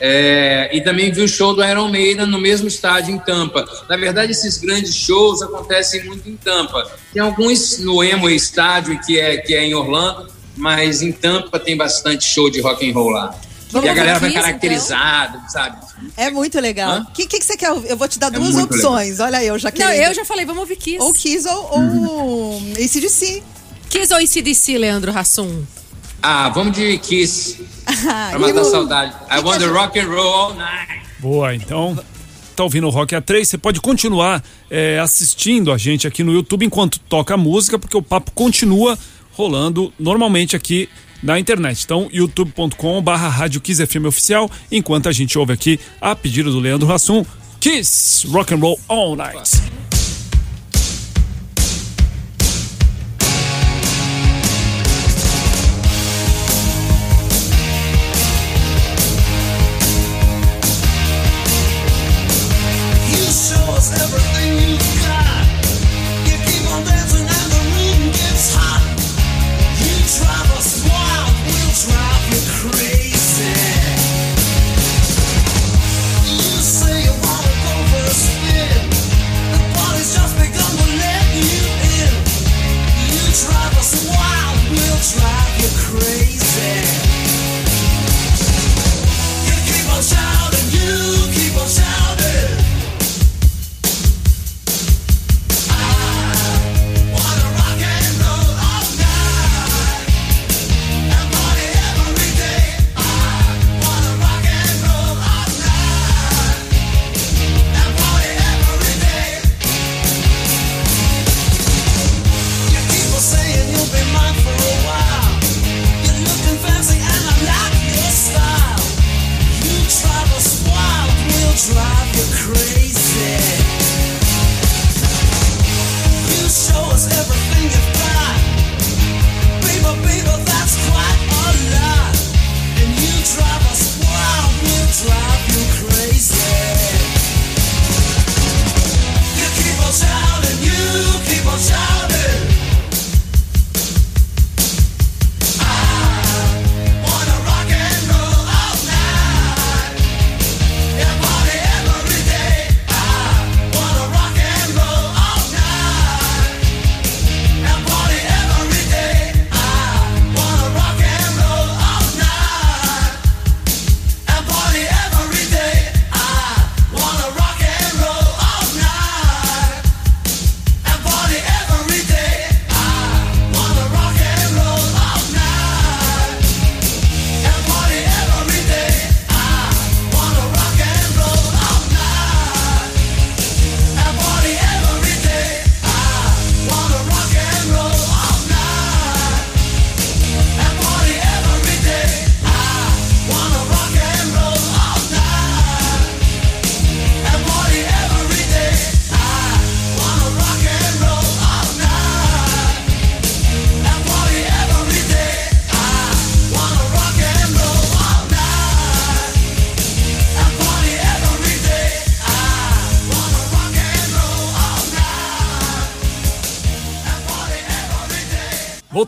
É, 0.02 0.70
e 0.72 0.82
também 0.82 1.12
vi 1.12 1.22
o 1.22 1.28
show 1.28 1.54
do 1.54 1.64
Iron 1.64 1.90
Maiden 1.90 2.26
no 2.26 2.40
mesmo 2.40 2.68
estádio 2.68 3.14
em 3.14 3.20
Tampa. 3.20 3.66
Na 3.90 3.98
verdade, 3.98 4.32
esses 4.32 4.58
grandes 4.58 4.96
shows 4.96 5.42
acontecem 5.42 6.06
muito 6.06 6.30
em 6.30 6.38
Tampa. 6.38 6.90
Tem 7.14 7.22
alguns 7.22 7.80
no 7.80 8.02
Amway 8.02 8.36
Estádio, 8.36 8.98
que 9.06 9.20
é, 9.20 9.38
que 9.38 9.54
é 9.54 9.66
em 9.66 9.74
Orlando, 9.74 10.28
mas 10.56 11.02
em 11.02 11.12
Tampa 11.12 11.60
tem 11.60 11.76
bastante 11.76 12.24
show 12.24 12.50
de 12.50 12.62
rock 12.62 12.90
and 12.90 12.94
roll 12.94 13.10
lá. 13.10 13.36
Vamos 13.72 13.88
e 13.88 13.92
a 13.92 13.94
galera 13.94 14.20
vai 14.20 14.30
ver 14.30 14.36
Kiss, 14.36 14.46
caracterizada, 14.48 15.42
sabe? 15.48 15.78
É 16.18 16.32
muito 16.32 16.60
legal. 16.60 17.02
O 17.02 17.06
que, 17.12 17.28
que, 17.28 17.40
que 17.40 17.46
você 17.46 17.56
quer 17.56 17.72
ouvir? 17.72 17.90
Eu 17.90 17.98
vou 17.98 18.08
te 18.08 18.18
dar 18.18 18.30
duas 18.30 18.56
muito 18.56 18.74
opções. 18.74 19.20
Olha 19.20 19.38
aí, 19.40 19.48
eu 19.48 19.60
já 19.60 19.70
Não, 19.70 19.76
quero. 19.78 19.94
eu 19.94 20.14
já 20.14 20.26
falei, 20.26 20.46
vamos 20.46 20.62
ouvir 20.62 20.76
Kiss. 20.76 21.00
Ou 21.02 21.14
Kiss 21.14 21.48
ou, 21.48 21.80
ou 21.80 22.62
ACDC. 22.74 23.44
Kiss 23.90 24.14
ou 24.14 24.20
ACDC, 24.20 24.78
Leandro 24.78 25.16
Hassum? 25.18 25.64
Ah, 26.22 26.50
vamos 26.50 26.76
de 26.76 26.98
Kiss, 26.98 27.64
Ah, 27.86 28.28
pra 28.32 28.40
matar 28.40 28.64
saudade. 28.66 29.14
I 29.32 29.40
want 29.40 29.60
the 29.60 29.68
rock 29.68 30.00
and 30.00 30.08
roll 30.08 30.34
all 30.34 30.54
night. 30.56 31.02
Boa, 31.20 31.54
então. 31.56 31.98
Tá 32.56 32.64
ouvindo 32.64 32.88
o 32.88 32.90
Rock 32.90 33.16
A3? 33.16 33.46
Você 33.46 33.58
pode 33.58 33.80
continuar 33.80 34.44
é, 34.70 35.00
assistindo 35.00 35.72
a 35.72 35.78
gente 35.78 36.06
aqui 36.06 36.26
no 36.26 36.34
YouTube 36.34 36.66
enquanto 36.66 37.00
toca 37.00 37.36
a 37.36 37.38
música, 37.38 37.80
porque 37.80 37.96
o 37.96 38.02
papo 38.02 38.32
continua 38.32 39.00
rolando 39.32 39.94
normalmente 39.98 40.58
aqui 40.58 40.90
na 41.22 41.40
internet. 41.40 41.84
Então, 41.84 42.10
youtube.com/barra 42.12 43.28
Rádio 43.30 43.62
Kiss 43.62 43.86
FM 43.86 44.06
Oficial, 44.06 44.50
enquanto 44.72 45.10
a 45.10 45.12
gente 45.12 45.38
ouve 45.38 45.54
aqui 45.54 45.80
a 46.00 46.16
pedido 46.16 46.52
do 46.52 46.60
Leandro 46.60 46.92
Hassum, 46.92 47.26
Kiss 47.60 48.28
Rock 48.28 48.54
and 48.54 48.60
Roll 48.60 48.80
All 48.88 49.16
Night. 49.16 49.89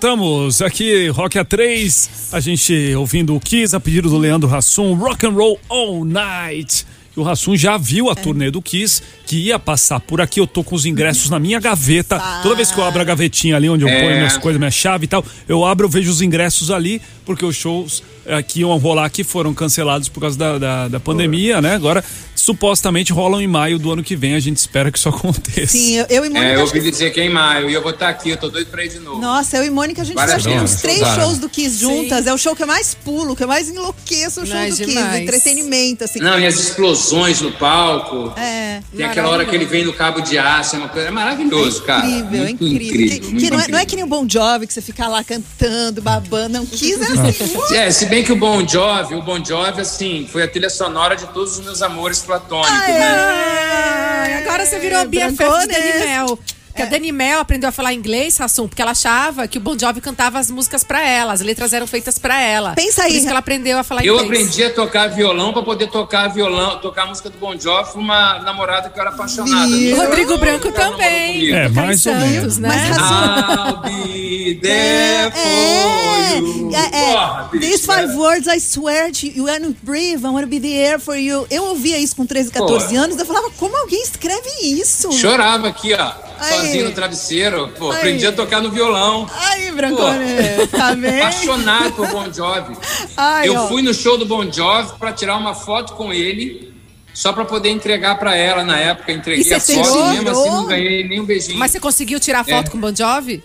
Voltamos 0.02 0.64
aqui, 0.64 1.10
Rock 1.10 1.38
A3, 1.38 2.10
a 2.32 2.40
gente 2.40 2.96
ouvindo 2.96 3.36
o 3.36 3.40
Kiss 3.40 3.76
a 3.76 3.80
pedido 3.80 4.10
do 4.10 4.18
Leandro 4.18 4.52
Hassum, 4.52 4.96
Rock 4.96 5.28
and 5.28 5.30
Roll 5.30 5.60
All 5.70 6.04
Night. 6.04 6.88
E 7.16 7.20
o 7.20 7.30
Hassum 7.30 7.56
já 7.56 7.78
viu 7.78 8.10
a 8.10 8.16
turnê 8.16 8.50
do 8.50 8.64
Kiss, 8.64 9.04
que 9.32 9.38
ia 9.38 9.58
passar 9.58 10.02
por 10.02 10.20
aqui. 10.20 10.42
Eu 10.42 10.46
tô 10.48 10.62
com 10.62 10.76
os 10.76 10.86
ingressos 10.86 11.30
na 11.30 11.40
minha 11.40 11.58
gaveta. 11.58 12.20
Toda 12.44 12.54
vez 12.56 12.70
que 12.70 12.78
eu 12.78 12.84
abro 12.84 13.00
a 13.02 13.06
gavetinha 13.06 13.56
ali, 13.56 13.70
onde 13.70 13.86
eu 13.86 13.88
É. 13.88 14.02
ponho 14.02 14.18
minhas 14.18 14.36
coisas, 14.38 14.60
minha 14.60 14.70
chave 14.70 15.06
e 15.06 15.08
tal, 15.08 15.24
eu 15.48 15.64
abro, 15.66 15.86
eu 15.86 15.90
vejo 15.90 16.12
os 16.12 16.22
ingressos 16.22 16.70
ali, 16.70 17.02
porque 17.26 17.46
os 17.46 17.56
shows 17.56 18.04
eh, 18.26 18.44
que 18.44 18.60
iam 18.60 18.78
rolar 18.78 19.06
aqui 19.06 19.24
foram 19.24 19.54
cancelados 19.54 20.10
por 20.10 20.20
causa 20.20 20.38
da, 20.38 20.58
da, 20.58 20.88
da 20.90 21.00
pandemia, 21.00 21.62
né? 21.62 21.74
Agora, 21.76 22.04
supostamente 22.36 23.14
rolam 23.14 23.40
em 23.42 23.48
maio 23.48 23.80
do 23.80 23.92
ano 23.92 24.04
que 24.04 24.16
vem. 24.16 24.36
A 24.36 24.40
gente 24.40 24.58
espera 24.58 24.92
que 24.92 24.98
isso 24.98 25.08
aconteça. 25.10 25.68
Sim, 25.78 25.96
eu, 25.98 26.06
eu 26.10 26.26
e 26.26 26.30
Mônica. 26.30 26.46
É, 26.52 26.56
eu 26.56 26.64
acho 26.64 26.72
que- 26.72 26.78
ouvi 26.80 26.92
dizer 26.92 27.12
que 27.12 27.20
é 27.22 27.26
em 27.26 27.30
maio 27.30 27.70
e 27.70 27.74
eu 27.74 27.82
vou 27.82 27.92
estar 27.92 28.10
aqui, 28.10 28.30
eu 28.32 28.38
tô 28.38 28.50
doido 28.50 28.68
pra 28.68 28.84
ir 28.84 28.90
de 28.90 29.00
novo. 29.00 29.22
Nossa, 29.22 29.58
eu 29.58 29.64
e 29.66 29.70
Mônica, 29.70 30.02
a 30.02 30.06
gente 30.06 30.16
Vale 30.16 30.32
a 30.32 30.34
faz 30.34 30.46
acho 30.46 30.50
que 30.50 30.54
pena, 30.54 30.64
uns 30.66 30.82
três 30.82 31.00
claro. 31.00 31.22
shows 31.22 31.38
do 31.40 31.50
Kiss 31.50 31.80
juntas. 31.80 32.28
É 32.28 32.34
o 32.34 32.38
show 32.38 32.56
que 32.56 32.64
eu 32.64 32.68
mais 32.68 32.94
pulo, 32.94 33.36
que 33.36 33.44
eu 33.44 33.48
mais 33.48 33.70
enlouqueço, 33.70 34.42
o 34.42 34.46
show 34.46 34.56
Não, 34.56 34.62
é 34.62 34.70
do 34.70 34.76
Kiss. 34.76 34.86
demais. 34.88 35.22
Entretenimento, 35.24 36.04
assim. 36.04 36.20
Não, 36.20 36.40
e 36.40 36.46
as 36.46 36.56
explosões 36.56 37.42
no 37.42 37.52
palco. 37.54 38.34
É. 38.40 38.82
Tem 38.96 39.06
aquela 39.06 39.21
hora 39.30 39.46
que 39.46 39.56
ele 39.56 39.66
vem 39.66 39.84
no 39.86 39.94
cabo 39.94 40.20
de 40.22 40.38
aço, 40.38 40.76
é 40.76 40.80
uma 40.80 40.90
coisa 40.90 41.08
é 41.08 41.12
maravilhoso, 41.12 41.84
cara. 41.84 42.06
Incrível, 42.06 42.42
é 42.42 42.44
Muito 42.48 42.64
incrível. 42.66 43.08
Que- 43.08 43.20
que, 43.20 43.28
muito 43.34 43.50
não, 43.54 43.60
é, 43.60 43.68
não 43.68 43.78
é 43.80 43.86
que 43.86 43.96
incrível. 43.96 43.96
nem 43.96 44.04
o 44.04 44.08
Bon 44.08 44.26
Jovi, 44.30 44.68
que 44.68 44.74
você 44.74 44.82
fica 44.82 45.08
lá 45.08 45.24
cantando, 45.24 46.02
babando. 46.02 46.50
Não, 46.50 46.66
Kiss 46.66 47.00
é 47.02 47.30
assim. 47.30 47.52
É, 47.76 47.90
se 47.92 48.06
bem 48.08 48.24
que 48.24 48.32
o 48.32 48.36
Bon 48.36 48.66
Jovi, 48.68 49.16
o 49.16 49.22
Bon 49.22 49.44
Jovi, 49.44 49.82
assim, 49.82 50.28
foi 50.32 50.44
a 50.44 50.48
trilha 50.48 50.70
sonora 50.70 51.16
de 51.16 51.26
todos 51.28 51.58
os 51.58 51.64
meus 51.66 51.82
amores 51.82 52.20
platônicos, 52.20 52.72
né? 52.72 53.16
Ai, 54.24 54.34
agora 54.44 54.66
você 54.66 54.80
virou 54.80 55.00
É, 55.00 55.06
BFF 55.06 55.38
Porque 56.72 56.82
a 56.84 56.86
Dani 56.86 57.12
Mel 57.12 57.40
aprendeu 57.42 57.70
a 57.70 57.72
falar 57.72 57.94
inglês, 57.94 58.38
Rassum, 58.38 58.68
porque 58.68 58.82
ela 58.82 58.92
achava 58.92 59.48
que 59.48 59.58
o 59.58 59.62
Bon 59.62 59.78
Jovi 59.78 60.00
cantava 60.02 60.40
as 60.40 60.50
músicas 60.50 60.84
pra 60.84 61.06
ela, 61.06 61.34
as 61.34 61.42
letras 61.42 61.74
eram 61.74 61.86
feitas 61.86 62.18
pra 62.18 62.40
ela. 62.42 62.74
Pensa 62.74 63.04
aí. 63.04 63.10
Por 63.12 63.16
isso 63.18 63.26
que 63.26 63.30
ela 63.30 63.40
aprendeu 63.40 63.78
a 63.78 63.84
falar 63.84 64.06
Eu 64.06 64.16
inglês. 64.24 64.42
aprendi 64.48 64.64
a 64.64 64.74
tocar 64.74 65.08
violão 65.08 65.52
pra 65.54 65.62
poder 65.64 65.88
tocar 65.88 66.30
violão, 66.30 66.80
tocar 66.80 67.04
a 67.04 67.06
música 67.08 67.30
do 67.30 67.38
Bon 67.38 67.58
Jovi 67.60 67.92
uma 67.96 68.40
namorada 68.40 68.90
que 68.90 68.98
eu 68.98 69.02
era 69.02 69.12
apaixonada. 69.12 69.68
Viu? 69.68 69.98
O 69.98 70.00
Rodrigo 70.00 70.38
Branco 70.38 70.72
também. 70.72 71.52
É, 71.54 71.68
mais 71.70 72.06
ou 72.06 72.14
Santos, 72.14 72.30
menos. 72.30 72.58
né? 72.58 72.70
Mas 72.70 72.98
I'll 72.98 73.82
be 73.82 74.60
there 74.62 75.32
for 75.32 76.38
you. 76.38 76.72
É, 76.74 76.86
é, 76.86 77.12
Porra, 77.14 77.50
bicho, 77.52 77.66
These 77.68 77.86
five 77.86 78.08
né? 78.08 78.16
words, 78.16 78.48
I 78.48 78.60
swear 78.60 79.12
to 79.12 79.28
you, 79.28 79.48
and 79.48 79.76
breathe, 79.84 80.24
I 80.24 80.30
want 80.30 80.44
to 80.44 80.48
be 80.48 80.60
there 80.60 81.00
for 81.00 81.16
you. 81.18 81.46
Eu 81.50 81.66
ouvia 81.66 81.98
isso 82.00 82.16
com 82.16 82.26
13, 82.26 82.50
14 82.52 82.96
Pô. 82.96 83.02
anos, 83.02 83.18
eu 83.20 83.26
falava, 83.26 83.50
como 83.58 83.76
alguém 83.78 84.02
escreve 84.02 84.50
isso? 84.64 85.12
Chorava 85.12 85.68
aqui, 85.68 85.94
ó, 85.94 86.12
Aí. 86.40 86.61
Sozinho 86.62 86.86
no 86.86 86.92
travesseiro. 86.92 87.68
Pô, 87.78 87.92
Aí. 87.92 87.98
aprendi 87.98 88.26
a 88.28 88.32
tocar 88.32 88.62
no 88.62 88.70
violão. 88.72 89.30
Aí, 89.38 89.72
Brancone, 89.72 90.68
tá 90.72 90.94
vendo? 90.96 91.18
Apaixonado 91.20 91.92
por 91.94 92.08
Bon 92.10 92.32
Jovi. 92.32 92.76
Ai, 93.18 93.48
eu 93.48 93.56
ó. 93.56 93.68
fui 93.68 93.82
no 93.82 93.94
show 93.94 94.18
do 94.18 94.26
Bon 94.26 94.50
Jovi 94.52 94.92
pra 95.00 95.12
tirar 95.12 95.38
uma 95.38 95.54
foto 95.54 95.94
com 95.94 96.14
ele, 96.14 96.74
só 97.14 97.34
pra 97.34 97.44
poder 97.46 97.70
entregar 97.70 98.18
pra 98.18 98.36
ela 98.36 98.64
na 98.64 98.78
época. 98.80 99.12
Entreguei 99.12 99.46
E 99.50 99.54
a 99.54 99.60
foto 99.60 99.74
tirou? 99.82 100.06
e 100.08 100.14
mesmo 100.14 100.30
assim 100.30 100.50
não 100.50 100.66
ganhei 100.66 101.08
nem 101.08 101.20
um 101.20 101.26
beijinho. 101.26 101.58
Mas 101.60 101.72
você 101.72 101.80
conseguiu 101.80 102.20
tirar 102.20 102.44
foto 102.44 102.68
É. 102.68 102.70
com 102.70 102.78
o 102.78 102.82
Bon 102.82 102.96
Jovi? 102.96 103.44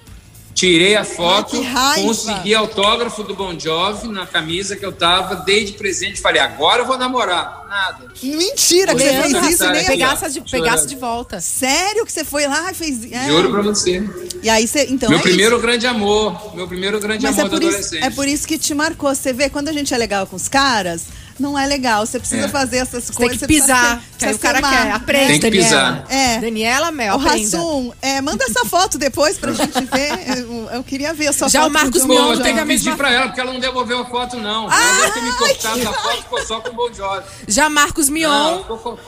Tirei 0.57 0.97
a 0.97 1.05
foto, 1.05 1.63
Ai, 1.63 2.03
consegui 2.03 2.55
autógrafo 2.55 3.23
do 3.23 3.35
Bon 3.35 3.61
Jovi 3.61 4.09
na 4.09 4.27
camisa 4.27 4.75
que 4.75 4.87
eu 4.87 4.91
tava, 4.91 5.37
dei 5.45 5.67
de 5.67 5.73
presente. 5.73 6.19
Falei, 6.19 6.41
agora 6.41 6.81
eu 6.81 6.87
vou 6.87 6.97
namorar. 6.97 7.67
Nada. 7.69 8.07
Mentira 8.23 8.95
que 8.95 9.03
você 9.03 9.23
fez 9.23 9.51
isso 9.51 9.65
e 9.65 9.69
nem... 9.69 9.83
aqui, 9.83 9.85
ó. 9.85 9.93
Pegasse 9.93 10.33
de, 10.33 10.51
pegasse 10.51 10.87
de 10.87 10.97
volta. 10.97 11.43
Sério 11.43 12.07
que 12.07 12.13
você 12.13 12.25
foi 12.25 12.47
lá 12.47 12.71
e 12.71 12.75
fez... 12.75 13.13
É. 13.13 13.27
Juro 13.27 13.51
pra 13.51 13.61
você. 13.61 14.03
E 14.43 14.49
aí 14.49 14.67
você... 14.67 14.87
Então, 14.89 15.11
meu 15.11 15.19
é 15.19 15.23
primeiro 15.23 15.57
isso. 15.57 15.63
grande 15.63 15.87
amor. 15.87 16.57
Meu 16.57 16.67
primeiro 16.67 16.99
grande 17.01 17.23
Mas 17.23 17.37
é 17.37 17.43
amor 17.43 17.51
da 17.51 17.57
por, 17.59 17.63
isso, 17.63 17.77
adolescente. 17.77 18.03
é 18.03 18.11
por 18.11 18.27
isso 18.27 18.49
que 18.49 18.57
te 18.57 18.73
marcou. 18.73 19.15
Você 19.15 19.35
vê, 19.35 19.51
quando 19.51 19.69
a 19.69 19.75
gente 19.75 19.93
é 19.93 19.99
legal 19.99 20.27
com 20.27 20.37
os 20.37 20.49
caras, 20.49 21.03
não 21.39 21.59
é 21.59 21.67
legal. 21.67 22.05
Você 22.07 22.19
precisa 22.19 22.47
É. 22.47 22.49
fazer 22.49 22.79
essas 22.79 23.05
Você 23.05 23.13
tem 23.13 23.17
coisas. 23.29 23.33
que 23.35 23.39
você 23.41 23.47
precisa 23.47 23.75
pisar. 23.75 23.97
ser- 24.13 24.19
que 24.19 24.25
aí 24.27 24.35
o 24.35 24.39
cara 24.39 24.63
quer. 24.63 24.91
Aprende, 24.93 25.27
Tem 25.27 25.41
que 25.41 25.59
Daniela. 25.61 25.97
pisar. 26.03 26.05
É. 26.09 26.39
Daniela 26.41 26.91
Mel, 26.93 27.15
O. 27.17 27.19
Rassum, 27.19 27.93
é, 28.03 28.21
manda 28.21 28.45
essa 28.45 28.65
foto 28.65 28.99
depois 28.99 29.39
pra 29.39 29.53
gente 29.53 29.85
ver. 29.85 30.39
Eu, 30.39 30.71
eu 30.71 30.85
queria 30.85 31.13
ver 31.15 31.29
a 31.29 31.33
sua 31.33 31.49
Já 31.49 31.61
foto. 31.63 31.71
o 31.71 31.73
Marcos 31.73 32.03
Pô, 32.03 32.09
Mion 32.09 32.33
eu 32.33 32.41
tenho 32.43 32.57
que 32.59 32.65
pedir 32.67 32.97
pra 32.97 33.13
ela, 33.13 33.27
porque 33.27 33.41
ela 33.41 33.53
não 33.53 33.61
devolveu 33.61 34.01
a 34.01 34.05
foto, 34.07 34.37
não. 34.39 34.71
Ela 34.71 35.01
deve 35.01 35.13
ter 35.13 35.23
me 35.23 35.33
cortado 35.33 35.89
a 35.89 35.93
foto, 35.93 36.17
ficou 36.23 36.47
só 36.47 36.61
com 36.61 36.71
o 36.71 36.73
Bon 36.75 36.93
Jovi. 36.93 37.23
Já 37.49 37.69
Marcos 37.69 38.09
Mion, 38.09 38.29
Não, 38.31 38.59
ficou 38.61 38.79
com- 38.79 38.99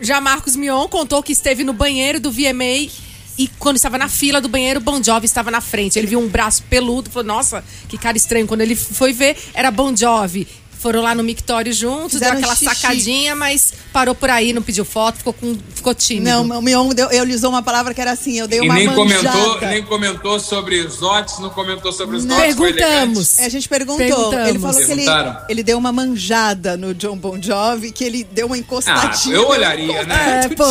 já 0.00 0.20
Marcos 0.20 0.54
Mion 0.56 0.86
contou 0.88 1.22
que 1.22 1.32
esteve 1.32 1.64
no 1.64 1.72
banheiro 1.72 2.20
do 2.20 2.30
VMA 2.30 2.88
e 3.36 3.48
quando 3.58 3.76
estava 3.76 3.96
na 3.98 4.08
fila 4.08 4.40
do 4.40 4.48
banheiro, 4.48 4.80
Bon 4.80 5.02
Jovi 5.02 5.24
estava 5.26 5.50
na 5.50 5.60
frente. 5.60 5.98
Ele 5.98 6.06
viu 6.08 6.20
um 6.20 6.28
braço 6.28 6.62
peludo, 6.68 7.10
falou: 7.10 7.26
"Nossa, 7.26 7.64
que 7.88 7.96
cara 7.96 8.16
estranho". 8.16 8.46
Quando 8.46 8.60
ele 8.60 8.74
foi 8.76 9.12
ver, 9.12 9.36
era 9.54 9.70
Bon 9.70 9.94
Jovi. 9.96 10.46
Foram 10.78 11.02
lá 11.02 11.12
no 11.14 11.24
mictório 11.24 11.72
juntos, 11.72 12.12
Fizeram 12.12 12.36
deu 12.36 12.44
aquela 12.50 12.54
xixi. 12.54 12.74
sacadinha, 12.80 13.34
mas 13.34 13.72
parou 13.92 14.14
por 14.14 14.30
aí, 14.30 14.52
não 14.52 14.62
pediu 14.62 14.84
foto, 14.84 15.18
ficou 15.18 15.32
com 15.32 15.58
ficou 15.74 15.92
tímido. 15.92 16.30
Não, 16.44 16.58
o 16.58 16.62
Mion, 16.62 16.88
deu- 16.90 17.10
ele 17.10 17.34
usou 17.34 17.50
uma 17.50 17.62
palavra 17.62 17.92
que 17.92 18.00
era 18.00 18.12
assim, 18.12 18.38
eu 18.38 18.46
dei 18.46 18.60
E 18.60 18.62
uma 18.62 18.74
nem 18.74 18.86
manjada. 18.86 19.28
comentou, 19.28 19.60
nem 19.68 19.82
comentou 19.82 20.38
sobre 20.38 20.78
os 20.80 20.98
dotes, 20.98 21.40
não 21.40 21.50
comentou 21.50 21.90
sobre 21.92 22.16
os 22.16 22.24
dotes. 22.24 22.54
Perguntamos. 22.54 23.38
É, 23.40 23.46
a 23.46 23.48
gente 23.48 23.68
perguntou. 23.68 23.98
Perguntamos. 23.98 24.48
Ele 24.48 24.58
falou 24.60 24.76
que 24.76 24.92
ele, 24.92 25.04
ele 25.48 25.62
deu 25.64 25.76
uma 25.78 25.90
manjada 25.90 26.76
no 26.76 26.94
John 26.94 27.16
Bon 27.18 27.42
Jovi, 27.42 27.90
que 27.90 28.04
ele 28.04 28.22
deu 28.22 28.46
uma 28.46 28.54
Ah, 28.54 28.58
encostadinha. 28.58 29.34
eu 29.34 29.48
olharia, 29.48 30.04
né? 30.04 30.42
É, 30.44 30.48
pô. 30.54 30.64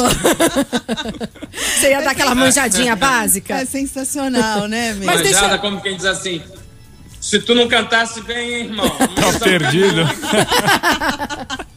Você 1.79 1.89
ia 1.89 2.01
dar 2.01 2.11
aquela 2.11 2.33
manjadinha 2.35 2.95
básica? 2.95 3.55
É 3.55 3.65
sensacional, 3.65 4.67
né, 4.67 4.93
deixa- 4.93 5.23
Manjada 5.41 5.57
como 5.59 5.81
quem 5.81 5.95
diz 5.97 6.05
assim. 6.05 6.41
Se 7.29 7.39
tu 7.39 7.53
não 7.53 7.67
cantasse 7.67 8.21
bem, 8.21 8.53
hein, 8.53 8.63
irmão. 8.67 8.89
Tá 9.15 9.39
perdido. 9.39 10.01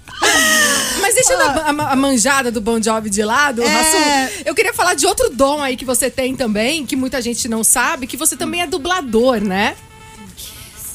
Mas 1.01 1.15
deixando 1.15 1.41
a, 1.41 1.45
a- 1.71 1.93
a 1.93 1.97
manjada 1.97 2.51
do 2.53 2.61
Bon 2.61 2.81
Jovi 2.81 3.11
de 3.11 3.23
lado, 3.25 3.63
É. 3.63 3.67
Rassum, 3.67 4.43
eu 4.45 4.55
queria 4.55 4.73
falar 4.73 4.95
de 4.95 5.07
outro 5.07 5.31
dom 5.31 5.61
aí 5.63 5.77
que 5.77 5.85
você 5.85 6.09
tem 6.11 6.37
também, 6.37 6.87
que 6.87 6.95
muita 6.95 7.21
gente 7.21 7.49
não 7.49 7.65
sabe, 7.65 8.07
que 8.07 8.17
você 8.17 8.37
também 8.37 8.63
é 8.63 8.67
dublador, 8.67 9.41
né? 9.41 9.75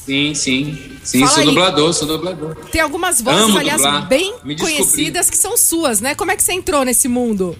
Sim, 0.06 0.32
sim. 0.34 0.78
Sim, 1.02 1.20
Fala 1.20 1.32
sou 1.32 1.40
aí. 1.40 1.46
dublador, 1.48 1.92
sou 1.92 2.08
dublador. 2.08 2.54
Tem 2.72 2.80
algumas 2.80 3.20
vozes, 3.20 3.42
Amo 3.42 3.58
aliás, 3.58 3.82
dublar. 3.82 4.06
bem 4.08 4.32
conhecidas 4.58 5.28
que 5.28 5.36
são 5.36 5.56
suas, 5.56 6.00
né? 6.00 6.14
Como 6.14 6.30
é 6.30 6.36
que 6.36 6.42
você 6.42 6.52
entrou 6.52 6.84
nesse 6.84 7.08
mundo? 7.08 7.56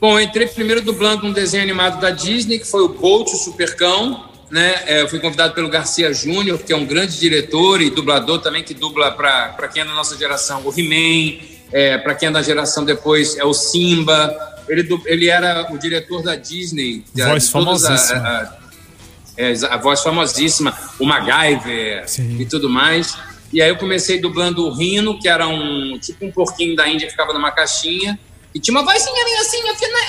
Bom, 0.00 0.18
eu 0.18 0.24
entrei 0.24 0.46
primeiro 0.48 0.80
dublando 0.82 1.26
um 1.26 1.32
desenho 1.32 1.62
animado 1.62 2.00
da 2.00 2.10
Disney, 2.10 2.58
que 2.58 2.66
foi 2.66 2.82
o 2.82 2.88
Bolt, 2.88 3.28
o 3.32 3.36
Supercão. 3.36 4.24
Né? 4.50 4.74
É, 4.86 5.02
eu 5.02 5.08
fui 5.08 5.18
convidado 5.18 5.54
pelo 5.54 5.68
Garcia 5.68 6.12
Júnior, 6.12 6.58
que 6.58 6.72
é 6.72 6.76
um 6.76 6.86
grande 6.86 7.18
diretor 7.18 7.80
e 7.80 7.90
dublador 7.90 8.40
também, 8.40 8.62
que 8.62 8.74
dubla 8.74 9.10
para 9.10 9.68
quem 9.72 9.82
é 9.82 9.84
da 9.84 9.92
nossa 9.92 10.16
geração 10.16 10.62
o 10.64 10.72
He-Man, 10.72 11.44
é, 11.72 11.98
para 11.98 12.14
quem 12.14 12.28
é 12.28 12.32
da 12.32 12.42
geração 12.42 12.84
depois 12.84 13.36
é 13.36 13.44
o 13.44 13.52
Simba. 13.52 14.32
Ele, 14.68 14.88
ele 15.06 15.28
era 15.28 15.72
o 15.72 15.78
diretor 15.78 16.22
da 16.22 16.36
Disney. 16.36 17.04
Voz 17.14 17.48
todas 17.50 17.84
a- 17.84 17.88
famosíssima. 17.88 18.20
a- 18.28 18.58
é, 19.36 19.52
a 19.70 19.76
voz 19.76 20.00
famosíssima, 20.02 20.76
o 20.98 21.04
MacGyver 21.04 22.08
Sim. 22.08 22.40
e 22.40 22.46
tudo 22.46 22.68
mais. 22.70 23.16
E 23.52 23.60
aí 23.60 23.68
eu 23.68 23.76
comecei 23.76 24.20
dublando 24.20 24.64
o 24.66 24.72
Rino, 24.72 25.18
que 25.20 25.28
era 25.28 25.46
um 25.46 25.98
tipo 26.00 26.24
um 26.24 26.30
porquinho 26.32 26.74
da 26.74 26.88
Índia 26.88 27.06
que 27.06 27.12
ficava 27.12 27.32
numa 27.32 27.50
caixinha. 27.50 28.18
E 28.56 28.58
tinha 28.58 28.74
uma 28.74 28.90
vozinha 28.90 29.22
meio 29.22 29.38
assim, 29.38 29.58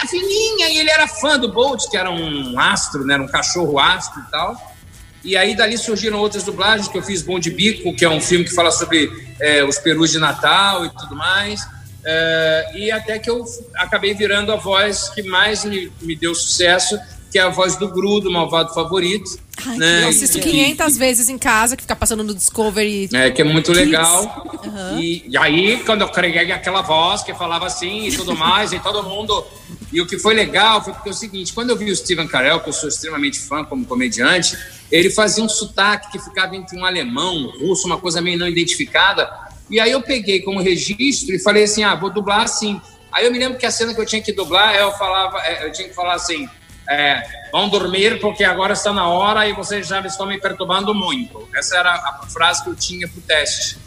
fininha, 0.08 0.70
e 0.70 0.78
ele 0.78 0.90
era 0.90 1.06
fã 1.06 1.38
do 1.38 1.52
Bolt, 1.52 1.90
que 1.90 1.98
era 1.98 2.10
um 2.10 2.58
astro, 2.58 3.06
né? 3.06 3.16
Era 3.16 3.24
um 3.24 3.28
cachorro 3.28 3.78
astro 3.78 4.22
e 4.26 4.32
tal. 4.32 4.76
E 5.22 5.36
aí 5.36 5.54
dali 5.54 5.78
surgiram 5.78 6.18
outras 6.18 6.46
dublagens, 6.46 6.88
que 6.88 6.98
eu 6.98 7.04
fiz 7.04 7.22
Bom 7.22 7.40
de 7.40 7.52
Bico, 7.52 7.94
que 7.94 8.06
é 8.06 8.10
um 8.10 8.22
filme 8.22 8.46
que 8.46 8.56
fala 8.56 8.72
sobre 8.72 9.12
é, 9.42 9.66
os 9.66 9.78
perus 9.80 10.12
de 10.12 10.18
Natal 10.18 10.86
e 10.86 10.90
tudo 10.92 11.14
mais. 11.14 11.60
É, 12.06 12.72
e 12.76 12.90
até 12.90 13.20
que 13.20 13.30
eu 13.30 13.44
acabei 13.76 14.14
virando 14.14 14.54
a 14.54 14.56
voz 14.56 15.10
que 15.10 15.24
mais 15.24 15.66
me, 15.66 15.92
me 16.02 16.16
deu 16.16 16.34
sucesso, 16.34 16.98
que 17.32 17.38
é 17.38 17.42
a 17.42 17.50
voz 17.50 17.76
do 17.76 17.90
Gru, 17.90 18.20
do 18.20 18.32
Malvado 18.32 18.74
Favorito. 18.74 19.38
Ai, 19.66 19.78
né? 19.78 20.04
Eu 20.04 20.10
assisto 20.10 20.40
Que- 20.40 20.50
500 20.52 20.98
vezes 20.98 21.30
em 21.30 21.38
casa, 21.38 21.76
que 21.76 21.82
fica 21.84 21.96
passando 21.96 22.24
no 22.24 22.34
Discovery. 22.34 23.10
é, 23.14 23.32
que 23.32 23.42
é 23.42 23.46
muito 23.46 23.72
Kids. 23.72 23.86
legal. 23.86 24.60
E, 25.00 25.26
e 25.28 25.38
aí, 25.38 25.84
quando 25.86 26.02
eu 26.02 26.10
criei 26.10 26.52
aquela 26.52 26.82
voz 26.82 27.24
que 27.24 27.34
falava 27.34 27.66
assim 27.66 28.08
e 28.08 28.16
tudo 28.16 28.36
mais, 28.38 28.72
e 28.72 28.80
todo 28.80 29.04
mundo. 29.04 29.46
E 29.92 30.02
o 30.02 30.06
que 30.06 30.18
foi 30.20 30.34
legal 30.34 30.84
foi 30.84 30.94
porque 30.94 31.10
é 31.10 31.12
o 31.12 31.16
seguinte: 31.16 31.54
quando 31.54 31.70
eu 31.72 31.76
vi 31.78 31.90
o 31.92 31.96
Steven 31.96 32.28
Carell, 32.28 32.60
que 32.60 32.70
eu 32.70 32.74
sou 32.74 32.88
extremamente 32.90 33.40
fã 33.40 33.64
como 33.64 33.86
comediante, 33.86 34.58
ele 34.92 35.10
fazia 35.10 35.44
um 35.44 35.50
sotaque 35.50 36.12
que 36.12 36.20
ficava 36.20 36.56
entre 36.56 36.78
um 36.78 36.86
alemão, 36.86 37.36
um 37.36 37.68
russo, 37.68 37.88
uma 37.88 37.98
coisa 37.98 38.22
meio 38.22 38.38
não 38.38 38.48
identificada. 38.48 39.30
E 39.70 39.80
aí 39.80 39.92
eu 39.92 40.02
peguei 40.02 40.42
como 40.42 40.62
registro 40.62 41.36
e 41.36 41.40
falei 41.40 41.64
assim: 41.64 41.84
ah, 41.84 41.96
vou 41.96 42.10
dublar 42.10 42.42
assim. 42.42 42.80
Aí 43.12 43.26
eu 43.26 43.32
me 43.32 43.40
lembro 43.40 43.58
que 43.58 43.66
a 43.66 43.72
cena 43.72 43.94
que 43.96 44.00
eu 44.02 44.06
tinha 44.06 44.22
que 44.22 44.32
dublar, 44.34 44.76
eu 44.76 44.92
falava, 44.92 45.40
é, 45.40 45.66
eu 45.66 45.72
tinha 45.72 45.88
que 45.88 45.96
falar 45.96 46.14
assim. 46.14 46.48
É, 46.90 47.50
vão 47.52 47.68
dormir 47.68 48.20
porque 48.22 48.44
agora 48.44 48.74
está 48.74 48.94
na 48.94 49.08
hora 49.10 49.48
e 49.48 49.54
vocês 49.54 49.88
já 49.88 50.00
estão 50.02 50.26
me 50.26 50.40
perturbando 50.40 50.94
muito. 50.94 51.48
Essa 51.54 51.78
era 51.78 51.92
a 51.92 52.26
frase 52.28 52.64
que 52.64 52.70
eu 52.70 52.76
tinha 52.76 53.08
pro 53.08 53.20
teste. 53.22 53.78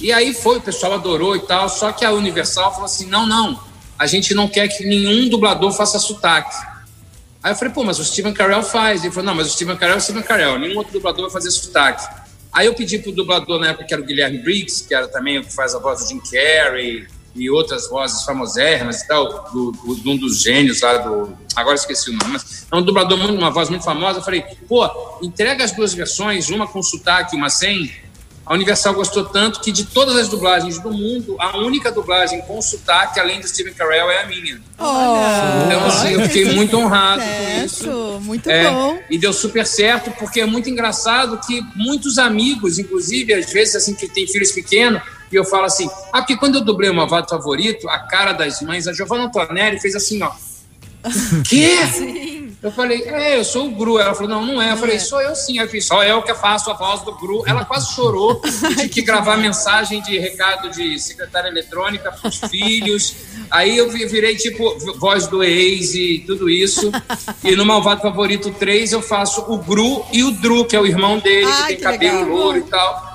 E 0.00 0.12
aí 0.12 0.32
foi, 0.32 0.58
o 0.58 0.60
pessoal 0.60 0.94
adorou 0.94 1.34
e 1.34 1.40
tal, 1.40 1.68
só 1.68 1.90
que 1.90 2.04
a 2.04 2.12
Universal 2.12 2.70
falou 2.70 2.86
assim: 2.86 3.06
não, 3.06 3.26
não, 3.26 3.60
a 3.98 4.06
gente 4.06 4.32
não 4.34 4.46
quer 4.48 4.68
que 4.68 4.84
nenhum 4.84 5.28
dublador 5.28 5.72
faça 5.72 5.98
sotaque. 5.98 6.54
Aí 7.42 7.52
eu 7.52 7.56
falei, 7.56 7.72
pô, 7.72 7.84
mas 7.84 7.98
o 7.98 8.04
Steven 8.04 8.32
Carell 8.32 8.62
faz. 8.62 9.02
Ele 9.02 9.12
falou, 9.12 9.26
não, 9.26 9.34
mas 9.34 9.48
o 9.48 9.50
Steven 9.50 9.76
Carell 9.76 9.94
é 9.94 9.98
o 9.98 10.00
Steven 10.00 10.22
Carell, 10.22 10.58
nenhum 10.58 10.78
outro 10.78 10.92
dublador 10.92 11.22
vai 11.22 11.30
fazer 11.30 11.50
sotaque. 11.50 12.06
Aí 12.52 12.66
eu 12.66 12.74
pedi 12.74 12.98
pro 12.98 13.12
dublador 13.12 13.60
na 13.60 13.68
época, 13.68 13.84
que 13.84 13.92
era 13.92 14.02
o 14.02 14.06
Guilherme 14.06 14.38
Briggs, 14.38 14.86
que 14.86 14.94
era 14.94 15.08
também 15.08 15.38
o 15.38 15.44
que 15.44 15.52
faz 15.52 15.74
a 15.74 15.78
voz 15.78 16.00
do 16.00 16.08
Jim 16.08 16.20
Carrey 16.20 17.06
e 17.38 17.50
outras 17.50 17.88
vozes 17.88 18.24
famosérrimas 18.24 19.02
e 19.02 19.06
tal, 19.08 19.50
do, 19.52 19.72
do, 19.72 19.94
de 19.96 20.08
um 20.08 20.16
dos 20.16 20.40
gênios 20.42 20.80
lá 20.82 20.96
do. 20.98 21.32
Agora 21.56 21.74
esqueci 21.76 22.10
o 22.10 22.12
nome, 22.12 22.32
mas 22.32 22.66
é 22.70 22.76
um 22.76 22.82
dublador, 22.82 23.16
muito, 23.18 23.34
uma 23.34 23.50
voz 23.50 23.68
muito 23.70 23.84
famosa. 23.84 24.18
Eu 24.18 24.22
falei, 24.22 24.44
pô, 24.68 24.88
entrega 25.22 25.64
as 25.64 25.72
duas 25.72 25.94
versões, 25.94 26.48
uma 26.50 26.66
com 26.66 26.82
sotaque, 26.82 27.36
uma 27.36 27.48
sem. 27.50 27.90
A 28.44 28.54
Universal 28.54 28.94
gostou 28.94 29.26
tanto 29.26 29.60
que 29.60 29.70
de 29.70 29.84
todas 29.84 30.16
as 30.16 30.26
dublagens 30.26 30.78
do 30.78 30.90
mundo, 30.90 31.36
a 31.38 31.58
única 31.58 31.92
dublagem 31.92 32.40
com 32.42 32.62
sotaque, 32.62 33.20
além 33.20 33.40
do 33.40 33.46
Steven 33.46 33.74
Carell, 33.74 34.10
é 34.10 34.22
a 34.22 34.26
minha. 34.26 34.58
Olha. 34.78 35.66
Então, 35.66 35.84
assim, 35.84 36.12
eu 36.14 36.22
fiquei 36.22 36.46
muito 36.54 36.74
honrado 36.78 37.20
com 37.22 37.64
isso. 37.64 37.90
muito 38.22 38.48
É, 38.48 38.70
bom. 38.70 38.98
E 39.10 39.18
deu 39.18 39.34
super 39.34 39.66
certo, 39.66 40.10
porque 40.12 40.40
é 40.40 40.46
muito 40.46 40.70
engraçado 40.70 41.38
que 41.46 41.60
muitos 41.76 42.16
amigos, 42.16 42.78
inclusive, 42.78 43.34
às 43.34 43.52
vezes, 43.52 43.76
assim, 43.76 43.94
que 43.94 44.08
tem 44.08 44.26
filhos 44.26 44.50
pequenos, 44.52 45.02
e 45.30 45.36
eu 45.36 45.44
falo 45.44 45.64
assim, 45.64 45.88
ah, 46.12 46.18
porque 46.20 46.36
quando 46.36 46.56
eu 46.56 46.64
dublei 46.64 46.90
o 46.90 46.94
Malvado 46.94 47.28
Favorito, 47.28 47.88
a 47.88 47.98
cara 47.98 48.32
das 48.32 48.60
mães, 48.62 48.86
a 48.86 48.92
Giovanna 48.92 49.24
Antonelli 49.24 49.78
fez 49.80 49.94
assim, 49.94 50.22
ó. 50.22 50.30
Quê? 51.48 51.76
Eu 52.60 52.72
falei, 52.72 53.02
é, 53.04 53.38
eu 53.38 53.44
sou 53.44 53.68
o 53.68 53.70
Gru. 53.70 54.00
Ela 54.00 54.14
falou, 54.14 54.28
não, 54.30 54.44
não 54.44 54.60
é. 54.60 54.72
Eu 54.72 54.76
falei, 54.76 54.98
sou 54.98 55.20
eu 55.20 55.32
sim. 55.36 55.58
Eu 55.60 55.68
fiz, 55.68 55.84
só 55.86 56.02
eu 56.02 56.20
que 56.22 56.34
faço 56.34 56.70
a 56.70 56.74
voz 56.74 57.02
do 57.02 57.14
Gru. 57.16 57.44
Ela 57.46 57.64
quase 57.64 57.92
chorou 57.94 58.42
e 58.44 58.74
tive 58.74 58.88
que 58.88 59.02
gravar 59.02 59.36
mensagem 59.36 60.02
de 60.02 60.18
recado 60.18 60.68
de 60.70 60.98
secretária 60.98 61.48
eletrônica 61.48 62.10
para 62.10 62.28
os 62.28 62.38
filhos. 62.50 63.14
Aí 63.48 63.78
eu 63.78 63.88
vi- 63.88 64.06
virei, 64.06 64.34
tipo, 64.34 64.76
voz 64.98 65.28
do 65.28 65.44
ex 65.44 65.94
e 65.94 66.24
tudo 66.26 66.50
isso. 66.50 66.90
E 67.44 67.54
no 67.54 67.64
Malvado 67.64 68.02
Favorito 68.02 68.50
3 68.50 68.92
eu 68.92 69.00
faço 69.02 69.40
o 69.48 69.58
Gru 69.58 70.04
e 70.12 70.24
o 70.24 70.32
Dru, 70.32 70.64
que 70.64 70.74
é 70.74 70.80
o 70.80 70.86
irmão 70.86 71.20
dele, 71.20 71.46
Ai, 71.46 71.60
que 71.60 71.66
tem 71.68 71.76
que 71.76 71.82
cabelo 71.84 72.20
legal. 72.22 72.36
louro 72.36 72.58
e 72.58 72.62
tal. 72.62 73.07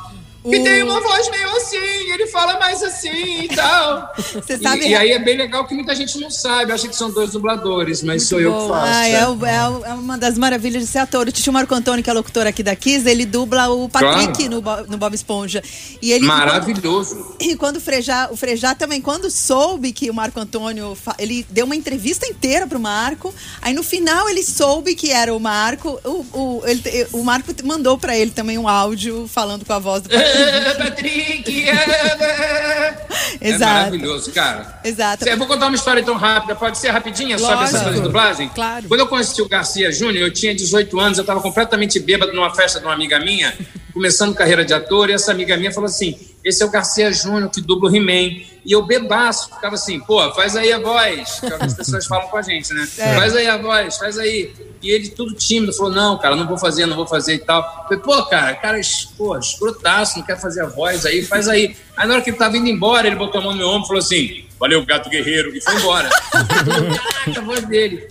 Que 0.44 0.60
tem 0.62 0.84
uma 0.84 1.00
voz 1.00 1.30
meio 1.30 1.50
assim, 1.56 1.78
ele 2.12 2.28
fala 2.28 2.60
mais 2.60 2.84
assim 2.84 3.44
e 3.44 3.48
tal. 3.48 4.14
Você 4.34 4.54
E- 4.56 4.58
sabe- 4.62 4.88
E, 4.88 4.94
aí 4.96 5.12
é 5.12 5.20
bem 5.20 5.38
legal 5.38 5.66
que 5.66 5.74
muita 5.74 5.96
gente 5.96 6.18
não 6.20 6.30
sabe, 6.30 6.72
acha 6.74 6.88
que 6.88 6.96
são 6.96 7.10
dois 7.10 7.32
dubladores, 7.32 8.04
mas 8.04 8.24
sou 8.28 8.42
eu 8.42 8.52
que 8.54 8.68
faço. 8.68 8.74
Ah, 8.94 9.08
é. 9.08 9.12
é, 9.14 9.16
é 9.16 9.90
é 9.90 9.94
uma 9.94 10.18
das 10.18 10.38
maravilhas 10.38 10.82
de 10.84 10.88
ser 10.88 11.00
ator. 11.00 11.28
O 11.28 11.32
Titio 11.32 11.54
Marco 11.54 11.74
Antônio, 11.74 12.04
que 12.04 12.10
é 12.10 12.14
locutor 12.14 12.46
aqui 12.46 12.62
da 12.62 12.76
Kiss, 12.76 13.08
ele 13.08 13.26
dubla 13.26 13.70
o 13.70 13.88
Patrick 13.88 14.34
Claro. 14.34 14.50
no, 14.52 14.62
Bo- 14.62 14.84
no 14.90 14.98
Bob 14.98 15.14
Esponja. 15.16 15.64
E 16.02 16.12
ele, 16.12 16.26
Maravilhoso. 16.26 17.36
E 17.40 17.56
quando 17.56 17.78
o 17.78 17.82
Frejá, 17.82 18.28
o 18.32 18.36
Frejá 18.36 18.76
também, 18.76 19.00
quando 19.02 19.30
soube 19.32 19.92
que 19.94 20.10
o 20.10 20.14
Marco 20.14 20.40
Antônio, 20.40 20.98
ele 21.18 21.46
deu 21.50 21.66
uma 21.66 21.76
entrevista 21.76 22.26
inteira 22.28 22.68
pro 22.68 22.80
Marco, 22.80 23.34
aí 23.62 23.74
no 23.74 23.84
final 23.84 24.30
ele 24.30 24.44
soube 24.44 24.96
que 24.96 25.10
era 25.12 25.34
o 25.34 25.40
Marco, 25.40 26.00
o, 26.04 26.26
o, 26.38 26.64
ele 26.66 26.84
o 27.14 27.24
Marco 27.24 27.54
mandou 27.64 27.98
pra 27.98 28.18
ele 28.18 28.32
também 28.32 28.58
um 28.58 28.68
áudio 28.68 29.28
falando 29.32 29.64
com 29.66 29.72
a 29.74 29.80
voz 29.80 30.04
do 30.04 30.10
Patrick. 30.10 30.33
Patrick! 30.78 31.70
é 31.70 33.40
Exato. 33.50 33.74
maravilhoso, 33.74 34.32
cara. 34.32 34.80
Exato. 34.84 35.28
Eu 35.28 35.38
vou 35.38 35.48
contar 35.48 35.68
uma 35.68 35.76
história 35.76 36.04
tão 36.04 36.16
rápida, 36.16 36.56
pode 36.56 36.78
ser 36.78 36.90
rapidinha, 36.90 37.38
Lógico. 37.38 37.60
dessa 37.60 37.84
coisa 37.84 37.98
de 37.98 38.02
dublagem? 38.02 38.50
Claro. 38.50 38.88
Quando 38.88 39.00
eu 39.00 39.08
conheci 39.08 39.42
o 39.42 39.48
Garcia 39.48 39.92
Júnior, 39.92 40.28
eu 40.28 40.34
tinha 40.34 40.54
18 40.54 41.00
anos, 41.00 41.18
eu 41.18 41.24
estava 41.24 41.42
completamente 41.42 42.00
bêbado 42.00 42.34
numa 42.34 42.54
festa 42.54 42.80
de 42.80 42.86
uma 42.86 42.94
amiga 42.94 43.20
minha, 43.20 43.54
começando 43.94 44.34
carreira 44.34 44.66
de 44.66 44.74
ator, 44.74 45.10
e 45.10 45.14
essa 45.14 45.32
amiga 45.32 45.56
minha 45.58 45.72
falou 45.72 45.88
assim: 45.88 46.18
esse 46.44 46.62
é 46.62 46.66
o 46.66 46.70
Garcia 46.70 47.12
Júnior 47.12 47.50
que 47.50 47.62
dubla 47.62 47.90
o 47.90 47.96
He-Man. 47.96 48.44
E 48.66 48.72
eu 48.72 48.86
bebaço, 48.86 49.50
ficava 49.54 49.76
assim, 49.76 50.00
pô, 50.00 50.32
faz 50.34 50.56
aí 50.56 50.72
a 50.72 50.80
voz. 50.80 51.40
Que 51.40 51.46
é 51.48 51.58
as 51.60 51.74
pessoas 51.74 52.06
falam 52.06 52.28
com 52.28 52.38
a 52.38 52.42
gente, 52.42 52.74
né? 52.74 52.86
Faz 53.16 53.36
aí 53.36 53.48
a 53.48 53.58
voz, 53.58 53.98
faz 53.98 54.18
aí. 54.18 54.54
E 54.84 54.92
ele 54.92 55.08
tudo 55.10 55.34
tímido, 55.34 55.72
falou, 55.74 55.94
não, 55.94 56.18
cara, 56.20 56.36
não 56.36 56.46
vou 56.46 56.58
fazer, 56.58 56.86
não 56.86 56.96
vou 56.96 57.08
fazer 57.08 57.36
e 57.36 57.40
tal. 57.40 57.62
Eu 57.62 57.84
falei, 57.84 58.00
pô, 58.00 58.24
cara, 58.26 58.54
cara, 58.56 58.80
es- 58.80 59.06
pô, 59.18 59.38
escrotaço, 59.38 60.20
não 60.20 60.26
quer 60.26 60.38
fazer 60.40 60.62
a 60.62 60.66
voz 60.68 61.06
aí, 61.06 61.24
faz 61.24 61.48
aí. 61.48 61.76
Aí 61.96 62.08
na 62.08 62.16
hora 62.16 62.22
que 62.22 62.30
ele 62.30 62.38
tava 62.38 62.58
indo 62.58 62.68
embora, 62.68 63.08
ele 63.08 63.16
botou 63.16 63.40
a 63.40 63.44
mão 63.44 63.54
no 63.54 63.58
meu 63.60 63.70
ombro 63.70 63.86
e 63.86 63.88
falou 63.88 64.00
assim, 64.04 64.44
valeu, 64.60 64.86
gato 64.86 65.10
guerreiro, 65.10 65.56
e 65.56 65.62
foi 65.62 65.74
embora. 65.76 66.10
Caraca, 66.32 67.40
a 67.40 67.44
voz 67.44 67.66
dele. 67.66 68.08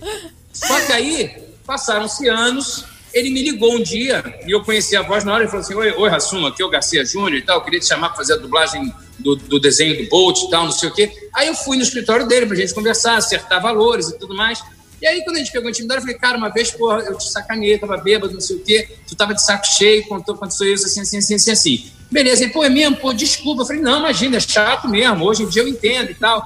Só 0.51 0.79
que 0.81 0.91
aí, 0.91 1.31
passaram-se 1.65 2.27
anos, 2.27 2.85
ele 3.13 3.29
me 3.29 3.43
ligou 3.43 3.75
um 3.75 3.83
dia 3.83 4.23
e 4.47 4.51
eu 4.51 4.63
conheci 4.63 4.95
a 4.95 5.01
voz 5.03 5.23
na 5.23 5.33
hora 5.33 5.43
e 5.43 5.47
falou 5.47 5.61
assim: 5.61 5.75
Oi, 5.75 5.91
oi 5.91 6.09
Rassuma, 6.09 6.49
aqui 6.49 6.61
é 6.61 6.65
o 6.65 6.69
Garcia 6.69 7.05
Júnior 7.05 7.35
e 7.35 7.41
tal, 7.43 7.57
eu 7.59 7.63
queria 7.63 7.79
te 7.79 7.85
chamar 7.87 8.09
para 8.09 8.17
fazer 8.17 8.33
a 8.33 8.37
dublagem 8.37 8.91
do, 9.19 9.35
do 9.35 9.59
desenho 9.59 10.01
do 10.03 10.09
Bolt 10.09 10.41
e 10.43 10.49
tal, 10.49 10.65
não 10.65 10.71
sei 10.71 10.89
o 10.89 10.93
quê. 10.93 11.11
Aí 11.35 11.47
eu 11.47 11.53
fui 11.55 11.77
no 11.77 11.83
escritório 11.83 12.27
dele 12.27 12.45
pra 12.47 12.55
gente 12.55 12.73
conversar, 12.73 13.15
acertar 13.17 13.61
valores 13.61 14.09
e 14.09 14.17
tudo 14.17 14.35
mais. 14.35 14.63
E 15.03 15.05
aí, 15.05 15.21
quando 15.25 15.35
a 15.35 15.39
gente 15.39 15.51
pegou 15.51 15.69
intimidade, 15.69 15.97
eu 15.99 16.01
falei, 16.03 16.17
cara, 16.17 16.37
uma 16.37 16.47
vez, 16.47 16.71
porra, 16.71 16.99
eu 16.99 17.17
te 17.17 17.29
sacaneei, 17.29 17.77
tava 17.77 17.97
bêbado, 17.97 18.35
não 18.35 18.39
sei 18.39 18.55
o 18.55 18.59
quê, 18.61 18.87
tu 19.05 19.13
tava 19.17 19.33
de 19.33 19.43
saco 19.43 19.67
cheio, 19.67 20.07
contou 20.07 20.33
aconteceu 20.33 20.73
isso, 20.73 20.85
assim, 20.85 21.01
assim, 21.01 21.17
assim, 21.17 21.35
assim, 21.35 21.51
assim. 21.51 21.91
Beleza, 22.09 22.45
ele, 22.45 22.53
pô, 22.53 22.63
é 22.63 22.69
mesmo, 22.69 22.95
pô, 22.95 23.11
desculpa. 23.11 23.63
Eu 23.63 23.65
falei, 23.65 23.81
não, 23.81 23.99
imagina, 23.99 24.37
é 24.37 24.39
chato 24.39 24.87
mesmo, 24.87 25.25
hoje 25.25 25.43
em 25.43 25.49
dia 25.49 25.61
eu 25.61 25.67
entendo 25.67 26.11
e 26.11 26.15
tal. 26.15 26.41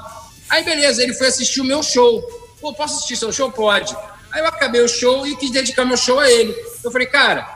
Aí, 0.50 0.64
beleza, 0.64 1.04
ele 1.04 1.14
foi 1.14 1.28
assistir 1.28 1.62
o 1.62 1.64
meu 1.64 1.84
show. 1.84 2.20
Pô, 2.60 2.74
posso 2.74 2.96
assistir 2.96 3.16
seu 3.16 3.32
show? 3.32 3.52
Pode. 3.52 3.96
Aí 4.32 4.42
eu 4.42 4.48
acabei 4.48 4.82
o 4.82 4.88
show 4.88 5.28
e 5.28 5.36
quis 5.36 5.52
dedicar 5.52 5.86
meu 5.86 5.96
show 5.96 6.20
a 6.20 6.28
ele. 6.28 6.56
Eu 6.84 6.90
falei, 6.90 7.06
cara, 7.06 7.48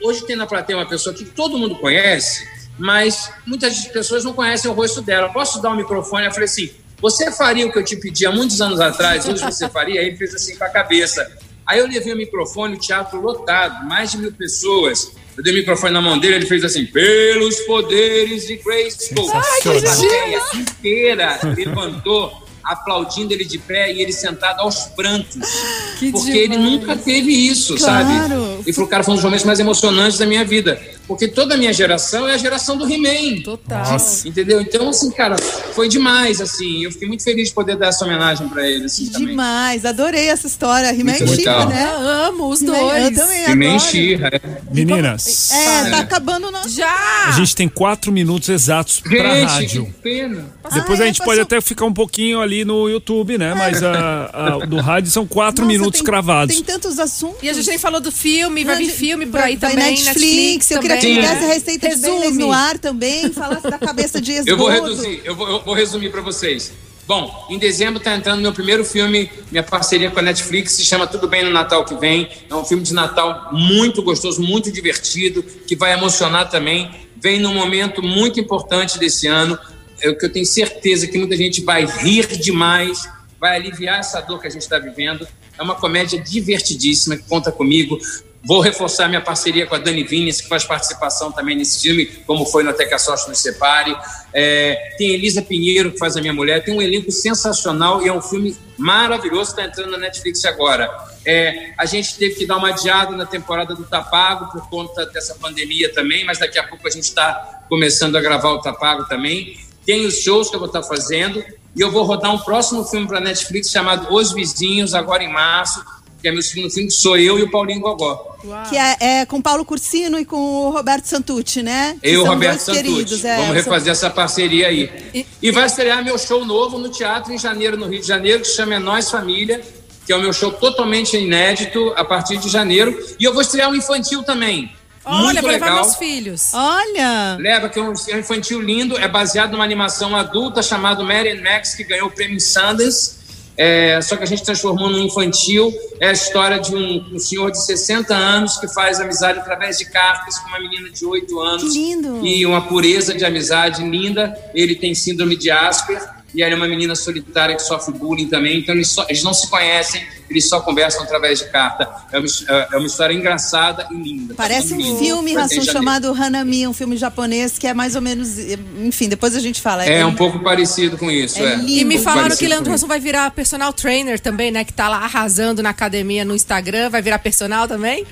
hoje 0.00 0.24
tem 0.24 0.36
na 0.36 0.46
plateia 0.46 0.78
uma 0.78 0.86
pessoa 0.86 1.12
que 1.12 1.24
todo 1.24 1.58
mundo 1.58 1.74
conhece, 1.80 2.46
mas 2.78 3.28
muitas 3.44 3.88
pessoas 3.88 4.22
não 4.22 4.32
conhecem 4.32 4.70
o 4.70 4.74
rosto 4.74 5.02
dela. 5.02 5.32
Posso 5.32 5.60
dar 5.60 5.70
o 5.70 5.76
microfone? 5.76 6.26
Eu 6.26 6.30
falei 6.30 6.44
assim, 6.44 6.70
você 7.04 7.30
faria 7.30 7.66
o 7.66 7.70
que 7.70 7.78
eu 7.78 7.84
te 7.84 7.96
pedi 7.96 8.24
há 8.24 8.32
muitos 8.32 8.62
anos 8.62 8.80
atrás, 8.80 9.28
hoje 9.28 9.44
você 9.44 9.68
faria? 9.68 10.00
Aí 10.00 10.06
ele 10.06 10.16
fez 10.16 10.34
assim 10.34 10.56
com 10.56 10.64
a 10.64 10.70
cabeça. 10.70 11.36
Aí 11.66 11.78
eu 11.78 11.86
levei 11.86 12.14
o 12.14 12.16
microfone, 12.16 12.76
o 12.76 12.78
teatro 12.78 13.20
lotado, 13.20 13.86
mais 13.86 14.12
de 14.12 14.16
mil 14.16 14.32
pessoas. 14.32 15.12
Eu 15.36 15.42
dei 15.42 15.52
o 15.52 15.56
microfone 15.56 15.92
na 15.92 16.00
mão 16.00 16.18
dele, 16.18 16.36
ele 16.36 16.46
fez 16.46 16.64
assim, 16.64 16.86
pelos 16.86 17.60
poderes 17.66 18.46
de 18.46 18.56
Grayskull. 18.56 19.30
A 19.30 19.42
plateia 19.62 20.40
inteira 20.54 21.40
levantou, 21.54 22.42
aplaudindo 22.64 23.32
ele 23.32 23.44
de 23.44 23.58
pé 23.58 23.92
e 23.92 24.00
ele 24.00 24.12
sentado 24.12 24.60
aos 24.60 24.86
prantos. 24.96 25.36
Que 25.98 26.10
porque 26.10 26.32
demais. 26.32 26.50
ele 26.50 26.56
nunca 26.58 26.96
teve 26.96 27.30
isso, 27.30 27.76
Claro. 27.76 28.04
sabe? 28.08 28.62
E 28.66 28.72
falou, 28.72 28.90
cara, 28.90 29.04
foi 29.04 29.12
um 29.12 29.16
dos 29.16 29.24
momentos 29.24 29.44
mais 29.46 29.60
emocionantes 29.60 30.18
da 30.18 30.26
minha 30.26 30.44
vida. 30.44 30.80
Porque 31.06 31.28
toda 31.28 31.54
a 31.54 31.56
minha 31.56 31.72
geração 31.72 32.26
é 32.26 32.34
a 32.34 32.36
geração 32.36 32.76
do 32.76 32.84
He-Man. 32.90 33.42
Total. 33.42 33.96
Entendeu? 34.24 34.60
Então, 34.60 34.88
assim, 34.88 35.10
cara, 35.12 35.36
foi 35.72 35.88
demais, 35.88 36.40
assim. 36.40 36.82
Eu 36.82 36.90
fiquei 36.90 37.06
muito 37.06 37.22
feliz 37.22 37.48
de 37.48 37.54
poder 37.54 37.76
dar 37.76 37.88
essa 37.88 38.04
homenagem 38.04 38.48
pra 38.48 38.68
ele, 38.68 38.86
assim, 38.86 39.06
também. 39.06 39.28
Demais, 39.28 39.84
adorei 39.84 40.28
essa 40.28 40.46
história. 40.48 40.88
He-Man 40.88 41.12
e. 41.12 41.28
Chica, 41.28 41.66
né? 41.66 41.88
Eu 41.94 42.08
amo 42.08 42.48
os 42.48 42.60
dois. 42.60 43.04
Eu 43.04 43.14
também 43.14 43.44
He-Man 43.44 43.74
adoro. 43.76 43.90
She-Ra, 43.90 44.28
é. 44.32 44.40
Meninas, 44.72 45.52
É, 45.52 45.90
tá 45.90 45.98
acabando 46.00 46.48
o 46.48 46.50
nosso... 46.50 46.70
Já! 46.70 47.28
a 47.28 47.32
gente 47.32 47.54
tem 47.54 47.68
quatro 47.68 48.10
minutos 48.10 48.48
exatos 48.48 49.00
pra 49.00 49.10
Gente, 49.36 49.48
rádio. 49.50 49.86
que 49.86 49.92
pena. 50.02 50.44
Depois 50.72 50.98
Ah, 51.00 51.02
a 51.02 51.04
é, 51.04 51.08
gente 51.08 51.18
pode 51.18 51.28
passou- 51.40 51.42
até 51.42 51.60
ficar 51.60 51.84
um 51.84 51.92
pouquinho 51.92 52.40
ali 52.40 52.53
no 52.62 52.90
YouTube, 52.90 53.38
né? 53.38 53.54
Mas 53.54 53.82
a, 53.82 54.26
a- 54.60 54.66
do 54.66 54.76
rádio 54.82 55.10
são 55.10 55.26
quatro 55.26 55.64
Nossa, 55.64 55.72
minutos 55.78 56.00
tem- 56.00 56.04
cravados. 56.04 56.54
Tem 56.54 56.62
tantos 56.62 56.98
assuntos. 56.98 57.42
E 57.42 57.48
a 57.48 57.54
gente 57.54 57.66
nem 57.68 57.78
falou 57.78 58.02
do 58.02 58.12
filme, 58.12 58.64
vai 58.64 58.76
vir 58.76 58.90
filme 58.90 59.24
por 59.24 59.40
aí 59.40 59.56
vai 59.56 59.70
também, 59.70 59.94
Netflix, 60.04 60.70
eu 60.70 60.80
queria 60.80 60.96
que 60.98 61.06
também. 61.06 61.16
me 61.22 61.26
desse 61.26 61.44
a 61.44 61.48
receita 61.54 61.88
de 61.88 61.94
Resume. 61.94 62.38
No 62.38 62.52
ar 62.52 62.78
também, 62.78 63.32
falasse 63.32 63.62
da 63.62 63.78
cabeça 63.78 64.20
de 64.20 64.32
esgoto. 64.32 64.50
Eu 64.50 64.58
vou 64.58 64.68
reduzir, 64.68 65.22
eu 65.24 65.34
vou, 65.34 65.48
eu 65.48 65.62
vou 65.62 65.74
resumir 65.74 66.10
para 66.10 66.20
vocês. 66.20 66.70
Bom, 67.06 67.46
em 67.50 67.58
dezembro 67.58 67.98
está 67.98 68.14
entrando 68.16 68.40
meu 68.40 68.52
primeiro 68.52 68.82
filme, 68.84 69.30
minha 69.50 69.62
parceria 69.62 70.10
com 70.10 70.18
a 70.18 70.22
Netflix, 70.22 70.72
se 70.72 70.84
chama 70.84 71.06
Tudo 71.06 71.28
Bem 71.28 71.44
no 71.44 71.50
Natal 71.50 71.84
que 71.84 71.94
vem. 71.94 72.28
É 72.48 72.54
um 72.54 72.64
filme 72.64 72.82
de 72.82 72.94
Natal 72.94 73.50
muito 73.52 74.02
gostoso, 74.02 74.40
muito 74.42 74.72
divertido, 74.72 75.42
que 75.42 75.76
vai 75.76 75.92
emocionar 75.92 76.48
também. 76.48 76.90
Vem 77.20 77.38
num 77.40 77.52
momento 77.54 78.02
muito 78.02 78.40
importante 78.40 78.98
desse 78.98 79.26
ano, 79.26 79.58
é 80.00 80.08
o 80.08 80.18
que 80.18 80.26
eu 80.26 80.32
tenho 80.32 80.46
certeza 80.46 81.06
que 81.06 81.18
muita 81.18 81.36
gente 81.36 81.62
vai 81.62 81.84
rir 81.84 82.26
demais, 82.38 83.08
vai 83.40 83.56
aliviar 83.56 84.00
essa 84.00 84.20
dor 84.20 84.40
que 84.40 84.46
a 84.46 84.50
gente 84.50 84.62
está 84.62 84.78
vivendo. 84.78 85.26
É 85.58 85.62
uma 85.62 85.74
comédia 85.74 86.20
divertidíssima 86.20 87.16
que 87.16 87.24
conta 87.24 87.52
comigo. 87.52 87.98
Vou 88.46 88.60
reforçar 88.60 89.08
minha 89.08 89.22
parceria 89.22 89.66
com 89.66 89.74
a 89.74 89.78
Dani 89.78 90.04
Vinnes, 90.04 90.40
que 90.40 90.48
faz 90.48 90.64
participação 90.64 91.32
também 91.32 91.56
nesse 91.56 91.80
filme, 91.80 92.04
como 92.26 92.44
foi 92.44 92.62
no 92.62 92.70
Até 92.70 92.84
que 92.84 92.92
a 92.92 92.98
Sorte 92.98 93.26
nos 93.26 93.38
Separe. 93.38 93.96
É, 94.34 94.94
tem 94.98 95.10
Elisa 95.10 95.40
Pinheiro, 95.40 95.92
que 95.92 95.98
faz 95.98 96.14
a 96.14 96.20
minha 96.20 96.32
mulher. 96.32 96.62
Tem 96.62 96.74
um 96.74 96.82
elenco 96.82 97.10
sensacional 97.10 98.02
e 98.02 98.08
é 98.08 98.12
um 98.12 98.20
filme 98.20 98.54
maravilhoso, 98.76 99.50
está 99.50 99.64
entrando 99.64 99.92
na 99.92 99.98
Netflix 99.98 100.44
agora. 100.44 100.90
É, 101.24 101.72
a 101.78 101.86
gente 101.86 102.18
teve 102.18 102.34
que 102.34 102.44
dar 102.44 102.58
uma 102.58 102.68
adiada 102.68 103.16
na 103.16 103.24
temporada 103.24 103.74
do 103.74 103.84
Tapago 103.84 104.52
por 104.52 104.68
conta 104.68 105.06
dessa 105.06 105.34
pandemia 105.36 105.90
também, 105.94 106.22
mas 106.24 106.38
daqui 106.38 106.58
a 106.58 106.64
pouco 106.64 106.86
a 106.86 106.90
gente 106.90 107.04
está 107.04 107.62
começando 107.66 108.16
a 108.16 108.20
gravar 108.20 108.50
o 108.50 108.60
Tapago 108.60 109.06
também. 109.06 109.58
Tem 109.86 110.06
os 110.06 110.18
shows 110.22 110.48
que 110.48 110.56
eu 110.56 110.60
vou 110.60 110.66
estar 110.68 110.82
fazendo 110.82 111.42
e 111.76 111.80
eu 111.80 111.90
vou 111.90 112.04
rodar 112.04 112.32
um 112.34 112.38
próximo 112.38 112.84
filme 112.84 113.06
para 113.06 113.20
Netflix 113.20 113.70
chamado 113.70 114.12
Os 114.14 114.32
Vizinhos, 114.32 114.94
agora 114.94 115.22
em 115.22 115.32
março, 115.32 115.84
que 116.22 116.28
é 116.28 116.32
meu 116.32 116.42
segundo 116.42 116.70
filme, 116.70 116.88
que 116.88 116.94
sou 116.94 117.18
eu 117.18 117.38
e 117.38 117.42
o 117.42 117.50
Paulinho 117.50 117.80
Gogó. 117.80 118.34
Que 118.70 118.76
é, 118.76 118.96
é 119.20 119.26
com 119.26 119.42
Paulo 119.42 119.64
Cursino 119.64 120.18
e 120.18 120.24
com 120.24 120.36
o 120.36 120.70
Roberto 120.70 121.04
Santucci, 121.06 121.62
né? 121.62 121.98
Que 122.02 122.08
Eu 122.08 122.12
e 122.12 122.16
o 122.18 122.22
são 122.22 122.32
Roberto 122.32 122.60
Santucci. 122.60 122.82
queridos, 122.84 123.24
é, 123.24 123.32
Vamos 123.36 123.46
são- 123.46 123.54
refazer 123.56 123.92
essa 123.92 124.08
parceria 124.10 124.68
aí. 124.68 124.90
E- 125.14 125.26
E 125.42 125.50
vai 125.50 125.66
estrear 125.66 126.02
meu 126.02 126.16
show 126.18 126.44
novo 126.44 126.78
no 126.78 126.88
teatro 126.88 127.32
em 127.32 127.38
janeiro, 127.38 127.76
no 127.76 127.86
Rio 127.86 128.00
de 128.00 128.06
Janeiro, 128.06 128.40
que 128.42 128.48
chama 128.48 128.74
É 128.74 128.78
Nós 128.78 129.10
Família. 129.10 129.60
que 130.06 130.12
é 130.12 130.16
o 130.16 130.20
meu 130.20 130.34
show 130.34 130.52
totalmente 130.52 131.16
inédito 131.16 131.90
a 131.96 132.04
partir 132.04 132.36
de 132.36 132.50
janeiro. 132.50 132.94
E 133.18 133.24
eu 133.24 133.32
vou 133.32 133.40
estrear 133.40 133.70
um 133.70 133.74
infantil 133.74 134.22
também. 134.22 134.70
Olha, 135.04 135.24
muito 135.24 135.42
vou 135.42 135.50
levar 135.50 135.66
legal. 135.66 135.82
meus 135.82 135.96
filhos. 135.96 136.50
Olha! 136.54 137.36
Leva, 137.38 137.68
que 137.68 137.78
é 137.78 137.82
um, 137.82 137.92
infantil 137.92 138.60
lindo, 138.60 138.96
é 138.96 139.06
baseado 139.06 139.52
numa 139.52 139.64
animação 139.64 140.16
adulta 140.16 140.62
chamada 140.62 141.02
Mary 141.02 141.30
and 141.30 141.42
Max, 141.42 141.74
que 141.74 141.84
ganhou 141.84 142.08
o 142.08 142.10
prêmio 142.10 142.40
Sundance. 142.40 143.24
É, 143.56 144.00
só 144.02 144.16
que 144.16 144.24
a 144.24 144.26
gente 144.26 144.42
transformou 144.42 144.90
num 144.90 144.98
infantil. 144.98 145.72
É 146.00 146.08
a 146.08 146.12
história 146.12 146.58
de 146.58 146.74
um, 146.74 147.14
um 147.14 147.18
senhor 147.18 147.50
de 147.50 147.64
60 147.64 148.14
anos 148.14 148.56
que 148.58 148.66
faz 148.68 149.00
amizade 149.00 149.38
através 149.38 149.78
de 149.78 149.84
cartas 149.84 150.38
com 150.38 150.48
uma 150.48 150.58
menina 150.58 150.90
de 150.90 151.04
8 151.04 151.40
anos. 151.40 151.62
Que 151.62 151.78
lindo. 151.78 152.26
E 152.26 152.44
uma 152.44 152.62
pureza 152.62 153.14
de 153.14 153.24
amizade 153.24 153.82
linda. 153.88 154.36
Ele 154.54 154.74
tem 154.74 154.94
síndrome 154.94 155.36
de 155.36 155.50
Asper. 155.50 156.02
E 156.34 156.42
ela 156.42 156.52
é 156.52 156.56
uma 156.56 156.66
menina 156.66 156.94
solitária 156.96 157.54
que 157.54 157.62
sofre 157.62 157.94
bullying 157.96 158.26
também. 158.28 158.58
Então 158.58 158.74
eles, 158.74 158.88
só- 158.88 159.06
eles 159.08 159.22
não 159.22 159.32
se 159.32 159.48
conhecem, 159.48 160.04
eles 160.28 160.48
só 160.48 160.60
conversam 160.60 161.02
através 161.04 161.38
de 161.38 161.48
carta. 161.50 161.88
É 162.12 162.18
uma, 162.18 162.26
é 162.72 162.76
uma 162.76 162.86
história 162.86 163.14
engraçada 163.14 163.86
e 163.90 163.94
linda. 163.94 164.34
Parece 164.34 164.74
um 164.74 164.78
Lindo. 164.78 164.98
filme, 164.98 165.34
Rassum, 165.34 165.62
chamado 165.62 166.08
Hanami, 166.12 166.66
um 166.66 166.72
filme 166.72 166.96
japonês 166.96 167.56
que 167.58 167.66
é 167.66 167.74
mais 167.74 167.94
ou 167.94 168.02
menos. 168.02 168.36
Enfim, 168.78 169.08
depois 169.08 169.36
a 169.36 169.40
gente 169.40 169.60
fala. 169.60 169.84
É 169.84 170.04
um 170.04 170.14
pouco 170.14 170.40
parecido 170.40 170.98
com 170.98 171.10
isso. 171.10 171.38
É 171.40 171.54
É. 171.54 171.58
E 171.58 171.84
me 171.84 171.98
Um 171.98 172.02
falaram 172.02 172.36
que 172.36 172.46
Leandro 172.46 172.70
com 172.70 172.74
Hassum 172.74 172.88
vai 172.88 172.98
virar 173.00 173.30
personal 173.30 173.72
trainer 173.72 174.18
também, 174.18 174.50
né? 174.50 174.64
Que 174.64 174.72
tá 174.72 174.88
lá 174.88 174.98
arrasando 174.98 175.62
na 175.62 175.70
academia 175.70 176.24
no 176.24 176.34
Instagram. 176.34 176.90
Vai 176.90 177.00
virar 177.02 177.18
personal 177.20 177.68
também? 177.68 178.04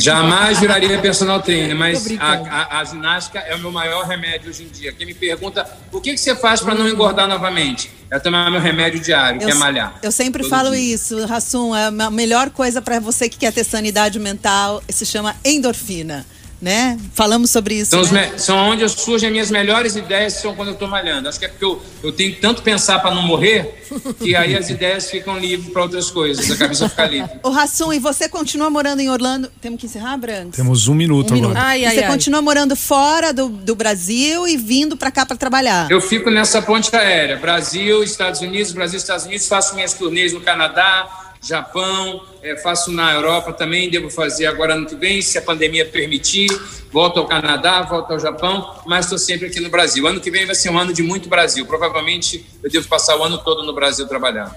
Jamais 0.00 0.58
viraria 0.58 0.98
personal 0.98 1.40
trainer, 1.42 1.74
mas 1.76 2.06
a, 2.18 2.32
a- 2.32 2.80
a 2.80 2.84
ginástica 2.84 3.38
é 3.40 3.54
o 3.54 3.58
meu 3.58 3.70
maior 3.72 4.06
remédio 4.06 4.50
hoje 4.50 4.62
em 4.64 4.68
dia. 4.68 4.92
Quem 4.92 5.06
me 5.06 5.14
pergunta 5.14 5.66
o 5.92 6.00
que, 6.00 6.12
que 6.12 6.18
você 6.20 6.34
faz 6.36 6.60
para 6.60 6.74
não 6.74 6.88
engordar 6.88 7.28
novamente? 7.28 7.90
É 8.10 8.18
tomar 8.18 8.50
meu 8.50 8.60
remédio 8.60 8.98
diário, 9.00 9.38
que 9.38 9.50
é 9.50 9.54
malhar. 9.54 9.94
eu 10.02 10.10
sempre 10.10 10.42
falo 10.48 10.70
dia. 10.70 10.94
isso, 10.94 11.24
Rassum, 11.26 11.74
é 11.76 11.86
a 11.86 12.10
melhor 12.10 12.50
coisa 12.50 12.82
para 12.82 12.98
você 12.98 13.28
que 13.28 13.38
quer 13.38 13.52
ter 13.52 13.62
sanidade 13.64 14.18
mental 14.18 14.82
se 14.88 15.06
chama 15.06 15.36
endorfina, 15.44 16.26
né? 16.60 16.98
Falamos 17.14 17.50
sobre 17.50 17.74
isso. 17.74 17.90
São, 17.90 18.00
os 18.00 18.10
né? 18.10 18.32
são 18.36 18.56
onde 18.70 18.86
surgem 18.88 19.28
as 19.28 19.32
minhas 19.32 19.50
melhores 19.50 19.96
ideias, 19.96 20.34
são 20.34 20.54
quando 20.54 20.68
eu 20.68 20.74
estou 20.74 20.88
malhando. 20.88 21.28
Acho 21.28 21.38
que 21.38 21.46
é 21.46 21.48
porque 21.48 21.64
eu, 21.64 21.80
eu 22.02 22.12
tenho 22.12 22.34
que 22.34 22.40
tanto 22.40 22.62
pensar 22.62 22.98
para 22.98 23.14
não 23.14 23.22
morrer, 23.22 23.82
que 24.18 24.34
aí 24.36 24.56
as 24.56 24.68
ideias 24.68 25.10
ficam 25.10 25.38
livres 25.38 25.72
para 25.72 25.82
outras 25.82 26.10
coisas, 26.10 26.50
a 26.50 26.56
cabeça 26.56 26.88
fica 26.88 27.06
livre. 27.06 27.30
Ô, 27.42 27.50
Rassum, 27.50 27.92
e 27.92 27.98
você 27.98 28.28
continua 28.28 28.68
morando 28.68 29.00
em 29.00 29.08
Orlando? 29.08 29.50
Temos 29.60 29.80
que 29.80 29.86
encerrar, 29.86 30.16
Brancos? 30.18 30.56
Temos 30.56 30.86
um 30.88 30.94
minuto 30.94 31.30
Um 31.30 31.34
minuto. 31.34 31.50
agora. 31.52 31.66
Ai, 31.66 31.84
ai, 31.84 31.94
você 31.94 32.04
ai. 32.04 32.10
continua 32.10 32.42
morando 32.42 32.76
fora 32.76 33.32
do, 33.32 33.48
do 33.48 33.74
Brasil 33.74 34.46
e 34.46 34.56
vindo 34.56 34.96
para 34.96 35.10
cá 35.10 35.24
para 35.24 35.36
trabalhar? 35.36 35.90
Eu 35.90 36.00
fico 36.00 36.30
nessa 36.30 36.60
ponte 36.60 36.94
aérea, 36.94 37.36
Brasil, 37.36 38.02
Estados 38.02 38.40
Unidos, 38.40 38.72
Brasil, 38.72 38.98
Estados 38.98 39.24
Unidos, 39.24 39.48
faço 39.48 39.74
minhas 39.74 39.94
turnês 39.94 40.32
no 40.32 40.40
Canadá, 40.40 41.29
Japão, 41.42 42.22
eh, 42.42 42.56
faço 42.56 42.92
na 42.92 43.14
Europa 43.14 43.52
também, 43.52 43.88
devo 43.90 44.10
fazer 44.10 44.46
agora 44.46 44.74
ano 44.74 44.86
que 44.86 44.94
vem, 44.94 45.22
se 45.22 45.38
a 45.38 45.42
pandemia 45.42 45.86
permitir, 45.86 46.48
volto 46.92 47.18
ao 47.18 47.26
Canadá, 47.26 47.82
volto 47.82 48.12
ao 48.12 48.18
Japão, 48.18 48.82
mas 48.86 49.06
estou 49.06 49.18
sempre 49.18 49.46
aqui 49.46 49.58
no 49.58 49.70
Brasil. 49.70 50.06
Ano 50.06 50.20
que 50.20 50.30
vem 50.30 50.44
vai 50.44 50.54
ser 50.54 50.70
um 50.70 50.78
ano 50.78 50.92
de 50.92 51.02
muito 51.02 51.28
Brasil, 51.28 51.64
provavelmente 51.64 52.44
eu 52.62 52.70
devo 52.70 52.86
passar 52.88 53.16
o 53.16 53.24
ano 53.24 53.38
todo 53.38 53.64
no 53.64 53.72
Brasil 53.72 54.06
trabalhando. 54.06 54.54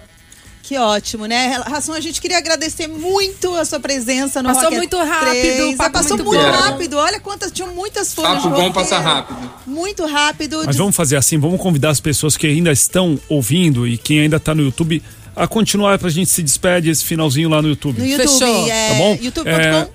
Que 0.63 0.77
ótimo, 0.77 1.25
né? 1.25 1.61
Rassum, 1.67 1.91
a 1.91 1.99
gente 1.99 2.21
queria 2.21 2.37
agradecer 2.37 2.87
muito 2.87 3.53
a 3.53 3.65
sua 3.65 3.81
presença 3.81 4.41
no 4.41 4.47
Passou 4.47 4.63
Rock 4.63 4.77
muito 4.77 4.97
rápido, 4.97 5.77
passou 5.91 6.17
muito 6.17 6.29
muito, 6.29 6.41
rápido. 6.41 6.97
Olha 6.97 7.19
quantas, 7.19 7.51
tinham 7.51 7.73
muitas 7.73 8.13
folhas 8.13 8.35
Papo 8.35 8.43
bom 8.43 8.55
roteiro. 8.55 8.73
passa 8.73 8.97
rápido. 8.97 9.51
Muito 9.67 10.05
rápido. 10.05 10.63
Mas 10.65 10.77
vamos 10.77 10.95
fazer 10.95 11.17
assim, 11.17 11.37
vamos 11.37 11.59
convidar 11.59 11.89
as 11.89 11.99
pessoas 11.99 12.37
que 12.37 12.47
ainda 12.47 12.71
estão 12.71 13.19
ouvindo 13.27 13.85
e 13.85 13.97
quem 13.97 14.21
ainda 14.21 14.37
está 14.37 14.55
no 14.55 14.63
YouTube 14.63 15.03
a 15.35 15.47
continuar 15.47 15.97
pra 15.99 16.09
gente 16.09 16.29
se 16.29 16.41
despedir 16.43 16.91
esse 16.91 17.03
finalzinho 17.03 17.49
lá 17.49 17.61
no 17.61 17.69
YouTube. 17.69 17.99
No 17.99 18.05
YouTube, 18.05 18.27
Fechou. 18.27 18.67
é, 18.69 18.89
Tá 18.89 18.93
bom? 18.95 19.17
youtube.com. 19.21 19.49
É, 19.49 19.87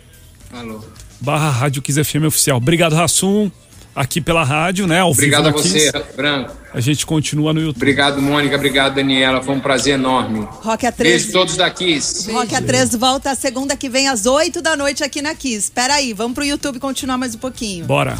Alô. 0.53 0.80
Barra 1.20 1.51
Rádio 1.51 1.82
Kiss 1.82 2.03
FM 2.05 2.24
Oficial. 2.26 2.57
Obrigado, 2.59 2.95
Rassum, 2.95 3.51
aqui 3.95 4.20
pela 4.20 4.45
rádio, 4.45 4.86
né? 4.86 5.01
Ao 5.01 5.11
Obrigado 5.11 5.45
vivo 5.47 5.59
a 5.59 5.62
você, 5.62 5.91
Kiss. 5.93 6.16
Branco. 6.16 6.57
A 6.72 6.80
gente 6.80 7.05
continua 7.07 7.53
no 7.53 7.61
YouTube. 7.61 7.76
Obrigado, 7.76 8.20
Mônica. 8.22 8.55
Obrigado, 8.55 8.95
Daniela. 8.95 9.43
Foi 9.43 9.55
um 9.55 9.61
prazer 9.61 9.95
enorme. 9.95 10.47
Rock 10.62 10.86
a 10.86 10.91
Beijo 10.91 11.24
3. 11.24 11.32
todos 11.32 11.57
daqui. 11.57 11.99
Rock 12.30 12.55
a 12.55 12.62
3 12.62 12.95
volta 12.95 13.34
segunda 13.34 13.76
que 13.76 13.89
vem 13.89 14.09
às 14.09 14.26
8 14.26 14.61
da 14.62 14.76
noite 14.76 15.03
aqui 15.03 15.20
na 15.22 15.34
Kiss. 15.34 15.64
Espera 15.64 15.95
aí, 15.95 16.12
vamos 16.12 16.34
pro 16.34 16.45
YouTube 16.45 16.78
continuar 16.78 17.16
mais 17.18 17.34
um 17.34 17.39
pouquinho. 17.39 17.84
Bora. 17.86 18.16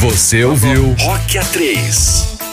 Você 0.00 0.44
ouviu 0.44 0.94
Rock 0.98 1.38
A3. 1.38 2.49